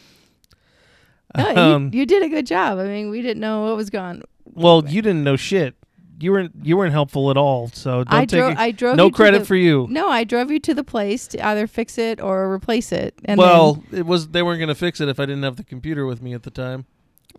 No, 1.37 1.57
Um, 1.57 1.91
you, 1.93 2.01
you 2.01 2.07
did 2.07 2.23
a 2.23 2.29
good 2.29 2.47
job. 2.47 2.79
I 2.79 2.85
mean, 2.85 3.11
we 3.11 3.21
didn't 3.21 3.41
know 3.41 3.65
what 3.65 3.77
was 3.77 3.91
gone. 3.91 4.23
well, 4.45 4.85
you 4.87 5.03
didn't 5.03 5.25
know 5.25 5.35
shit. 5.35 5.75
You 6.23 6.33
weren't 6.33 6.53
you 6.63 6.77
weren't 6.77 6.93
helpful 6.93 7.31
at 7.31 7.37
all. 7.37 7.69
So 7.69 8.05
don't 8.05 8.13
I 8.15 8.25
drove. 8.25 8.57
I 8.57 8.71
drove. 8.71 8.97
no 8.97 9.07
you 9.07 9.13
credit 9.13 9.41
the- 9.41 9.45
for 9.45 9.57
you. 9.57 9.87
No, 9.91 10.09
I 10.09 10.25
drove 10.25 10.51
you 10.51 10.61
to 10.61 10.73
the 10.75 10.85
place 10.85 11.27
to 11.29 11.45
either 11.47 11.67
fix 11.67 11.99
it 11.99 12.21
or 12.21 12.53
replace 12.53 12.93
it. 12.93 13.15
And 13.25 13.39
well, 13.39 13.83
it 13.93 14.07
was 14.07 14.29
they 14.29 14.43
weren't 14.43 14.59
going 14.61 14.69
to 14.69 14.75
fix 14.75 15.01
it 15.01 15.09
if 15.09 15.19
I 15.19 15.27
didn't 15.27 15.43
have 15.43 15.57
the 15.57 15.65
computer 15.65 16.07
with 16.07 16.23
me 16.23 16.33
at 16.35 16.45
the 16.45 16.51
time. 16.51 16.87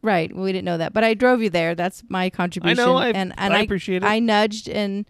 right, 0.02 0.36
we 0.36 0.52
didn't 0.52 0.66
know 0.66 0.78
that, 0.78 0.92
but 0.94 1.04
I 1.04 1.14
drove 1.14 1.42
you 1.42 1.50
there. 1.50 1.76
That's 1.76 2.04
my 2.10 2.30
contribution. 2.30 2.80
I, 2.80 2.84
know. 2.86 2.98
and 3.00 3.34
and 3.38 3.54
I 3.54 3.60
I, 3.60 3.62
appreciate 3.62 4.04
it. 4.04 4.06
I 4.06 4.20
nudged 4.20 4.68
and 4.68 5.06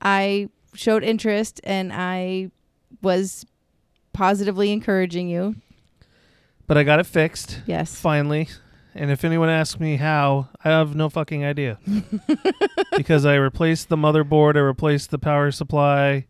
I 0.00 0.48
showed 0.74 1.02
interest 1.02 1.60
and 1.64 1.92
I 1.92 2.50
was 3.02 3.44
positively 4.12 4.70
encouraging 4.72 5.28
you. 5.28 5.56
but 6.66 6.76
I 6.78 6.82
got 6.84 7.00
it 7.00 7.06
fixed 7.06 7.60
Yes. 7.66 7.94
finally. 8.00 8.48
And 8.96 9.10
if 9.10 9.24
anyone 9.24 9.50
asks 9.50 9.78
me 9.78 9.96
how, 9.96 10.48
I 10.64 10.70
have 10.70 10.96
no 10.96 11.10
fucking 11.10 11.44
idea. 11.44 11.78
because 12.96 13.26
I 13.26 13.34
replaced 13.34 13.90
the 13.90 13.96
motherboard, 13.96 14.56
I 14.56 14.60
replaced 14.60 15.10
the 15.10 15.18
power 15.18 15.50
supply, 15.50 16.26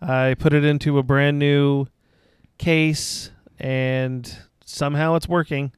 I 0.00 0.34
put 0.36 0.52
it 0.52 0.64
into 0.64 0.98
a 0.98 1.04
brand 1.04 1.38
new 1.38 1.86
case, 2.58 3.30
and 3.60 4.36
somehow 4.64 5.14
it's 5.14 5.28
working. 5.28 5.70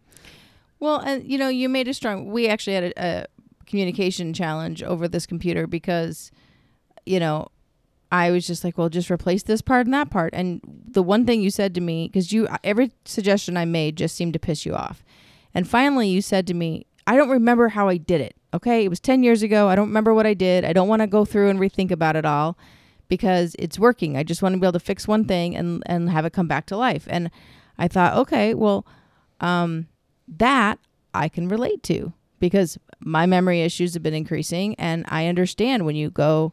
Well, 0.80 1.00
and 1.00 1.30
you 1.30 1.36
know, 1.36 1.48
you 1.48 1.68
made 1.68 1.88
a 1.88 1.94
strong. 1.94 2.30
We 2.30 2.48
actually 2.48 2.74
had 2.74 2.84
a, 2.84 3.00
a 3.00 3.26
communication 3.66 4.32
challenge 4.32 4.82
over 4.82 5.06
this 5.06 5.26
computer 5.26 5.66
because, 5.66 6.30
you 7.04 7.20
know, 7.20 7.48
I 8.10 8.30
was 8.30 8.46
just 8.46 8.64
like, 8.64 8.78
well, 8.78 8.88
just 8.88 9.10
replace 9.10 9.42
this 9.42 9.60
part 9.60 9.86
and 9.86 9.92
that 9.92 10.08
part. 10.08 10.32
And 10.32 10.62
the 10.88 11.02
one 11.02 11.26
thing 11.26 11.42
you 11.42 11.50
said 11.50 11.74
to 11.74 11.82
me, 11.82 12.08
because 12.08 12.32
you 12.32 12.48
every 12.62 12.92
suggestion 13.04 13.58
I 13.58 13.66
made 13.66 13.96
just 13.96 14.14
seemed 14.14 14.32
to 14.32 14.38
piss 14.38 14.64
you 14.64 14.74
off, 14.74 15.04
and 15.54 15.68
finally 15.68 16.08
you 16.08 16.20
said 16.20 16.46
to 16.48 16.54
me, 16.54 16.86
I 17.06 17.16
don't 17.16 17.28
remember 17.30 17.68
how 17.68 17.88
I 17.88 17.96
did 17.96 18.20
it. 18.20 18.34
Okay, 18.52 18.84
it 18.84 18.88
was 18.88 19.00
ten 19.00 19.22
years 19.22 19.42
ago. 19.42 19.68
I 19.68 19.74
don't 19.76 19.88
remember 19.88 20.14
what 20.14 20.26
I 20.26 20.34
did. 20.34 20.64
I 20.64 20.72
don't 20.72 20.88
want 20.88 21.00
to 21.02 21.06
go 21.06 21.24
through 21.24 21.50
and 21.50 21.58
rethink 21.58 21.90
about 21.90 22.16
it 22.16 22.24
all 22.24 22.56
because 23.08 23.54
it's 23.58 23.78
working. 23.78 24.16
I 24.16 24.22
just 24.22 24.42
want 24.42 24.54
to 24.54 24.60
be 24.60 24.66
able 24.66 24.72
to 24.72 24.80
fix 24.80 25.06
one 25.08 25.24
thing 25.24 25.54
and 25.56 25.82
and 25.86 26.10
have 26.10 26.24
it 26.24 26.32
come 26.32 26.48
back 26.48 26.66
to 26.66 26.76
life. 26.76 27.06
And 27.10 27.30
I 27.78 27.88
thought, 27.88 28.16
okay, 28.18 28.54
well, 28.54 28.86
um, 29.40 29.88
that 30.28 30.78
I 31.12 31.28
can 31.28 31.48
relate 31.48 31.82
to. 31.84 32.12
because 32.40 32.78
my 33.00 33.26
memory 33.26 33.60
issues 33.62 33.94
have 33.94 34.02
been 34.02 34.14
increasing 34.14 34.74
and 34.76 35.04
I 35.08 35.26
understand 35.26 35.84
when 35.86 35.96
you 35.96 36.10
go 36.10 36.52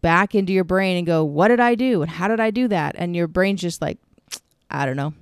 back 0.00 0.34
into 0.34 0.52
your 0.52 0.64
brain 0.64 0.96
and 0.96 1.06
go, 1.06 1.24
"What 1.24 1.48
did 1.48 1.60
I 1.60 1.74
do? 1.74 2.02
And 2.02 2.10
how 2.10 2.28
did 2.28 2.40
I 2.40 2.50
do 2.50 2.68
that?" 2.68 2.94
and 2.98 3.14
your 3.16 3.26
brain's 3.28 3.60
just 3.60 3.82
like, 3.82 3.98
I 4.70 4.86
don't 4.86 4.96
know. 4.96 5.14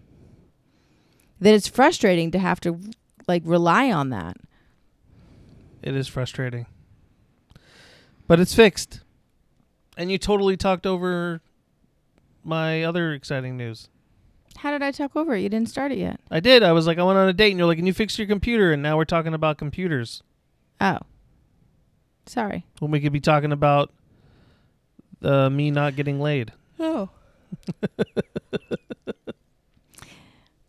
Then 1.41 1.55
it's 1.55 1.68
frustrating 1.68 2.30
to 2.30 2.39
have 2.39 2.61
to 2.61 2.80
like 3.28 3.43
rely 3.45 3.91
on 3.91 4.11
that. 4.11 4.37
It 5.82 5.95
is 5.95 6.09
frustrating. 6.09 6.66
But 8.26 8.41
it's 8.41 8.55
fixed. 8.55 9.01
And 9.97 10.11
you 10.11 10.18
totally 10.18 10.57
talked 10.57 10.87
over 10.87 11.41
my 12.45 12.82
other 12.82 13.12
exciting 13.12 13.57
news. 13.57 13.89
How 14.59 14.70
did 14.70 14.82
I 14.82 14.91
talk 14.91 15.14
over 15.16 15.34
it? 15.34 15.43
You 15.43 15.49
didn't 15.49 15.68
start 15.68 15.93
it 15.93 15.99
yet. 15.99 16.18
I 16.30 16.41
did. 16.41 16.62
I 16.62 16.72
was 16.72 16.87
like, 16.87 16.99
I 16.99 17.03
went 17.03 17.18
on 17.18 17.28
a 17.28 17.32
date, 17.32 17.51
and 17.51 17.59
you're 17.59 17.66
like, 17.66 17.78
and 17.78 17.87
you 17.87 17.93
fixed 17.93 18.18
your 18.18 18.26
computer, 18.26 18.72
and 18.72 18.82
now 18.82 18.97
we're 18.97 19.05
talking 19.05 19.34
about 19.34 19.59
computers. 19.59 20.22
Oh. 20.80 20.99
Sorry. 22.26 22.64
When 22.80 22.91
we 22.91 23.01
could 23.01 23.12
be 23.12 23.20
talking 23.20 23.53
about 23.53 23.93
uh, 25.22 25.51
me 25.51 25.70
not 25.70 25.95
getting 25.95 26.20
laid. 26.20 26.53
Oh. 26.80 27.11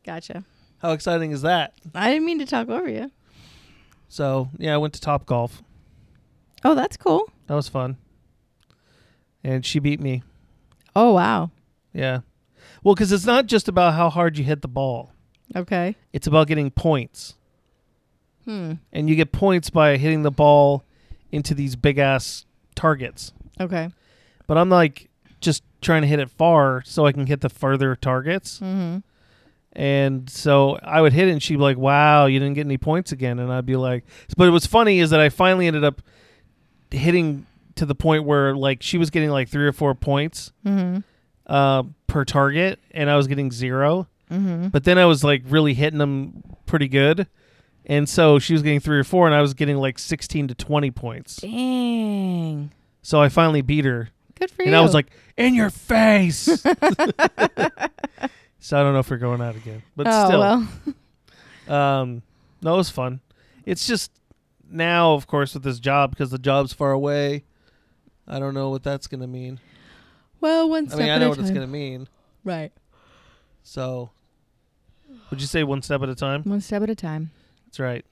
gotcha. 0.05 0.43
How 0.79 0.91
exciting 0.91 1.31
is 1.31 1.41
that? 1.41 1.73
I 1.95 2.11
didn't 2.11 2.25
mean 2.25 2.39
to 2.39 2.45
talk 2.45 2.69
over 2.69 2.89
you. 2.89 3.11
So 4.09 4.49
yeah, 4.57 4.73
I 4.73 4.77
went 4.77 4.93
to 4.93 5.01
Top 5.01 5.25
Golf. 5.25 5.63
Oh, 6.63 6.75
that's 6.75 6.97
cool. 6.97 7.29
That 7.47 7.55
was 7.55 7.69
fun. 7.69 7.97
And 9.43 9.65
she 9.65 9.79
beat 9.79 9.99
me. 9.99 10.23
Oh, 10.95 11.13
wow. 11.13 11.51
Yeah. 11.93 12.21
Well, 12.83 12.95
because 12.95 13.11
it's 13.11 13.25
not 13.25 13.45
just 13.45 13.67
about 13.67 13.93
how 13.93 14.09
hard 14.09 14.37
you 14.37 14.43
hit 14.43 14.61
the 14.61 14.67
ball. 14.67 15.11
Okay. 15.55 15.95
It's 16.11 16.27
about 16.27 16.47
getting 16.47 16.71
points. 16.71 17.35
Hmm. 18.45 18.73
And 18.91 19.09
you 19.09 19.15
get 19.15 19.31
points 19.31 19.69
by 19.69 19.97
hitting 19.97 20.23
the 20.23 20.31
ball 20.31 20.83
into 21.31 21.53
these 21.53 21.75
big 21.75 21.97
ass 21.97 22.45
targets. 22.75 23.31
Okay. 23.59 23.89
But 24.47 24.57
I'm 24.57 24.69
like 24.69 25.09
just 25.39 25.63
trying 25.81 26.01
to 26.01 26.07
hit 26.07 26.19
it 26.19 26.29
far 26.29 26.81
so 26.85 27.05
I 27.05 27.11
can 27.11 27.27
hit 27.27 27.41
the 27.41 27.49
further 27.49 27.95
targets. 27.95 28.59
Mm-hmm. 28.59 28.99
And 29.77 30.27
so 30.27 30.79
I 30.81 30.99
would 31.01 31.13
hit 31.13 31.27
it 31.27 31.31
and 31.31 31.41
she'd 31.41 31.57
be 31.57 31.61
like, 31.61 31.77
Wow, 31.77 32.25
you 32.25 32.39
didn't 32.39 32.55
get 32.55 32.65
any 32.65 32.79
points 32.79 33.11
again. 33.11 33.37
And 33.37 33.53
I'd 33.53 33.65
be 33.67 33.75
like, 33.75 34.05
But 34.35 34.51
what's 34.51 34.65
funny 34.65 34.99
is 34.99 35.11
that 35.11 35.19
I 35.19 35.29
finally 35.29 35.67
ended 35.67 35.83
up 35.83 36.01
hitting 36.89 37.45
to 37.75 37.85
the 37.85 37.93
point 37.93 38.23
where 38.23 38.55
like 38.55 38.81
she 38.81 38.97
was 38.97 39.11
getting 39.11 39.29
like 39.29 39.49
three 39.49 39.67
or 39.67 39.71
four 39.71 39.93
points 39.93 40.51
Mm-hmm. 40.65 41.01
uh, 41.45 41.83
per 42.07 42.25
target 42.25 42.79
and 42.89 43.07
I 43.07 43.17
was 43.17 43.27
getting 43.27 43.51
zero. 43.51 44.07
Mm-hmm. 44.31 44.69
But 44.69 44.83
then 44.83 44.97
I 44.97 45.05
was 45.05 45.23
like 45.23 45.43
really 45.45 45.75
hitting 45.75 45.99
them 45.99 46.41
pretty 46.65 46.87
good. 46.87 47.27
And 47.85 48.09
so 48.09 48.39
she 48.39 48.53
was 48.53 48.63
getting 48.63 48.79
three 48.79 48.97
or 48.97 49.03
four 49.03 49.27
and 49.27 49.35
I 49.35 49.41
was 49.41 49.53
getting 49.53 49.77
like 49.77 49.99
16 49.99 50.47
to 50.47 50.55
20 50.55 50.89
points. 50.89 51.35
Dang. 51.37 52.71
So 53.03 53.21
I 53.21 53.29
finally 53.29 53.61
beat 53.61 53.85
her. 53.85 54.09
Good 54.39 54.49
for 54.49 54.63
and 54.63 54.71
you. 54.71 54.73
And 54.73 54.75
I 54.75 54.81
was 54.81 54.95
like, 54.95 55.07
in 55.37 55.53
your 55.53 55.69
face. 55.69 56.47
so 58.59 58.79
I 58.79 58.83
don't 58.83 58.93
know 58.93 58.99
if 58.99 59.09
we're 59.09 59.17
going 59.17 59.41
out 59.41 59.55
again. 59.55 59.83
But 59.95 60.07
oh, 60.09 60.25
still. 60.25 60.39
well. 60.39 60.67
Um, 61.67 62.21
no, 62.61 62.75
it 62.75 62.77
was 62.77 62.89
fun. 62.89 63.19
It's 63.65 63.85
just 63.85 64.09
now, 64.71 65.15
of 65.15 65.27
course, 65.27 65.53
with 65.53 65.63
this 65.63 65.79
job 65.79 66.11
because 66.11 66.31
the 66.31 66.37
job's 66.37 66.71
far 66.71 66.93
away. 66.93 67.43
I 68.25 68.39
don't 68.39 68.53
know 68.53 68.69
what 68.69 68.83
that's 68.83 69.07
gonna 69.07 69.27
mean. 69.27 69.59
Well, 70.39 70.69
one 70.69 70.87
step. 70.87 70.99
I 70.99 71.03
mean, 71.03 71.11
I 71.11 71.17
know 71.17 71.27
what 71.27 71.35
time. 71.35 71.43
it's 71.43 71.53
gonna 71.53 71.67
mean. 71.67 72.07
Right. 72.45 72.71
So, 73.63 74.11
would 75.29 75.41
you 75.41 75.47
say 75.47 75.63
one 75.63 75.81
step 75.81 76.01
at 76.03 76.07
a 76.09 76.15
time? 76.15 76.43
One 76.43 76.61
step 76.61 76.83
at 76.83 76.89
a 76.89 76.95
time. 76.95 77.31
That's 77.65 77.79
right. 77.79 78.05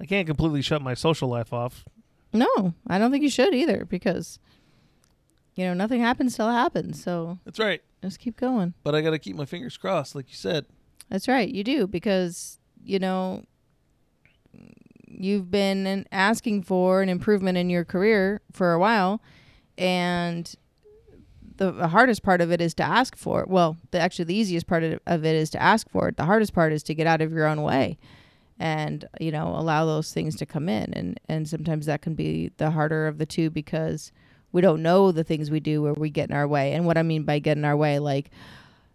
I 0.00 0.06
can't 0.06 0.26
completely 0.26 0.62
shut 0.62 0.82
my 0.82 0.94
social 0.94 1.28
life 1.28 1.52
off. 1.52 1.84
No, 2.32 2.74
I 2.86 2.98
don't 2.98 3.10
think 3.10 3.22
you 3.22 3.30
should 3.30 3.54
either 3.54 3.84
because, 3.84 4.38
you 5.58 5.64
know, 5.64 5.74
nothing 5.74 6.00
happens 6.00 6.36
till 6.36 6.48
it 6.48 6.52
happens. 6.52 7.02
So 7.02 7.40
That's 7.44 7.58
right. 7.58 7.82
just 8.00 8.20
keep 8.20 8.36
going. 8.36 8.74
But 8.84 8.94
I 8.94 9.00
got 9.00 9.10
to 9.10 9.18
keep 9.18 9.34
my 9.34 9.44
fingers 9.44 9.76
crossed, 9.76 10.14
like 10.14 10.28
you 10.28 10.36
said. 10.36 10.66
That's 11.10 11.26
right. 11.26 11.48
You 11.48 11.64
do 11.64 11.88
because, 11.88 12.60
you 12.84 13.00
know, 13.00 13.42
you've 15.08 15.50
been 15.50 15.84
an- 15.88 16.06
asking 16.12 16.62
for 16.62 17.02
an 17.02 17.08
improvement 17.08 17.58
in 17.58 17.70
your 17.70 17.84
career 17.84 18.40
for 18.52 18.72
a 18.72 18.78
while. 18.78 19.20
And 19.76 20.54
the, 21.56 21.72
the 21.72 21.88
hardest 21.88 22.22
part 22.22 22.40
of 22.40 22.52
it 22.52 22.60
is 22.60 22.72
to 22.74 22.84
ask 22.84 23.16
for 23.16 23.42
it. 23.42 23.48
Well, 23.48 23.78
the, 23.90 23.98
actually, 23.98 24.26
the 24.26 24.36
easiest 24.36 24.68
part 24.68 24.84
of 24.84 25.00
of 25.08 25.24
it 25.24 25.34
is 25.34 25.50
to 25.50 25.60
ask 25.60 25.90
for 25.90 26.06
it. 26.06 26.16
The 26.16 26.26
hardest 26.26 26.52
part 26.52 26.72
is 26.72 26.84
to 26.84 26.94
get 26.94 27.08
out 27.08 27.20
of 27.20 27.32
your 27.32 27.46
own 27.46 27.62
way 27.62 27.98
and, 28.60 29.04
you 29.18 29.32
know, 29.32 29.48
allow 29.56 29.86
those 29.86 30.12
things 30.12 30.36
to 30.36 30.46
come 30.46 30.68
in. 30.68 30.94
And, 30.94 31.18
and 31.28 31.48
sometimes 31.48 31.86
that 31.86 32.00
can 32.00 32.14
be 32.14 32.52
the 32.58 32.70
harder 32.70 33.08
of 33.08 33.18
the 33.18 33.26
two 33.26 33.50
because 33.50 34.12
we 34.52 34.60
don't 34.60 34.82
know 34.82 35.12
the 35.12 35.24
things 35.24 35.50
we 35.50 35.60
do 35.60 35.82
where 35.82 35.92
we 35.92 36.10
get 36.10 36.30
in 36.30 36.36
our 36.36 36.48
way. 36.48 36.72
And 36.72 36.86
what 36.86 36.98
I 36.98 37.02
mean 37.02 37.24
by 37.24 37.38
get 37.38 37.56
in 37.56 37.64
our 37.64 37.76
way, 37.76 37.98
like, 37.98 38.30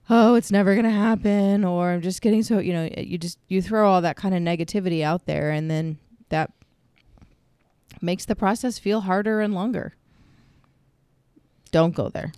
oh, 0.10 0.36
it's 0.36 0.52
never 0.52 0.74
going 0.74 0.86
to 0.86 0.92
happen, 0.92 1.64
or 1.64 1.92
I'm 1.92 2.02
just 2.02 2.22
getting 2.22 2.44
so, 2.44 2.60
you 2.60 2.74
know, 2.74 2.90
you 2.98 3.18
just, 3.18 3.40
you 3.48 3.62
throw 3.62 3.90
all 3.90 4.02
that 4.02 4.18
kind 4.18 4.36
of 4.36 4.42
negativity 4.42 5.02
out 5.02 5.26
there, 5.26 5.52
and 5.52 5.70
then 5.72 5.98
that 6.30 6.52
makes 8.02 8.26
the 8.26 8.36
process 8.36 8.78
feel 8.78 9.02
harder 9.02 9.40
and 9.40 9.54
longer. 9.54 9.94
Don't 11.72 11.96
go 11.96 12.10
there. 12.10 12.34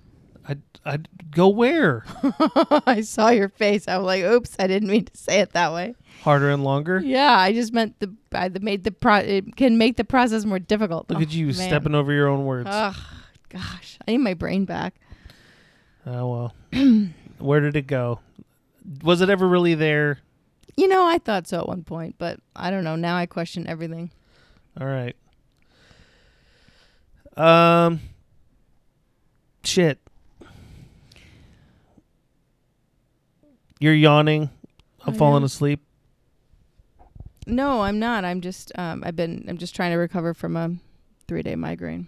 I 0.48 0.58
I 0.86 1.00
go 1.32 1.48
where 1.50 2.06
I 2.86 3.02
saw 3.02 3.30
your 3.30 3.50
face. 3.50 3.88
I 3.88 3.98
was 3.98 4.06
like, 4.06 4.24
oops, 4.24 4.56
I 4.60 4.68
didn't 4.68 4.90
mean 4.90 5.06
to 5.06 5.18
say 5.18 5.40
it 5.40 5.54
that 5.54 5.74
way. 5.74 5.96
harder 6.22 6.52
and 6.52 6.64
longer. 6.64 7.00
Yeah, 7.04 7.32
I 7.38 7.52
just 7.54 7.74
meant 7.74 8.00
the, 8.00 8.14
I 8.32 8.50
made 8.50 8.84
the 8.84 8.92
pro, 8.92 9.16
it 9.18 9.56
can 9.56 9.78
make 9.80 9.98
the 9.98 10.04
process 10.04 10.46
more 10.46 10.60
difficult. 10.60 11.10
Look 11.10 11.18
Oh, 11.20 11.22
at 11.24 11.34
you 11.34 11.48
man. 11.48 11.54
stepping 11.56 11.96
over 11.96 12.14
your 12.14 12.28
own 12.28 12.46
words. 12.46 12.70
Ugh, 12.72 12.96
gosh, 13.50 13.98
I 14.08 14.12
need 14.12 14.20
my 14.20 14.36
brain 14.36 14.66
back. 14.66 14.94
oh 16.06 16.52
well. 16.72 16.74
where 17.40 17.60
did 17.62 17.76
it 17.76 17.88
go? 17.88 18.20
Was 19.04 19.22
it 19.22 19.30
ever 19.32 19.48
really 19.48 19.74
there? 19.74 20.20
You 20.78 20.88
know, 20.88 21.08
I 21.08 21.18
thought 21.18 21.48
so 21.48 21.60
at 21.62 21.68
one 21.68 21.84
point, 21.84 22.16
but 22.20 22.40
I 22.56 22.70
don't 22.70 22.84
know. 22.84 22.96
Now 22.96 23.16
I 23.18 23.26
question 23.26 23.66
everything. 23.66 24.12
All 24.80 24.86
right. 24.86 25.16
Um. 27.38 28.02
Shit. 29.64 30.00
You're 33.80 33.94
yawning. 33.94 34.50
I'm 35.06 35.14
I 35.14 35.18
falling 35.18 35.42
am. 35.42 35.46
asleep. 35.46 35.82
No, 37.48 37.82
I'm 37.82 38.00
not. 38.00 38.26
I'm 38.26 38.42
just 38.42 38.72
um 38.76 39.04
I've 39.06 39.16
been 39.16 39.46
I'm 39.48 39.58
just 39.58 39.76
trying 39.76 39.92
to 39.92 39.98
recover 39.98 40.34
from 40.34 40.56
a 40.58 40.76
3-day 41.28 41.56
migraine. 41.56 42.08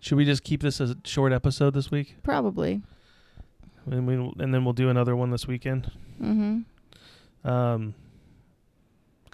Should 0.00 0.16
we 0.16 0.24
just 0.24 0.44
keep 0.44 0.62
this 0.62 0.80
as 0.80 0.92
a 0.92 0.96
short 1.04 1.32
episode 1.32 1.74
this 1.74 1.90
week, 1.90 2.16
Probably. 2.22 2.82
and 3.90 4.06
we 4.06 4.14
and 4.14 4.54
then 4.54 4.64
we'll 4.64 4.74
do 4.74 4.88
another 4.90 5.16
one 5.16 5.30
this 5.30 5.46
weekend? 5.48 5.90
Mhm. 6.22 6.64
Um. 7.44 7.94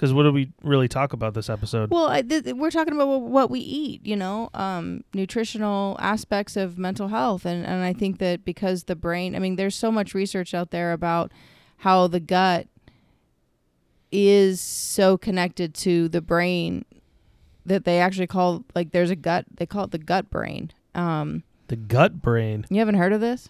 Because 0.04 0.12
what 0.12 0.24
do 0.24 0.32
we 0.32 0.52
really 0.62 0.86
talk 0.86 1.14
about 1.14 1.32
this 1.32 1.48
episode? 1.48 1.90
Well, 1.90 2.08
I, 2.08 2.20
th- 2.20 2.52
we're 2.52 2.70
talking 2.70 2.92
about 2.92 3.22
what 3.22 3.48
we 3.48 3.60
eat, 3.60 4.04
you 4.04 4.16
know, 4.16 4.50
um, 4.52 5.02
nutritional 5.14 5.96
aspects 5.98 6.58
of 6.58 6.76
mental 6.76 7.08
health, 7.08 7.46
and 7.46 7.64
and 7.64 7.82
I 7.82 7.94
think 7.94 8.18
that 8.18 8.44
because 8.44 8.84
the 8.84 8.96
brain, 8.96 9.34
I 9.34 9.38
mean, 9.38 9.56
there's 9.56 9.74
so 9.74 9.90
much 9.90 10.12
research 10.12 10.52
out 10.52 10.72
there 10.72 10.92
about 10.92 11.32
how 11.78 12.06
the 12.06 12.20
gut 12.20 12.66
is 14.12 14.60
so 14.60 15.16
connected 15.16 15.72
to 15.76 16.10
the 16.10 16.20
brain 16.20 16.84
that 17.64 17.86
they 17.86 17.98
actually 17.98 18.26
call 18.26 18.62
like 18.74 18.90
there's 18.90 19.08
a 19.08 19.16
gut 19.16 19.46
they 19.56 19.64
call 19.64 19.84
it 19.84 19.90
the 19.90 19.96
gut 19.96 20.28
brain. 20.28 20.70
Um, 20.94 21.44
the 21.68 21.76
gut 21.76 22.20
brain. 22.20 22.66
you 22.68 22.78
haven't 22.78 22.96
heard 22.96 23.14
of 23.14 23.22
this? 23.22 23.48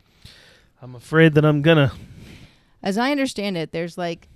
I'm 0.80 0.94
afraid 0.94 1.34
that 1.34 1.44
I'm 1.44 1.62
gonna. 1.62 1.90
As 2.80 2.96
I 2.96 3.10
understand 3.10 3.56
it, 3.56 3.72
there's 3.72 3.98
like 3.98 4.28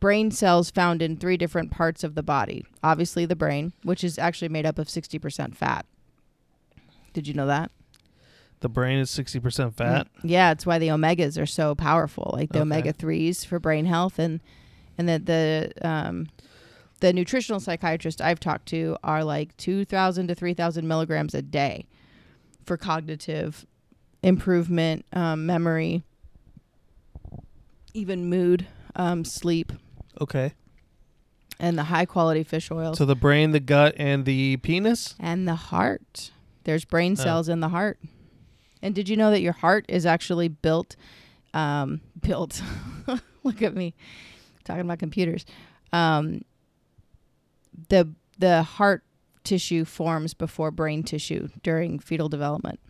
brain 0.00 0.30
cells 0.30 0.70
found 0.70 1.02
in 1.02 1.16
three 1.16 1.36
different 1.36 1.70
parts 1.70 2.04
of 2.04 2.14
the 2.14 2.22
body. 2.22 2.64
Obviously, 2.82 3.26
the 3.26 3.36
brain, 3.36 3.72
which 3.82 4.02
is 4.04 4.18
actually 4.18 4.48
made 4.48 4.66
up 4.66 4.78
of 4.78 4.88
60% 4.88 5.54
fat. 5.54 5.86
Did 7.12 7.26
you 7.28 7.34
know 7.34 7.46
that? 7.46 7.70
The 8.60 8.68
brain 8.70 8.98
is 8.98 9.10
sixty 9.10 9.38
percent 9.40 9.76
fat. 9.76 10.06
Mm. 10.06 10.20
Yeah, 10.30 10.50
it's 10.52 10.64
why 10.64 10.78
the 10.78 10.88
omegas 10.88 11.40
are 11.40 11.44
so 11.44 11.74
powerful, 11.74 12.30
like 12.34 12.50
the 12.50 12.60
Okay. 12.60 12.62
omega 12.62 12.92
3s 12.94 13.44
for 13.44 13.58
brain 13.60 13.84
health 13.84 14.18
and 14.18 14.40
and 14.96 15.06
that 15.06 15.26
the 15.26 15.70
um 15.82 16.28
the 17.00 17.12
nutritional 17.12 17.60
psychiatrists 17.60 18.22
I've 18.22 18.40
talked 18.40 18.64
to 18.68 18.96
are 19.04 19.22
like 19.22 19.54
2000 19.58 20.28
to 20.28 20.34
3000 20.34 20.88
milligrams 20.88 21.34
a 21.34 21.42
day 21.42 21.86
for 22.64 22.78
cognitive 22.78 23.66
improvement, 24.22 25.04
um, 25.12 25.44
memory, 25.44 26.02
even 27.92 28.30
mood, 28.30 28.66
um, 28.96 29.24
sleep, 29.24 29.72
Okay. 30.20 30.54
and 31.58 31.76
the 31.78 31.84
high 31.84 32.04
quality 32.06 32.42
fish 32.44 32.70
oil, 32.70 32.94
So 32.94 33.04
the 33.04 33.14
brain, 33.16 33.50
the 33.52 33.60
gut, 33.60 33.94
and 33.98 34.24
the 34.24 34.56
penis. 34.58 35.14
and 35.20 35.46
the 35.48 35.54
heart. 35.54 36.30
There's 36.64 36.84
brain 36.84 37.12
Oh. 37.18 37.22
cells 37.22 37.48
in 37.48 37.60
the 37.60 37.68
heart. 37.70 37.98
And 38.82 38.94
did 38.94 39.08
you 39.08 39.16
know 39.16 39.30
that 39.30 39.40
your 39.40 39.52
heart 39.54 39.84
is 39.88 40.04
actually 40.06 40.48
built, 40.48 40.96
um, 41.54 42.00
built? 42.20 42.62
look 43.42 43.62
at 43.62 43.74
me, 43.74 43.94
talking 44.64 44.82
about 44.82 44.98
computers. 44.98 45.44
um, 45.92 46.42
the 47.88 48.08
the 48.38 48.62
heart 48.62 49.04
tissue 49.44 49.84
forms 49.84 50.32
before 50.34 50.70
brain 50.70 51.02
tissue 51.02 51.48
during 51.62 51.98
fetal 51.98 52.28
development. 52.28 52.80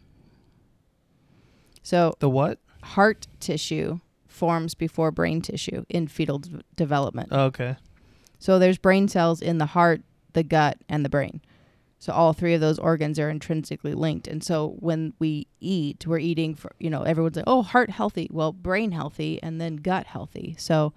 So 1.82 2.14
The 2.20 2.30
what? 2.30 2.58
heart 2.82 3.26
tissue 3.40 4.00
forms 4.34 4.74
before 4.74 5.10
brain 5.10 5.40
tissue 5.40 5.84
in 5.88 6.08
fetal 6.08 6.38
d- 6.40 6.60
development. 6.76 7.28
Oh, 7.30 7.44
okay. 7.44 7.76
So 8.38 8.58
there's 8.58 8.78
brain 8.78 9.08
cells 9.08 9.40
in 9.40 9.58
the 9.58 9.66
heart, 9.66 10.02
the 10.32 10.42
gut, 10.42 10.78
and 10.88 11.04
the 11.04 11.08
brain. 11.08 11.40
So 11.98 12.12
all 12.12 12.34
three 12.34 12.52
of 12.52 12.60
those 12.60 12.78
organs 12.78 13.18
are 13.18 13.30
intrinsically 13.30 13.94
linked. 13.94 14.26
And 14.26 14.44
so 14.44 14.76
when 14.80 15.14
we 15.18 15.46
eat, 15.60 16.06
we're 16.06 16.18
eating 16.18 16.54
for, 16.54 16.72
you 16.78 16.90
know, 16.90 17.02
everyone's 17.02 17.36
like, 17.36 17.46
oh, 17.46 17.62
heart 17.62 17.88
healthy. 17.88 18.28
Well, 18.30 18.52
brain 18.52 18.90
healthy 18.90 19.42
and 19.42 19.60
then 19.60 19.76
gut 19.76 20.06
healthy. 20.06 20.54
So, 20.58 20.92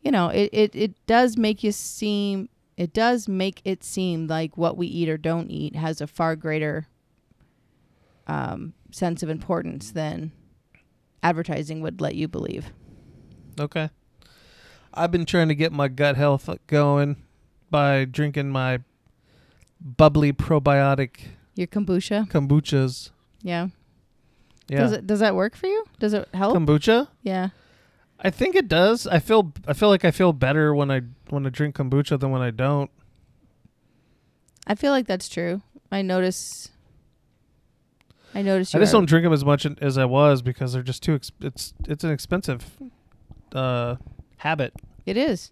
you 0.00 0.10
know, 0.10 0.30
it, 0.30 0.50
it, 0.52 0.74
it 0.74 1.06
does 1.06 1.36
make 1.36 1.62
you 1.62 1.70
seem, 1.70 2.48
it 2.76 2.92
does 2.92 3.28
make 3.28 3.60
it 3.64 3.84
seem 3.84 4.26
like 4.26 4.56
what 4.56 4.76
we 4.76 4.88
eat 4.88 5.08
or 5.08 5.16
don't 5.16 5.50
eat 5.50 5.76
has 5.76 6.00
a 6.00 6.08
far 6.08 6.34
greater 6.34 6.88
um, 8.26 8.72
sense 8.90 9.22
of 9.22 9.28
importance 9.28 9.92
than 9.92 10.32
advertising 11.22 11.80
would 11.82 12.00
let 12.00 12.14
you 12.14 12.28
believe. 12.28 12.72
Okay. 13.58 13.90
I've 14.94 15.10
been 15.10 15.24
trying 15.24 15.48
to 15.48 15.54
get 15.54 15.72
my 15.72 15.88
gut 15.88 16.16
health 16.16 16.48
going 16.66 17.22
by 17.70 18.04
drinking 18.04 18.50
my 18.50 18.80
bubbly 19.80 20.32
probiotic 20.32 21.20
Your 21.54 21.66
kombucha. 21.66 22.28
kombuchas. 22.28 23.10
Yeah. 23.42 23.68
Yeah. 24.68 24.80
Does 24.80 24.92
it 24.92 25.06
does 25.06 25.20
that 25.20 25.34
work 25.34 25.56
for 25.56 25.66
you? 25.66 25.84
Does 25.98 26.12
it 26.14 26.28
help? 26.34 26.56
Kombucha? 26.56 27.08
yeah. 27.22 27.48
I 28.24 28.30
think 28.30 28.54
it 28.54 28.68
does. 28.68 29.06
I 29.06 29.18
feel 29.18 29.52
I 29.66 29.72
feel 29.72 29.88
like 29.88 30.04
I 30.04 30.10
feel 30.12 30.32
better 30.32 30.72
when 30.74 30.90
I 30.90 31.00
when 31.30 31.44
I 31.46 31.48
drink 31.48 31.74
kombucha 31.76 32.20
than 32.20 32.30
when 32.30 32.40
I 32.42 32.50
don't. 32.50 32.90
I 34.66 34.74
feel 34.76 34.92
like 34.92 35.06
that's 35.06 35.28
true. 35.28 35.62
I 35.90 36.02
notice. 36.02 36.70
I 38.34 38.42
notice. 38.42 38.74
I 38.74 38.78
just 38.78 38.92
don't 38.92 39.06
drink 39.06 39.24
them 39.24 39.32
as 39.32 39.44
much 39.44 39.66
as 39.80 39.98
I 39.98 40.04
was 40.04 40.42
because 40.42 40.72
they're 40.72 40.82
just 40.82 41.02
too. 41.02 41.14
Ex- 41.14 41.32
it's 41.40 41.74
it's 41.86 42.04
an 42.04 42.10
expensive 42.10 42.64
uh, 43.52 43.96
habit. 44.38 44.72
It 45.06 45.16
is. 45.16 45.50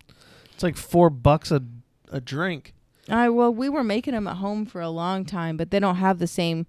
It's 0.54 0.62
like 0.62 0.76
four 0.76 1.10
bucks 1.10 1.50
a 1.50 1.62
a 2.10 2.20
drink. 2.20 2.74
I 3.08 3.28
well, 3.28 3.52
we 3.52 3.68
were 3.68 3.84
making 3.84 4.14
them 4.14 4.26
at 4.26 4.36
home 4.36 4.64
for 4.66 4.80
a 4.80 4.88
long 4.90 5.24
time, 5.24 5.56
but 5.56 5.70
they 5.70 5.80
don't 5.80 5.96
have 5.96 6.18
the 6.18 6.26
same 6.26 6.66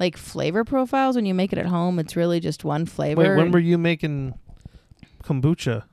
like 0.00 0.16
flavor 0.16 0.64
profiles 0.64 1.14
when 1.16 1.26
you 1.26 1.34
make 1.34 1.52
it 1.52 1.58
at 1.58 1.66
home. 1.66 1.98
It's 1.98 2.16
really 2.16 2.40
just 2.40 2.64
one 2.64 2.86
flavor. 2.86 3.20
Wait, 3.22 3.36
when 3.36 3.50
were 3.52 3.58
you 3.60 3.78
making 3.78 4.34
kombucha? 5.22 5.84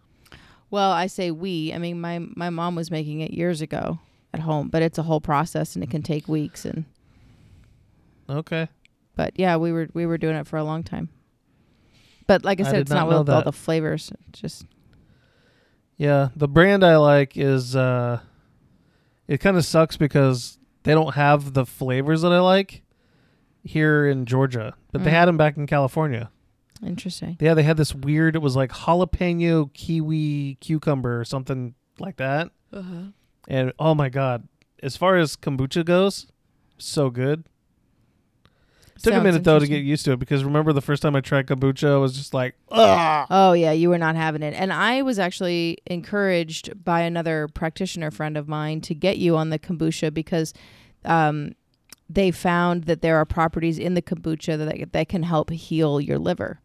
well, 0.72 0.92
I 0.92 1.08
say 1.08 1.30
we. 1.32 1.74
I 1.74 1.78
mean, 1.78 2.02
my 2.02 2.20
my 2.20 2.50
mom 2.50 2.76
was 2.76 2.90
making 2.90 3.20
it 3.22 3.32
years 3.32 3.62
ago 3.62 4.00
at 4.34 4.40
home, 4.40 4.70
but 4.70 4.82
it's 4.82 4.98
a 4.98 5.04
whole 5.04 5.22
process 5.22 5.76
and 5.76 5.84
it 5.84 5.90
can 5.90 6.02
take 6.02 6.28
weeks. 6.28 6.66
And 6.66 6.86
Okay. 8.30 8.70
But 9.16 9.34
yeah, 9.40 9.58
we 9.58 9.72
were 9.72 9.88
we 9.94 10.06
were 10.06 10.18
doing 10.18 10.36
it 10.36 10.48
for 10.48 10.58
a 10.58 10.64
long 10.64 10.84
time. 10.84 11.10
But 12.28 12.44
like 12.46 12.60
I 12.60 12.64
I 12.64 12.66
said, 12.66 12.72
did 12.74 12.82
it's 12.82 12.92
not 12.92 13.10
not 13.10 13.20
with 13.20 13.30
all 13.30 13.44
the 13.44 13.52
flavors. 13.52 14.12
It's 14.30 14.40
just 14.42 14.66
Yeah, 15.98 16.30
the 16.36 16.48
brand 16.48 16.84
I 16.84 16.98
like 16.98 17.38
is 17.38 17.76
uh 17.76 18.20
it 19.28 19.40
kind 19.40 19.58
of 19.58 19.66
sucks 19.66 19.98
because 19.98 20.58
they 20.84 20.94
don't 20.94 21.16
have 21.16 21.54
the 21.54 21.66
flavors 21.66 22.22
that 22.24 22.32
I 22.32 22.40
like 22.40 22.82
here 23.64 24.08
in 24.08 24.26
Georgia, 24.26 24.74
but 24.92 25.04
they 25.04 25.10
Mm. 25.12 25.14
had 25.14 25.26
them 25.28 25.38
back 25.38 25.58
in 25.58 25.68
California. 25.68 26.32
interesting. 26.84 27.38
Yeah, 27.40 27.54
they 27.54 27.62
had 27.64 27.78
this 27.78 27.94
weird 27.94 28.36
it 28.36 28.42
was 28.42 28.56
like 28.56 28.72
jalapeno 28.72 29.72
kiwi 29.74 30.58
cucumber 30.62 31.20
or 31.20 31.26
something 31.26 31.76
like 32.00 32.18
that. 32.18 32.50
Uh-huh. 32.74 33.12
And 33.48 33.72
oh 33.78 33.94
my 33.94 34.10
god, 34.10 34.48
as 34.82 34.98
far 34.98 35.18
as 35.18 35.36
kombucha 35.36 35.86
goes, 35.86 36.28
so 36.80 37.10
good. 37.12 37.46
Took 39.04 39.14
a 39.14 39.22
minute 39.22 39.44
though 39.44 39.60
to 39.60 39.68
get 39.68 39.84
used 39.84 40.06
to 40.06 40.12
it 40.14 40.20
because 40.20 40.44
remember 40.44 40.74
the 40.74 40.82
first 40.82 41.02
time 41.02 41.16
I 41.16 41.22
tried 41.22 41.48
kombucha, 41.48 41.94
I 41.94 41.98
was 41.98 42.16
just 42.16 42.34
like, 42.34 42.56
ah. 42.72 43.26
Oh 43.30 43.54
yeah, 43.54 43.72
you 43.72 43.90
were 43.90 43.98
not 43.98 44.16
having 44.16 44.44
it. 44.44 44.54
And 44.54 44.72
I 44.72 45.02
was 45.02 45.20
actually 45.20 45.78
encouraged 45.86 46.84
by 46.84 47.02
another 47.02 47.48
practitioner 47.48 48.12
friend 48.12 48.38
of 48.38 48.48
mine 48.48 48.82
to 48.82 48.96
get 48.96 49.18
you 49.18 49.38
on 49.38 49.50
the 49.50 49.60
kombucha 49.60 50.14
because 50.14 50.54
um, 51.06 51.54
they 52.10 52.32
found 52.32 52.84
that 52.86 53.02
there 53.02 53.18
are 53.18 53.26
properties 53.26 53.80
in 53.80 53.94
the 53.94 54.02
kombucha 54.02 54.58
that 54.58 54.94
that 54.94 55.10
can 55.10 55.24
help 55.24 55.50
heal 55.50 56.00
your 56.00 56.20
liver. 56.20 56.60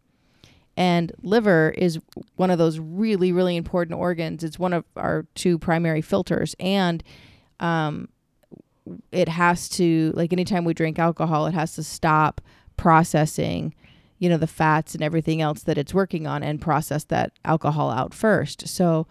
And 0.76 1.12
liver 1.22 1.72
is 1.78 1.98
one 2.36 2.50
of 2.50 2.58
those 2.58 2.78
really 2.78 3.32
really 3.32 3.56
important 3.56 3.98
organs. 3.98 4.44
It's 4.44 4.58
one 4.58 4.72
of 4.72 4.84
our 4.96 5.26
two 5.34 5.58
primary 5.58 6.02
filters 6.02 6.54
and 6.60 7.02
um, 7.60 8.08
it 9.12 9.28
has 9.28 9.68
to 9.70 10.12
like 10.14 10.32
anytime 10.32 10.64
we 10.64 10.74
drink 10.74 10.98
alcohol, 10.98 11.46
it 11.46 11.54
has 11.54 11.74
to 11.74 11.82
stop 11.82 12.40
processing 12.76 13.74
you 14.18 14.28
know 14.28 14.36
the 14.38 14.46
fats 14.46 14.94
and 14.94 15.02
everything 15.02 15.40
else 15.42 15.62
that 15.64 15.78
it's 15.78 15.92
working 15.92 16.26
on 16.26 16.42
and 16.42 16.60
process 16.60 17.04
that 17.04 17.32
alcohol 17.44 17.90
out 17.90 18.14
first. 18.14 18.68
So 18.68 19.06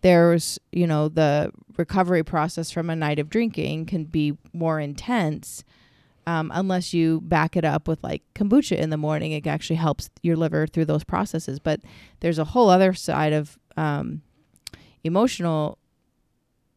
there's 0.00 0.58
you 0.72 0.86
know 0.86 1.08
the 1.08 1.52
recovery 1.76 2.22
process 2.22 2.70
from 2.70 2.90
a 2.90 2.96
night 2.96 3.18
of 3.18 3.28
drinking 3.28 3.86
can 3.86 4.04
be 4.04 4.36
more 4.52 4.80
intense 4.80 5.64
um, 6.26 6.50
unless 6.54 6.92
you 6.92 7.20
back 7.22 7.56
it 7.56 7.64
up 7.64 7.88
with 7.88 8.02
like 8.02 8.22
kombucha 8.34 8.76
in 8.76 8.90
the 8.90 8.96
morning 8.96 9.32
it 9.32 9.46
actually 9.46 9.76
helps 9.76 10.10
your 10.22 10.36
liver 10.36 10.66
through 10.66 10.84
those 10.84 11.04
processes. 11.04 11.58
But 11.58 11.80
there's 12.20 12.38
a 12.38 12.44
whole 12.44 12.68
other 12.68 12.94
side 12.94 13.32
of 13.32 13.58
um, 13.76 14.22
emotional 15.04 15.78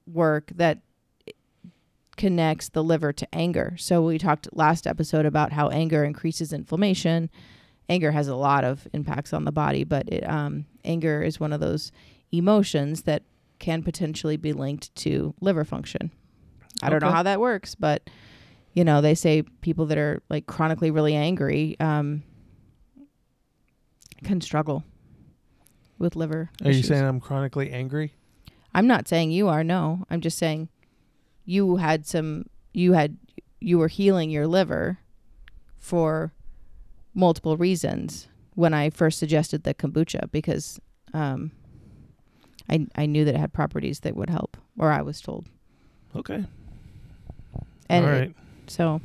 work 0.06 0.52
that 0.56 0.80
connects 2.22 2.70
the 2.70 2.84
liver 2.84 3.12
to 3.12 3.28
anger 3.34 3.76
so 3.78 4.02
we 4.02 4.18
talked 4.18 4.48
last 4.54 4.86
episode 4.86 5.26
about 5.26 5.52
how 5.52 5.70
anger 5.70 6.04
increases 6.04 6.54
inflammation 6.54 7.30
anger 7.92 8.12
has 8.12 8.28
a 8.30 8.36
lot 8.36 8.64
of 8.64 8.88
impacts 8.94 9.34
on 9.34 9.44
the 9.44 9.52
body, 9.52 9.84
but 9.84 10.08
it, 10.08 10.28
um, 10.28 10.66
anger 10.86 11.22
is 11.22 11.40
one 11.40 11.52
of 11.52 11.60
those 11.60 11.92
emotions 12.32 13.04
that 13.04 13.24
can 13.60 13.84
potentially 13.84 14.38
be 14.38 14.54
linked 14.54 14.94
to 14.96 15.36
liver 15.42 15.66
function. 15.66 16.10
I 16.82 16.90
don't 16.90 17.02
know 17.04 17.12
how 17.12 17.24
that 17.24 17.40
works, 17.40 17.76
but 17.76 18.10
you 18.74 18.84
know 18.84 19.02
they 19.02 19.14
say 19.14 19.44
people 19.60 19.86
that 19.88 19.98
are 19.98 20.24
like 20.30 20.48
chronically 20.48 20.90
really 20.90 21.14
angry 21.14 21.76
um, 21.80 22.24
can 24.24 24.40
struggle 24.42 24.84
with 26.00 26.16
liver. 26.16 26.50
Are 26.64 26.72
you 26.72 26.82
saying 26.82 27.04
I'm 27.04 27.20
chronically 27.20 27.72
angry? 27.72 28.16
I'm 28.74 28.88
not 28.88 29.08
saying 29.08 29.32
you 29.32 29.50
are. 29.50 29.64
No, 29.64 30.06
I'm 30.10 30.22
just 30.22 30.38
saying 30.38 30.70
you 31.46 31.78
had 31.78 32.06
some. 32.06 32.46
You 32.74 32.94
had 32.94 33.18
you 33.60 33.78
were 33.78 33.88
healing 33.89 34.30
your 34.30 34.48
liver 34.48 35.00
for 35.78 36.34
multiple 37.14 37.58
reasons 37.58 38.28
when 38.56 38.74
I 38.74 38.89
first 38.89 39.20
suggested 39.20 39.64
the 39.64 39.74
kombucha 39.74 40.32
because 40.32 40.80
um, 41.14 41.52
I 42.70 42.88
I 42.96 43.06
knew 43.06 43.26
that 43.26 43.36
it 43.36 43.39
had 43.39 43.54
properties 43.54 44.02
that 44.02 44.16
would 44.16 44.30
help, 44.30 44.58
or 44.78 44.92
I 44.92 45.02
was 45.02 45.22
told. 45.22 45.48
Okay. 46.16 46.46
And 47.89 48.06
All 48.06 48.12
it- 48.14 48.36
so 48.68 49.02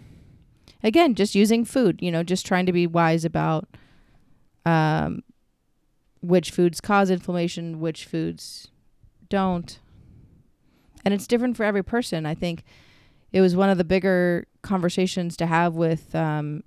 again, 0.82 1.14
just 1.14 1.34
using 1.34 1.64
food, 1.64 1.98
you 2.00 2.10
know, 2.12 2.22
just 2.22 2.46
trying 2.46 2.66
to 2.66 2.72
be 2.72 2.86
wise 2.86 3.24
about 3.24 3.66
um, 4.64 5.22
which 6.20 6.50
foods 6.50 6.80
cause 6.80 7.10
inflammation, 7.10 7.80
which 7.80 8.04
foods 8.04 8.68
don't. 9.28 9.78
And 11.06 11.14
it's 11.14 11.28
different 11.28 11.56
for 11.56 11.62
every 11.62 11.84
person. 11.84 12.26
I 12.26 12.34
think 12.34 12.64
it 13.30 13.40
was 13.40 13.54
one 13.54 13.70
of 13.70 13.78
the 13.78 13.84
bigger 13.84 14.44
conversations 14.62 15.36
to 15.36 15.46
have 15.46 15.74
with 15.74 16.12
um, 16.16 16.64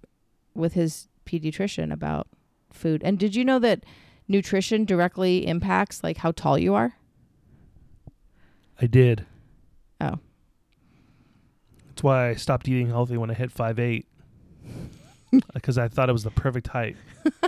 with 0.56 0.76
his 0.76 1.10
pediatrician 1.26 1.92
about 1.92 2.28
food. 2.72 3.02
And 3.04 3.20
did 3.20 3.36
you 3.36 3.44
know 3.44 3.60
that 3.60 3.84
nutrition 4.30 4.86
directly 4.86 5.46
impacts 5.46 6.06
like 6.06 6.18
how 6.18 6.32
tall 6.32 6.58
you 6.58 6.74
are? 6.74 6.94
I 8.82 8.88
did. 8.88 9.26
Oh. 10.00 10.20
That's 11.90 12.02
why 12.02 12.30
I 12.30 12.36
stopped 12.36 12.70
eating 12.70 12.88
healthy 12.88 13.18
when 13.18 13.30
I 13.30 13.34
hit 13.34 13.52
five 13.52 13.78
eight. 13.78 14.08
Because 15.54 15.78
I 15.78 15.90
thought 15.90 16.10
it 16.10 16.14
was 16.14 16.24
the 16.24 16.32
perfect 16.32 16.70
height. 16.70 16.96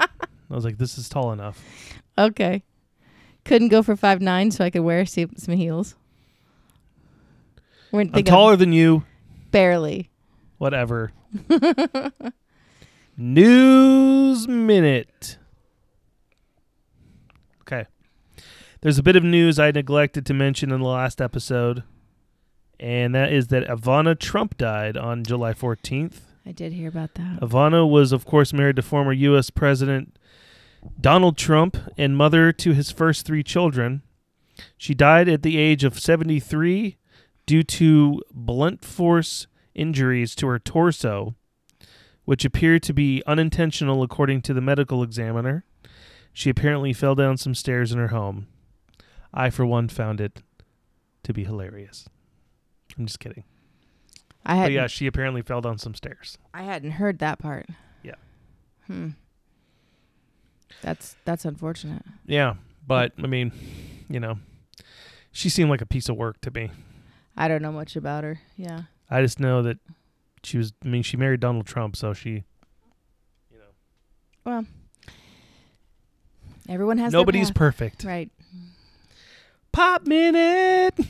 I 0.00 0.08
was 0.48 0.64
like, 0.64 0.78
this 0.78 0.96
is 0.96 1.08
tall 1.08 1.30
enough. 1.32 1.62
Okay. 2.18 2.64
Couldn't 3.44 3.68
go 3.68 3.84
for 3.84 3.94
five 3.94 4.20
nine, 4.20 4.50
so 4.50 4.64
I 4.64 4.70
could 4.70 4.80
wear 4.80 5.06
some, 5.06 5.30
some 5.36 5.54
heels. 5.54 5.94
We're 7.92 8.02
I'm 8.12 8.24
taller 8.24 8.56
than 8.56 8.72
you. 8.72 9.04
barely. 9.50 10.10
Whatever. 10.58 11.12
News 13.16 14.46
Minute. 14.48 15.38
Okay. 17.62 17.86
There's 18.80 18.98
a 18.98 19.02
bit 19.02 19.16
of 19.16 19.24
news 19.24 19.58
I 19.58 19.70
neglected 19.70 20.24
to 20.26 20.34
mention 20.34 20.70
in 20.72 20.80
the 20.80 20.88
last 20.88 21.20
episode, 21.20 21.82
and 22.78 23.14
that 23.14 23.32
is 23.32 23.48
that 23.48 23.66
Ivana 23.68 24.18
Trump 24.18 24.56
died 24.56 24.96
on 24.96 25.24
July 25.24 25.52
14th. 25.52 26.20
I 26.46 26.52
did 26.52 26.72
hear 26.72 26.88
about 26.88 27.14
that. 27.14 27.40
Ivana 27.40 27.88
was, 27.88 28.12
of 28.12 28.24
course, 28.24 28.52
married 28.52 28.76
to 28.76 28.82
former 28.82 29.12
U.S. 29.12 29.50
President 29.50 30.16
Donald 30.98 31.36
Trump 31.36 31.76
and 31.98 32.16
mother 32.16 32.52
to 32.52 32.72
his 32.72 32.90
first 32.90 33.26
three 33.26 33.42
children. 33.42 34.02
She 34.78 34.94
died 34.94 35.28
at 35.28 35.42
the 35.42 35.58
age 35.58 35.84
of 35.84 35.98
73 36.00 36.96
due 37.50 37.64
to 37.64 38.22
blunt 38.32 38.84
force 38.84 39.48
injuries 39.74 40.36
to 40.36 40.46
her 40.46 40.60
torso, 40.60 41.34
which 42.24 42.44
appeared 42.44 42.80
to 42.80 42.92
be 42.92 43.24
unintentional 43.26 44.04
according 44.04 44.40
to 44.40 44.54
the 44.54 44.60
medical 44.60 45.02
examiner. 45.02 45.64
She 46.32 46.48
apparently 46.48 46.92
fell 46.92 47.16
down 47.16 47.38
some 47.38 47.56
stairs 47.56 47.90
in 47.90 47.98
her 47.98 48.06
home. 48.06 48.46
I, 49.34 49.50
for 49.50 49.66
one, 49.66 49.88
found 49.88 50.20
it 50.20 50.42
to 51.24 51.32
be 51.32 51.42
hilarious. 51.42 52.08
I'm 52.96 53.06
just 53.06 53.18
kidding. 53.18 53.42
I 54.46 54.54
hadn't, 54.54 54.72
yeah, 54.72 54.86
she 54.86 55.08
apparently 55.08 55.42
fell 55.42 55.60
down 55.60 55.76
some 55.78 55.96
stairs. 55.96 56.38
I 56.54 56.62
hadn't 56.62 56.92
heard 56.92 57.18
that 57.18 57.40
part. 57.40 57.66
Yeah. 58.04 58.14
Hmm. 58.86 59.08
That's 60.82 61.16
that's 61.24 61.44
unfortunate. 61.44 62.04
Yeah, 62.26 62.54
but 62.86 63.10
I 63.20 63.26
mean, 63.26 63.50
you 64.08 64.20
know, 64.20 64.38
she 65.32 65.48
seemed 65.48 65.68
like 65.68 65.80
a 65.80 65.86
piece 65.86 66.08
of 66.08 66.14
work 66.14 66.40
to 66.42 66.52
me. 66.52 66.70
I 67.40 67.48
don't 67.48 67.62
know 67.62 67.72
much 67.72 67.96
about 67.96 68.24
her. 68.24 68.40
Yeah. 68.56 68.82
I 69.08 69.22
just 69.22 69.40
know 69.40 69.62
that 69.62 69.78
she 70.42 70.58
was. 70.58 70.72
I 70.84 70.88
mean, 70.88 71.02
she 71.02 71.16
married 71.16 71.40
Donald 71.40 71.66
Trump, 71.66 71.96
so 71.96 72.12
she. 72.12 72.44
You 73.50 73.58
know, 73.58 73.64
Well, 74.44 74.66
everyone 76.68 76.98
has 76.98 77.12
nobody's 77.12 77.50
perfect. 77.50 78.04
right. 78.04 78.30
Pop 79.72 80.06
minute. 80.06 80.94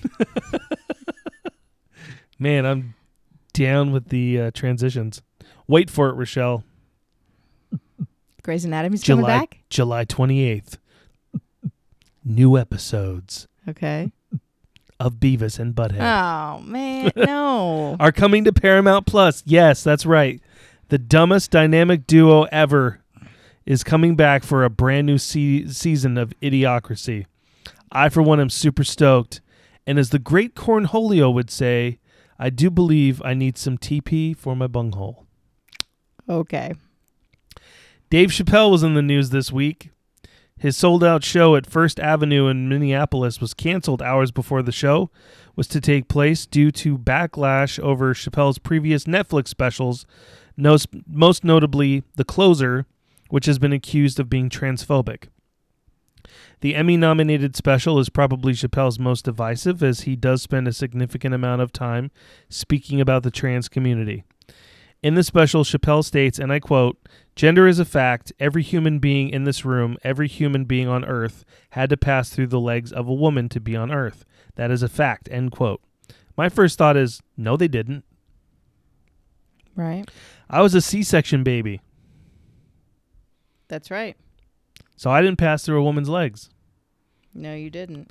Man, 2.39 2.65
I'm 2.65 2.95
down 3.53 3.93
with 3.93 4.09
the 4.09 4.41
uh, 4.41 4.51
transitions. 4.53 5.23
Wait 5.67 5.91
for 5.91 6.09
it, 6.11 6.15
Rochelle. 6.15 6.65
Grey's 8.43 8.65
Anatomy's 8.65 9.05
coming 9.05 9.27
back. 9.27 9.59
July 9.69 10.05
28th. 10.05 10.79
New 12.25 12.57
episodes 12.57 13.47
Okay. 13.69 14.11
Of 15.01 15.15
Beavis 15.15 15.59
and 15.59 15.75
Butthead 15.75 15.99
Oh 16.01 16.61
man, 16.63 17.11
no. 17.17 17.97
are 17.99 18.13
coming 18.13 18.45
to 18.45 18.53
Paramount 18.53 19.07
Plus. 19.07 19.43
Yes, 19.47 19.83
that's 19.83 20.07
right. 20.07 20.41
The 20.91 20.99
dumbest 20.99 21.51
dynamic 21.51 22.07
duo 22.07 22.43
ever 22.53 23.01
is 23.67 23.83
coming 23.83 24.15
back 24.15 24.45
for 24.45 24.63
a 24.63 24.71
brand 24.71 25.07
new 25.07 25.19
se- 25.19 25.67
season 25.69 26.17
of 26.19 26.33
Idiocracy. 26.41 27.27
I, 27.91 28.09
for 28.09 28.23
one, 28.23 28.39
am 28.41 28.51
super 28.51 28.85
stoked. 28.85 29.41
And 29.87 29.99
as 29.99 30.11
the 30.11 30.19
great 30.21 30.55
Cornholio 30.55 31.33
would 31.33 31.51
say, 31.51 31.99
I 32.39 32.51
do 32.51 32.71
believe 32.71 33.21
I 33.25 33.35
need 33.35 33.57
some 33.59 33.79
TP 33.79 34.37
for 34.37 34.55
my 34.55 34.67
bunghole. 34.67 35.27
okay. 36.29 36.75
Dave 38.11 38.31
Chappelle 38.31 38.71
was 38.73 38.83
in 38.83 38.95
the 38.95 39.03
news 39.03 39.31
this 39.31 39.53
week. 39.53 39.91
His 40.61 40.77
sold 40.77 41.03
out 41.03 41.25
show 41.25 41.57
at 41.57 41.65
First 41.65 41.99
Avenue 41.99 42.47
in 42.47 42.69
Minneapolis 42.69 43.41
was 43.41 43.55
canceled 43.55 44.03
hours 44.03 44.31
before 44.31 44.63
the 44.63 44.71
show 44.71 45.11
was 45.57 45.67
to 45.69 45.81
take 45.81 46.07
place 46.07 46.45
due 46.45 46.71
to 46.73 46.99
backlash 46.99 47.79
over 47.79 48.13
Chappelle's 48.13 48.59
previous 48.59 49.05
Netflix 49.05 49.49
specials, 49.49 50.05
most 50.59 51.45
notably 51.45 52.03
The 52.17 52.25
Closer, 52.25 52.85
which 53.31 53.47
has 53.47 53.59
been 53.59 53.73
accused 53.73 54.21
of 54.21 54.29
being 54.29 54.51
transphobic. 54.51 55.29
The 56.61 56.75
Emmy 56.75 56.99
nominated 56.99 57.57
special 57.57 57.99
is 57.99 58.11
probably 58.11 58.53
Chappelle's 58.53 58.99
most 58.99 59.25
divisive, 59.25 59.83
as 59.83 60.03
he 60.03 60.15
does 60.15 60.43
spend 60.43 60.69
a 60.69 60.75
significant 60.75 61.35
amount 61.35 61.63
of 61.63 61.73
time 61.73 62.11
speaking 62.51 63.01
about 63.01 63.23
the 63.23 63.31
trans 63.31 63.67
community. 63.67 64.25
In 65.03 65.15
the 65.15 65.25
special, 65.25 65.65
Chappelle 65.65 66.05
states, 66.05 66.39
and 66.39 66.53
I 66.53 66.61
quote, 66.61 66.99
Gender 67.37 67.67
is 67.67 67.79
a 67.79 67.85
fact. 67.85 68.33
Every 68.39 68.63
human 68.63 68.99
being 68.99 69.31
in 69.31 69.45
this 69.45 69.65
room, 69.65 69.97
every 70.03 70.29
human 70.29 70.65
being 70.65 70.89
on 70.89 71.05
earth, 71.05 71.45
had 71.71 71.89
to 71.91 71.97
pass 71.97 72.29
through 72.31 72.49
the 72.49 72.61
legs 72.61 72.93
of 72.93 73.09
a 73.09 73.15
woman 73.15 73.49
to 73.51 73.61
be 73.61 73.75
on 73.77 73.91
earth. 73.91 74.25
That 74.57 74.71
is 74.71 74.83
a 74.83 74.89
fact. 74.89 75.29
End 75.31 75.51
quote. 75.53 75.81
My 76.37 76.49
first 76.49 76.77
thought 76.79 76.97
is, 76.97 77.21
no, 77.37 77.57
they 77.57 77.69
didn't. 77.69 78.05
Right. 79.77 80.11
I 80.51 80.61
was 80.63 80.75
a 80.75 80.81
C 80.81 81.03
section 81.03 81.43
baby, 81.45 81.81
That's 83.69 83.91
right. 83.91 84.17
so 84.97 85.11
I 85.11 85.23
didn't 85.23 85.39
pass 85.39 85.65
through 85.65 85.79
a 85.79 85.83
woman's 85.85 86.09
legs. 86.09 86.51
No, 87.33 87.55
you 87.55 87.71
didn't. 87.71 88.11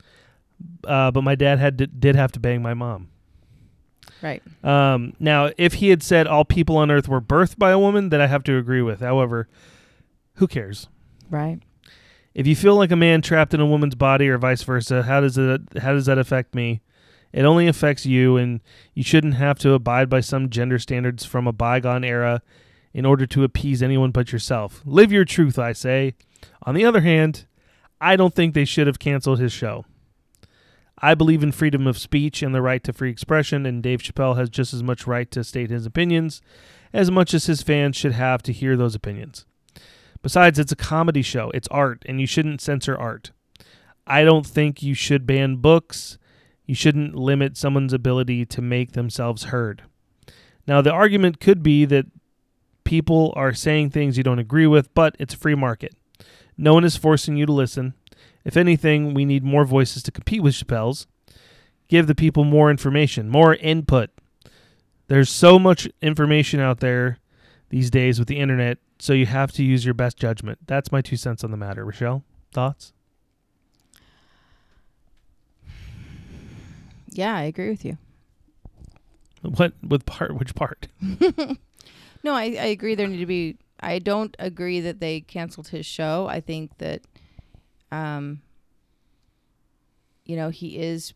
Uh, 0.86 1.12
but 1.12 1.24
my 1.24 1.36
dad 1.36 1.60
had 1.60 1.78
to, 1.80 1.88
did 1.88 2.16
have 2.16 2.32
to 2.32 2.40
bang 2.40 2.62
my 2.62 2.74
mom. 2.74 3.10
Right. 4.22 4.44
Um, 4.64 5.14
now, 5.20 5.52
if 5.58 5.76
he 5.76 5.90
had 5.90 6.04
said 6.04 6.28
all 6.28 6.46
people 6.46 6.78
on 6.78 6.92
earth 6.92 7.08
were 7.08 7.22
birthed 7.22 7.58
by 7.58 7.72
a 7.72 7.80
woman, 7.80 8.10
then 8.10 8.22
I 8.22 8.28
have 8.28 8.44
to 8.46 8.58
agree 8.58 8.82
with. 8.82 9.00
However, 9.00 9.48
who 10.36 10.48
cares? 10.48 10.88
Right. 11.30 11.60
If 12.34 12.48
you 12.48 12.56
feel 12.56 12.76
like 12.76 12.92
a 12.92 12.96
man 12.96 13.22
trapped 13.22 13.54
in 13.54 13.60
a 13.60 13.66
woman's 13.66 13.96
body 13.96 14.28
or 14.30 14.38
vice 14.38 14.64
versa, 14.64 15.04
how 15.04 15.22
does 15.22 15.38
it 15.38 15.62
how 15.82 15.94
does 15.94 16.06
that 16.06 16.18
affect 16.18 16.56
me? 16.56 16.82
It 17.32 17.44
only 17.44 17.68
affects 17.68 18.06
you 18.06 18.38
and 18.38 18.62
you 18.94 19.04
shouldn't 19.04 19.36
have 19.36 19.60
to 19.60 19.74
abide 19.74 20.10
by 20.10 20.22
some 20.22 20.50
gender 20.50 20.80
standards 20.80 21.26
from 21.26 21.48
a 21.48 21.52
bygone 21.52 22.04
era 22.04 22.42
in 22.94 23.06
order 23.06 23.26
to 23.28 23.44
appease 23.44 23.84
anyone 23.84 24.12
but 24.12 24.32
yourself. 24.32 24.82
Live 24.86 25.12
your 25.12 25.26
truth, 25.26 25.60
I 25.60 25.74
say. 25.74 26.16
On 26.64 26.74
the 26.74 26.86
other 26.86 27.02
hand, 27.02 27.46
I 28.02 28.16
don't 28.16 28.34
think 28.34 28.54
they 28.54 28.66
should 28.66 28.88
have 28.88 29.00
canceled 29.00 29.40
his 29.40 29.52
show. 29.52 29.86
I 31.02 31.16
believe 31.16 31.44
in 31.44 31.52
freedom 31.52 31.88
of 31.88 31.98
speech 31.98 32.42
and 32.42 32.54
the 32.54 32.62
right 32.62 32.84
to 32.84 32.94
free 32.94 33.10
expression, 33.10 33.66
and 33.66 33.82
Dave 33.82 34.02
Chappelle 34.02 34.38
has 34.38 34.50
just 34.50 34.74
as 34.74 34.84
much 34.84 35.08
right 35.08 35.30
to 35.32 35.44
state 35.44 35.70
his 35.70 35.86
opinions 35.86 36.42
as 36.94 37.12
much 37.12 37.34
as 37.34 37.46
his 37.46 37.62
fans 37.62 37.96
should 37.96 38.14
have 38.14 38.42
to 38.44 38.54
hear 38.54 38.76
those 38.76 38.96
opinions. 38.96 39.46
Besides, 40.22 40.60
it's 40.60 40.72
a 40.72 40.78
comedy 40.78 41.22
show. 41.22 41.52
It's 41.54 41.68
art, 41.70 42.04
and 42.08 42.20
you 42.20 42.28
shouldn't 42.28 42.62
censor 42.62 42.98
art. 42.98 43.32
I 44.06 44.24
don't 44.24 44.46
think 44.46 44.82
you 44.82 44.94
should 44.94 45.26
ban 45.26 45.58
books. 45.58 46.18
You 46.66 46.76
shouldn't 46.76 47.16
limit 47.16 47.58
someone's 47.58 47.94
ability 47.94 48.46
to 48.48 48.62
make 48.62 48.94
themselves 48.94 49.46
heard. 49.46 49.84
Now, 50.68 50.82
the 50.82 50.92
argument 50.92 51.40
could 51.40 51.64
be 51.64 51.86
that 51.86 52.06
people 52.84 53.34
are 53.36 53.54
saying 53.54 53.92
things 53.92 54.18
you 54.18 54.24
don't 54.24 54.40
agree 54.40 54.68
with, 54.68 54.94
but 54.94 55.16
it's 55.20 55.34
a 55.34 55.38
free 55.38 55.56
market. 55.56 55.96
No 56.58 56.74
one 56.74 56.84
is 56.84 56.98
forcing 56.98 57.38
you 57.38 57.46
to 57.46 57.54
listen. 57.54 57.94
If 58.46 58.58
anything, 58.58 59.14
we 59.14 59.26
need 59.26 59.44
more 59.44 59.66
voices 59.66 60.04
to 60.04 60.12
compete 60.12 60.42
with 60.42 60.56
Chappelle's. 60.56 61.08
Give 61.88 62.08
the 62.08 62.16
people 62.16 62.44
more 62.44 62.70
information, 62.70 63.30
more 63.30 63.56
input. 63.56 64.12
There's 65.08 65.30
so 65.30 65.58
much 65.58 65.88
information 66.02 66.60
out 66.60 66.80
there 66.80 67.18
these 67.70 67.90
days 67.90 68.20
with 68.20 68.28
the 68.28 68.38
internet, 68.38 68.78
so 69.00 69.14
you 69.14 69.26
have 69.26 69.52
to 69.54 69.64
use 69.64 69.86
your 69.86 69.94
best 69.94 70.18
judgment. 70.18 70.60
That's 70.68 70.92
my 70.92 71.02
two 71.02 71.18
cents 71.18 71.44
on 71.44 71.52
the 71.52 71.58
matter. 71.58 71.84
Rochelle, 71.84 72.24
thoughts? 72.52 72.94
Yeah, 77.10 77.36
I 77.36 77.44
agree 77.44 77.70
with 77.70 77.84
you. 77.84 77.98
What 79.42 79.74
with 79.82 80.06
part? 80.06 80.38
Which 80.38 80.54
part? 80.54 80.88
No, 82.24 82.34
I, 82.34 82.44
I 82.44 82.66
agree 82.66 82.96
there 82.96 83.08
need 83.08 83.18
to 83.20 83.26
be 83.26 83.58
I 83.80 84.00
don't 84.00 84.36
agree 84.40 84.82
that 84.82 85.00
they 85.00 85.22
canceled 85.22 85.70
his 85.70 85.86
show. 85.86 86.28
I 86.28 86.42
think 86.42 86.78
that 86.80 87.02
um 87.92 88.42
you 90.26 90.36
know, 90.36 90.50
he 90.50 90.78
is 90.78 91.14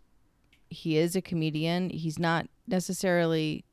he 0.70 0.98
is 0.98 1.16
a 1.16 1.22
comedian. 1.22 1.90
He's 1.92 2.18
not 2.18 2.48
necessarily 2.68 3.64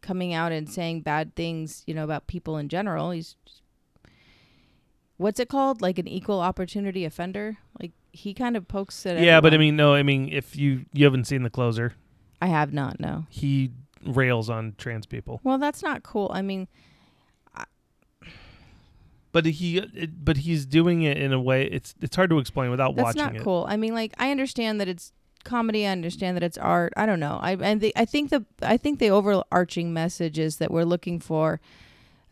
coming 0.00 0.32
out 0.32 0.50
and 0.50 0.68
saying 0.68 1.02
bad 1.02 1.34
things, 1.34 1.82
you 1.86 1.92
know, 1.92 2.04
about 2.04 2.26
people 2.26 2.56
in 2.56 2.68
general. 2.68 3.10
He's 3.10 3.36
what's 5.18 5.38
it 5.38 5.48
called? 5.48 5.82
Like 5.82 5.98
an 5.98 6.08
equal 6.08 6.40
opportunity 6.40 7.04
offender? 7.04 7.58
Like 7.80 7.92
he 8.12 8.32
kind 8.32 8.56
of 8.56 8.66
pokes 8.66 9.04
at 9.04 9.20
Yeah, 9.20 9.40
but 9.40 9.52
I 9.52 9.58
mean, 9.58 9.76
no, 9.76 9.94
I 9.94 10.02
mean, 10.02 10.30
if 10.32 10.56
you 10.56 10.86
you 10.92 11.04
haven't 11.04 11.26
seen 11.26 11.42
the 11.42 11.50
closer, 11.50 11.94
I 12.40 12.46
have 12.46 12.72
not, 12.72 12.98
no. 12.98 13.26
he 13.28 13.72
rails 14.06 14.48
on 14.48 14.74
trans 14.78 15.04
people, 15.04 15.40
Well, 15.44 15.58
that's 15.58 15.82
not 15.82 16.02
cool. 16.02 16.30
I 16.32 16.40
mean, 16.40 16.66
but 19.32 19.46
he 19.46 19.78
it, 19.78 20.24
but 20.24 20.38
he's 20.38 20.66
doing 20.66 21.02
it 21.02 21.16
in 21.16 21.32
a 21.32 21.40
way. 21.40 21.64
It's 21.64 21.94
it's 22.00 22.16
hard 22.16 22.30
to 22.30 22.38
explain 22.38 22.70
without 22.70 22.96
That's 22.96 23.04
watching 23.04 23.22
not 23.22 23.36
it. 23.36 23.42
cool. 23.42 23.66
I 23.68 23.76
mean, 23.76 23.94
like 23.94 24.12
I 24.18 24.30
understand 24.30 24.80
that 24.80 24.88
it's 24.88 25.12
comedy. 25.44 25.86
I 25.86 25.90
understand 25.90 26.36
that 26.36 26.42
it's 26.42 26.58
art. 26.58 26.92
I 26.96 27.06
don't 27.06 27.20
know. 27.20 27.38
I 27.40 27.52
and 27.54 27.80
the, 27.80 27.92
I 27.96 28.04
think 28.04 28.30
the 28.30 28.44
I 28.62 28.76
think 28.76 28.98
the 28.98 29.10
overarching 29.10 29.92
message 29.92 30.38
is 30.38 30.56
that 30.56 30.70
we're 30.70 30.84
looking 30.84 31.20
for 31.20 31.60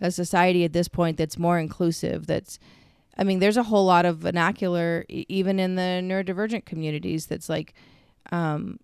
a 0.00 0.10
society 0.10 0.64
at 0.64 0.72
this 0.72 0.88
point 0.88 1.16
that's 1.16 1.38
more 1.38 1.58
inclusive. 1.58 2.26
That's 2.26 2.58
I 3.16 3.24
mean, 3.24 3.40
there's 3.40 3.56
a 3.56 3.64
whole 3.64 3.84
lot 3.84 4.06
of 4.06 4.18
vernacular 4.18 5.04
even 5.08 5.58
in 5.58 5.74
the 5.74 6.00
neurodivergent 6.02 6.64
communities 6.64 7.26
that's 7.26 7.48
like 7.48 7.74
um, 8.30 8.78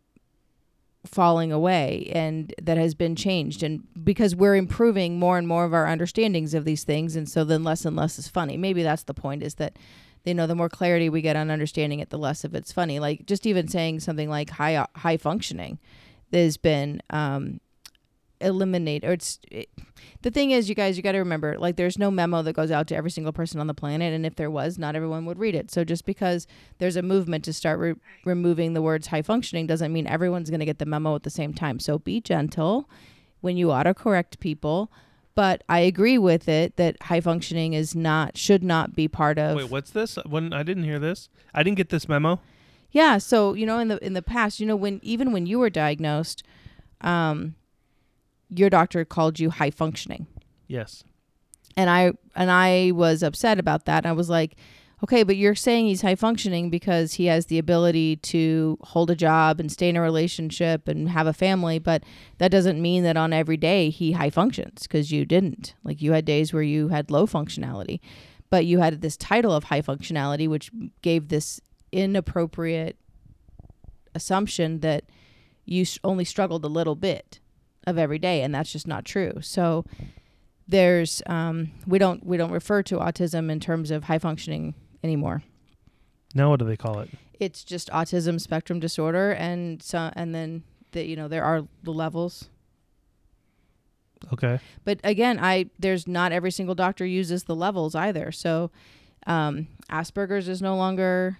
falling 1.06 1.52
away 1.52 2.10
and 2.14 2.54
that 2.62 2.76
has 2.76 2.94
been 2.94 3.14
changed. 3.14 3.62
And 3.62 3.86
because 4.04 4.34
we're 4.34 4.56
improving 4.56 5.18
more 5.18 5.38
and 5.38 5.46
more 5.46 5.64
of 5.64 5.74
our 5.74 5.86
understandings 5.86 6.54
of 6.54 6.64
these 6.64 6.84
things 6.84 7.16
and 7.16 7.28
so 7.28 7.44
then 7.44 7.62
less 7.62 7.84
and 7.84 7.96
less 7.96 8.18
is 8.18 8.28
funny. 8.28 8.56
Maybe 8.56 8.82
that's 8.82 9.04
the 9.04 9.14
point 9.14 9.42
is 9.42 9.56
that 9.56 9.76
you 10.24 10.32
know 10.32 10.46
the 10.46 10.54
more 10.54 10.70
clarity 10.70 11.10
we 11.10 11.20
get 11.20 11.36
on 11.36 11.50
understanding 11.50 12.00
it 12.00 12.08
the 12.08 12.18
less 12.18 12.44
of 12.44 12.54
it's 12.54 12.72
funny. 12.72 12.98
Like 12.98 13.26
just 13.26 13.46
even 13.46 13.68
saying 13.68 14.00
something 14.00 14.30
like 14.30 14.50
high 14.50 14.86
high 14.96 15.18
functioning 15.18 15.78
there's 16.30 16.56
been 16.56 17.00
um 17.10 17.60
eliminate 18.44 19.04
or 19.04 19.12
it's 19.12 19.38
it, 19.50 19.68
the 20.22 20.30
thing 20.30 20.50
is 20.50 20.68
you 20.68 20.74
guys 20.74 20.96
you 20.96 21.02
got 21.02 21.12
to 21.12 21.18
remember 21.18 21.58
like 21.58 21.76
there's 21.76 21.98
no 21.98 22.10
memo 22.10 22.42
that 22.42 22.52
goes 22.52 22.70
out 22.70 22.86
to 22.86 22.94
every 22.94 23.10
single 23.10 23.32
person 23.32 23.58
on 23.60 23.66
the 23.66 23.74
planet 23.74 24.12
and 24.12 24.26
if 24.26 24.36
there 24.36 24.50
was 24.50 24.78
not 24.78 24.94
everyone 24.94 25.24
would 25.24 25.38
read 25.38 25.54
it 25.54 25.70
so 25.70 25.84
just 25.84 26.04
because 26.04 26.46
there's 26.78 26.96
a 26.96 27.02
movement 27.02 27.44
to 27.44 27.52
start 27.52 27.78
re- 27.78 27.94
removing 28.24 28.74
the 28.74 28.82
words 28.82 29.08
high 29.08 29.22
functioning 29.22 29.66
doesn't 29.66 29.92
mean 29.92 30.06
everyone's 30.06 30.50
going 30.50 30.60
to 30.60 30.66
get 30.66 30.78
the 30.78 30.86
memo 30.86 31.14
at 31.14 31.22
the 31.22 31.30
same 31.30 31.54
time 31.54 31.78
so 31.78 31.98
be 31.98 32.20
gentle 32.20 32.88
when 33.40 33.56
you 33.56 33.68
autocorrect 33.68 34.38
people 34.40 34.90
but 35.34 35.64
i 35.68 35.80
agree 35.80 36.18
with 36.18 36.48
it 36.48 36.76
that 36.76 37.00
high 37.04 37.20
functioning 37.20 37.72
is 37.72 37.94
not 37.94 38.36
should 38.36 38.62
not 38.62 38.94
be 38.94 39.08
part 39.08 39.38
of 39.38 39.56
Wait, 39.56 39.70
what's 39.70 39.90
this? 39.90 40.16
When 40.26 40.52
I 40.52 40.62
didn't 40.62 40.84
hear 40.84 40.98
this. 40.98 41.28
I 41.54 41.62
didn't 41.62 41.76
get 41.76 41.88
this 41.88 42.08
memo. 42.08 42.40
Yeah, 42.90 43.18
so 43.18 43.54
you 43.54 43.66
know, 43.66 43.80
in 43.80 43.88
the 43.88 44.04
in 44.04 44.12
the 44.12 44.22
past, 44.22 44.60
you 44.60 44.66
know, 44.66 44.76
when 44.76 45.00
even 45.02 45.32
when 45.32 45.46
you 45.46 45.58
were 45.58 45.68
diagnosed, 45.68 46.44
um, 47.00 47.56
your 48.48 48.70
doctor 48.70 49.04
called 49.04 49.38
you 49.40 49.50
high 49.50 49.70
functioning, 49.70 50.26
Yes. 50.68 51.04
and 51.76 51.88
I 51.90 52.12
and 52.34 52.50
I 52.50 52.92
was 52.92 53.22
upset 53.22 53.58
about 53.58 53.84
that. 53.86 54.06
I 54.06 54.12
was 54.12 54.28
like, 54.28 54.56
okay, 55.02 55.22
but 55.22 55.36
you're 55.36 55.54
saying 55.54 55.86
he's 55.86 56.02
high 56.02 56.14
functioning 56.14 56.70
because 56.70 57.14
he 57.14 57.26
has 57.26 57.46
the 57.46 57.58
ability 57.58 58.16
to 58.16 58.78
hold 58.82 59.10
a 59.10 59.14
job 59.14 59.60
and 59.60 59.70
stay 59.70 59.88
in 59.90 59.96
a 59.96 60.00
relationship 60.00 60.88
and 60.88 61.10
have 61.10 61.26
a 61.26 61.32
family, 61.32 61.78
but 61.78 62.02
that 62.38 62.50
doesn't 62.50 62.80
mean 62.80 63.02
that 63.02 63.16
on 63.16 63.32
every 63.32 63.56
day 63.56 63.90
he 63.90 64.12
high 64.12 64.30
functions 64.30 64.84
because 64.84 65.12
you 65.12 65.24
didn't. 65.26 65.74
Like 65.84 66.00
you 66.00 66.12
had 66.12 66.24
days 66.24 66.52
where 66.54 66.62
you 66.62 66.88
had 66.88 67.10
low 67.10 67.26
functionality, 67.26 68.00
but 68.50 68.64
you 68.66 68.78
had 68.78 69.00
this 69.02 69.16
title 69.16 69.52
of 69.52 69.64
high 69.64 69.82
functionality, 69.82 70.48
which 70.48 70.70
gave 71.02 71.28
this 71.28 71.60
inappropriate 71.92 72.96
assumption 74.14 74.80
that 74.80 75.04
you 75.66 75.84
only 76.02 76.24
struggled 76.24 76.64
a 76.64 76.68
little 76.68 76.94
bit 76.94 77.40
of 77.86 77.98
every 77.98 78.18
day, 78.18 78.42
and 78.42 78.54
that's 78.54 78.72
just 78.72 78.86
not 78.86 79.04
true. 79.04 79.38
So 79.40 79.84
there's 80.66 81.22
um, 81.26 81.72
we 81.86 81.98
don't 81.98 82.24
we 82.24 82.36
don't 82.36 82.50
refer 82.50 82.82
to 82.84 82.96
autism 82.96 83.50
in 83.50 83.60
terms 83.60 83.90
of 83.90 84.04
high 84.04 84.18
functioning 84.18 84.74
anymore. 85.02 85.42
Now 86.34 86.50
what 86.50 86.58
do 86.58 86.64
they 86.64 86.76
call 86.76 87.00
it? 87.00 87.10
It's 87.38 87.64
just 87.64 87.90
autism 87.90 88.40
spectrum 88.40 88.80
disorder, 88.80 89.32
and 89.32 89.82
so 89.82 90.10
and 90.14 90.34
then 90.34 90.62
the 90.92 91.04
you 91.04 91.16
know 91.16 91.28
there 91.28 91.44
are 91.44 91.66
the 91.82 91.92
levels. 91.92 92.48
Okay. 94.32 94.58
But 94.84 95.00
again, 95.04 95.38
I 95.38 95.66
there's 95.78 96.08
not 96.08 96.32
every 96.32 96.50
single 96.50 96.74
doctor 96.74 97.04
uses 97.04 97.44
the 97.44 97.54
levels 97.54 97.94
either. 97.94 98.32
So 98.32 98.70
um, 99.26 99.68
Asperger's 99.90 100.48
is 100.48 100.62
no 100.62 100.76
longer, 100.76 101.38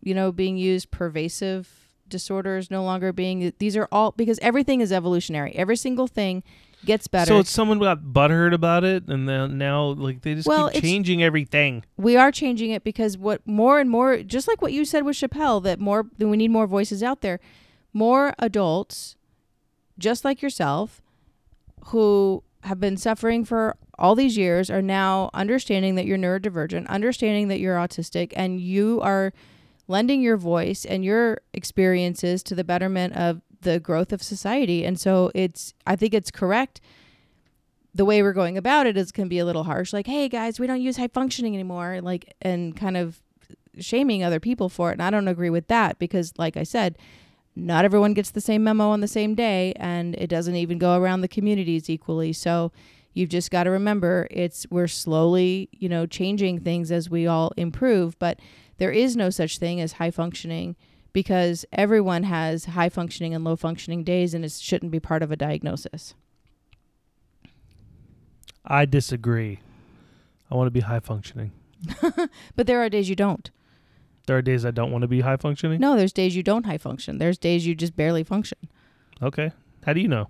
you 0.00 0.14
know, 0.14 0.30
being 0.30 0.56
used. 0.56 0.90
Pervasive 0.90 1.81
disorder 2.12 2.56
is 2.56 2.70
no 2.70 2.84
longer 2.84 3.12
being. 3.12 3.52
These 3.58 3.76
are 3.76 3.88
all 3.90 4.12
because 4.12 4.38
everything 4.40 4.80
is 4.80 4.92
evolutionary. 4.92 5.52
Every 5.56 5.76
single 5.76 6.06
thing 6.06 6.44
gets 6.84 7.08
better. 7.08 7.28
So 7.28 7.38
it's 7.38 7.50
someone 7.50 7.78
got 7.80 8.02
butthurt 8.02 8.52
about 8.54 8.84
it, 8.84 9.08
and 9.08 9.28
then 9.28 9.58
now 9.58 9.86
like 9.86 10.22
they 10.22 10.34
just 10.34 10.46
Well, 10.46 10.70
keep 10.70 10.82
changing 10.82 11.22
everything. 11.22 11.84
we 11.96 12.16
are 12.16 12.30
changing 12.30 12.70
it 12.70 12.84
because 12.84 13.18
what 13.18 13.44
more 13.46 13.80
and 13.80 13.90
more, 13.90 14.18
just 14.22 14.46
like 14.46 14.62
what 14.62 14.72
you 14.72 14.84
said 14.84 15.04
with 15.04 15.16
Chappelle, 15.16 15.62
that 15.64 15.80
more 15.80 16.06
that 16.18 16.28
we 16.28 16.36
need 16.36 16.50
more 16.52 16.66
voices 16.68 17.02
out 17.02 17.20
there. 17.22 17.40
More 17.92 18.32
adults, 18.38 19.16
just 19.98 20.24
like 20.24 20.40
yourself, 20.42 21.02
who 21.86 22.42
have 22.62 22.78
been 22.80 22.96
suffering 22.96 23.44
for 23.44 23.76
all 23.98 24.14
these 24.14 24.36
years 24.36 24.70
are 24.70 24.82
now 24.82 25.30
understanding 25.34 25.94
that 25.96 26.06
you're 26.06 26.18
neurodivergent, 26.18 26.86
understanding 26.88 27.48
that 27.48 27.58
you're 27.60 27.76
autistic, 27.76 28.32
and 28.36 28.60
you 28.60 29.00
are 29.02 29.32
lending 29.88 30.22
your 30.22 30.36
voice 30.36 30.84
and 30.84 31.04
your 31.04 31.40
experiences 31.52 32.42
to 32.44 32.54
the 32.54 32.64
betterment 32.64 33.14
of 33.14 33.40
the 33.62 33.80
growth 33.80 34.12
of 34.12 34.22
society. 34.22 34.84
And 34.84 34.98
so 34.98 35.30
it's, 35.34 35.74
I 35.86 35.96
think 35.96 36.14
it's 36.14 36.30
correct. 36.30 36.80
The 37.94 38.04
way 38.04 38.22
we're 38.22 38.32
going 38.32 38.56
about 38.56 38.86
it 38.86 38.96
is 38.96 39.12
can 39.12 39.28
be 39.28 39.38
a 39.38 39.44
little 39.44 39.64
harsh, 39.64 39.92
like, 39.92 40.06
"Hey 40.06 40.26
guys, 40.26 40.58
we 40.58 40.66
don't 40.66 40.80
use 40.80 40.96
high 40.96 41.08
functioning 41.08 41.52
anymore," 41.54 42.00
like, 42.00 42.34
and 42.40 42.74
kind 42.74 42.96
of 42.96 43.20
shaming 43.78 44.24
other 44.24 44.40
people 44.40 44.70
for 44.70 44.88
it. 44.90 44.94
And 44.94 45.02
I 45.02 45.10
don't 45.10 45.28
agree 45.28 45.50
with 45.50 45.68
that 45.68 45.98
because, 45.98 46.32
like 46.38 46.56
I 46.56 46.62
said, 46.62 46.96
not 47.54 47.84
everyone 47.84 48.14
gets 48.14 48.30
the 48.30 48.40
same 48.40 48.64
memo 48.64 48.88
on 48.88 49.00
the 49.00 49.08
same 49.08 49.34
day 49.34 49.72
and 49.76 50.14
it 50.16 50.28
doesn't 50.28 50.56
even 50.56 50.78
go 50.78 50.96
around 50.96 51.20
the 51.20 51.28
communities 51.28 51.90
equally 51.90 52.32
so 52.32 52.72
you've 53.14 53.28
just 53.28 53.50
got 53.50 53.64
to 53.64 53.70
remember 53.70 54.26
it's 54.30 54.66
we're 54.70 54.88
slowly 54.88 55.68
you 55.72 55.88
know 55.88 56.06
changing 56.06 56.60
things 56.60 56.90
as 56.90 57.10
we 57.10 57.26
all 57.26 57.52
improve 57.56 58.18
but 58.18 58.38
there 58.82 58.90
is 58.90 59.14
no 59.14 59.30
such 59.30 59.58
thing 59.58 59.80
as 59.80 59.92
high 59.92 60.10
functioning 60.10 60.74
because 61.12 61.64
everyone 61.72 62.24
has 62.24 62.64
high 62.64 62.88
functioning 62.88 63.32
and 63.32 63.44
low 63.44 63.54
functioning 63.54 64.02
days 64.02 64.34
and 64.34 64.44
it 64.44 64.50
shouldn't 64.50 64.90
be 64.90 64.98
part 64.98 65.22
of 65.22 65.30
a 65.30 65.36
diagnosis 65.36 66.14
I 68.64 68.84
disagree. 68.86 69.60
I 70.50 70.56
want 70.56 70.66
to 70.66 70.72
be 70.72 70.80
high 70.80 70.98
functioning. 70.98 71.52
but 72.56 72.66
there 72.66 72.82
are 72.82 72.88
days 72.88 73.08
you 73.08 73.14
don't 73.14 73.52
There 74.26 74.36
are 74.36 74.42
days 74.42 74.64
I 74.64 74.72
don't 74.72 74.90
want 74.90 75.02
to 75.02 75.08
be 75.08 75.20
high 75.20 75.36
functioning. 75.36 75.78
no 75.80 75.94
there's 75.96 76.12
days 76.12 76.34
you 76.34 76.42
don't 76.42 76.66
high 76.66 76.78
function 76.78 77.18
there's 77.18 77.38
days 77.38 77.64
you 77.64 77.76
just 77.76 77.94
barely 77.94 78.24
function 78.24 78.58
Okay. 79.22 79.52
How 79.86 79.92
do 79.92 80.00
you 80.00 80.08
know? 80.08 80.26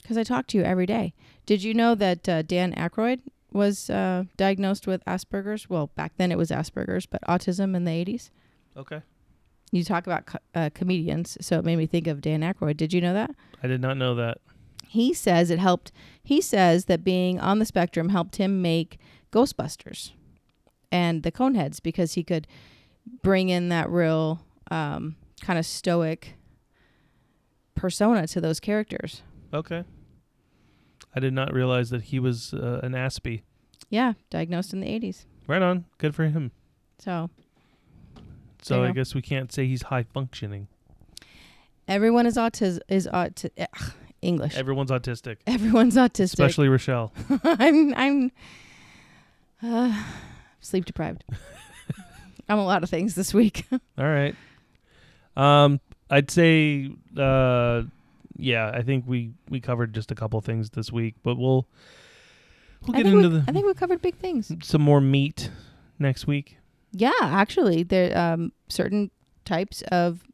because 0.00 0.16
i 0.16 0.22
talk 0.22 0.46
to 0.46 0.56
you 0.56 0.64
every 0.64 0.86
day 0.86 1.12
did 1.44 1.62
you 1.62 1.74
know 1.74 1.94
that 1.94 2.26
uh, 2.26 2.40
dan 2.40 2.72
Aykroyd 2.72 3.20
was 3.54 3.88
uh, 3.88 4.24
diagnosed 4.36 4.86
with 4.86 5.04
asperger's 5.06 5.70
well 5.70 5.86
back 5.94 6.12
then 6.18 6.30
it 6.32 6.36
was 6.38 6.50
asperger's 6.50 7.06
but 7.06 7.22
autism 7.22 7.74
in 7.76 7.84
the 7.84 7.90
80s 7.92 8.30
Okay. 8.76 9.00
you 9.72 9.84
talk 9.84 10.06
about 10.06 10.26
co- 10.26 10.38
uh, 10.54 10.70
comedians 10.74 11.38
so 11.40 11.58
it 11.58 11.64
made 11.64 11.76
me 11.76 11.86
think 11.86 12.06
of 12.06 12.20
dan 12.20 12.40
Aykroyd. 12.40 12.76
did 12.76 12.92
you 12.92 13.00
know 13.00 13.14
that 13.14 13.30
I 13.62 13.66
did 13.68 13.80
not 13.80 13.96
know 13.96 14.14
that. 14.16 14.38
he 14.88 15.14
says 15.14 15.50
it 15.50 15.58
helped 15.60 15.92
he 16.22 16.40
says 16.40 16.84
that 16.86 17.04
being 17.04 17.38
on 17.40 17.58
the 17.60 17.64
spectrum 17.64 18.08
helped 18.10 18.36
him 18.36 18.60
make 18.60 18.98
ghostbusters 19.32 20.10
and 20.92 21.22
the 21.22 21.32
coneheads 21.32 21.82
because 21.82 22.14
he 22.14 22.22
could 22.24 22.46
bring 23.22 23.48
in 23.48 23.68
that 23.68 23.88
real 23.90 24.40
um, 24.70 25.16
kind 25.42 25.58
of 25.58 25.66
stoic 25.66 26.34
persona 27.74 28.26
to 28.26 28.40
those 28.40 28.60
characters 28.60 29.22
Okay. 29.52 29.84
I 31.14 31.20
did 31.20 31.32
not 31.32 31.52
realize 31.52 31.90
that 31.90 32.02
he 32.04 32.18
was 32.18 32.52
uh, 32.54 32.80
an 32.82 32.92
Aspie. 32.92 33.42
yeah 33.90 34.14
diagnosed 34.30 34.72
in 34.72 34.80
the 34.80 34.86
80s 34.88 35.24
Right 35.46 35.60
on. 35.62 35.84
Good 35.98 36.14
for 36.14 36.24
him. 36.24 36.52
so 36.98 37.28
So. 38.62 38.82
I 38.82 38.92
guess 38.92 39.14
we 39.14 39.20
can't 39.22 39.52
say 39.52 39.66
he's 39.66 39.82
high 39.82 40.04
functioning. 40.04 40.68
everyone 41.86 42.26
is 42.26 42.36
autism 42.36 42.80
is 42.88 43.06
auti- 43.06 43.50
ugh, 43.58 43.92
english 44.22 44.56
Everyone's 44.56 44.90
autistic, 44.90 45.36
everyone's 45.46 45.96
autistic 45.96 46.32
especially 46.32 46.68
Rochelle. 46.68 47.12
i'm 47.44 47.94
i'm 47.94 48.32
uh, 49.62 50.02
sleep 50.60 50.84
deprived 50.86 51.24
i'm 52.48 52.58
a 52.58 52.64
lot 52.64 52.82
of 52.82 52.88
things 52.90 53.14
this 53.14 53.32
week 53.34 53.66
All 53.72 53.80
right. 54.08 54.34
Um, 55.36 55.80
I'd 56.10 56.30
say, 56.30 56.88
uh, 57.16 57.82
yeah, 58.36 58.70
I 58.72 58.82
think 58.82 59.04
we 59.06 59.32
we 59.48 59.60
covered 59.60 59.94
just 59.94 60.10
a 60.10 60.14
couple 60.14 60.40
things 60.40 60.70
this 60.70 60.90
week, 60.90 61.14
but 61.22 61.36
we'll 61.36 61.66
we'll 62.86 62.96
get 62.96 63.06
into 63.06 63.28
we, 63.28 63.38
the 63.38 63.44
I 63.48 63.52
think 63.52 63.66
we 63.66 63.74
covered 63.74 64.02
big 64.02 64.16
things. 64.16 64.50
some 64.62 64.82
more 64.82 65.00
meat 65.00 65.50
next 65.98 66.26
week. 66.26 66.58
Yeah, 66.92 67.12
actually, 67.20 67.82
there 67.82 68.16
um, 68.16 68.52
certain 68.68 69.10
types 69.44 69.82
of 69.90 70.24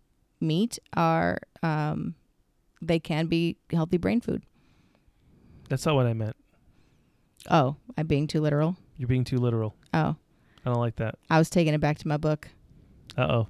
meat 0.41 0.79
are 0.95 1.39
um, 1.63 2.15
they 2.83 2.99
can 2.99 3.27
be 3.27 3.57
healthy 3.71 3.97
brain 3.97 4.21
food. 4.21 4.43
That's 5.69 5.87
not 5.87 5.95
what 5.95 6.07
I 6.07 6.15
meant. 6.15 6.37
Oh, 7.51 7.77
I'm 7.97 8.07
being 8.07 8.27
too 8.27 8.41
literal. 8.41 8.77
You're 8.99 9.09
being 9.09 9.25
too 9.25 9.39
literal. 9.39 9.75
Oh, 9.95 10.17
I 10.65 10.71
don't 10.71 10.81
like 10.81 10.97
that. 10.97 11.17
I 11.31 11.39
was 11.39 11.49
taking 11.49 11.75
it 11.75 11.81
back 11.81 11.99
to 11.99 12.09
my 12.09 12.17
book. 12.17 12.49
Uh 13.17 13.23
oh. 13.23 13.49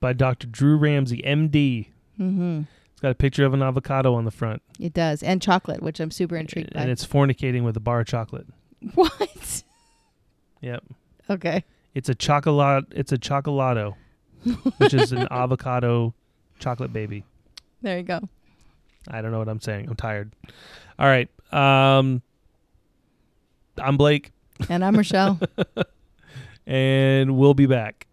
By 0.00 0.14
Dr. 0.14 0.46
Drew 0.46 0.76
Ramsey, 0.76 1.22
MD. 1.26 1.88
Mm-hmm. 2.18 2.62
It's 3.00 3.02
got 3.02 3.12
a 3.12 3.14
picture 3.14 3.46
of 3.46 3.54
an 3.54 3.62
avocado 3.62 4.12
on 4.12 4.26
the 4.26 4.30
front, 4.30 4.60
It 4.78 4.92
does, 4.92 5.22
and 5.22 5.40
chocolate, 5.40 5.82
which 5.82 6.00
I'm 6.00 6.10
super 6.10 6.36
intrigued 6.36 6.74
by. 6.74 6.82
and 6.82 6.90
it's 6.90 7.06
fornicating 7.06 7.62
with 7.64 7.74
a 7.78 7.80
bar 7.80 8.00
of 8.00 8.06
chocolate. 8.06 8.46
what? 8.94 9.62
Yep. 10.60 10.84
Okay. 11.30 11.64
It's 11.94 12.10
a 12.10 12.14
chocolate. 12.14 12.84
It's 12.90 13.10
a 13.10 13.16
chocolato, 13.16 13.94
which 14.76 14.92
is 14.92 15.12
an 15.12 15.26
avocado 15.30 16.12
chocolate 16.58 16.92
baby. 16.92 17.24
There 17.80 17.96
you 17.96 18.02
go. 18.04 18.20
I 19.08 19.22
don't 19.22 19.32
know 19.32 19.38
what 19.38 19.48
I'm 19.48 19.62
saying. 19.62 19.88
I'm 19.88 19.96
tired. 19.96 20.34
All 20.98 21.06
right. 21.06 21.30
Um, 21.54 22.20
I'm 23.78 23.96
Blake, 23.96 24.30
And 24.68 24.84
I'm 24.84 24.94
Rochelle. 24.94 25.40
and 26.66 27.34
we'll 27.38 27.54
be 27.54 27.64
back. 27.64 28.06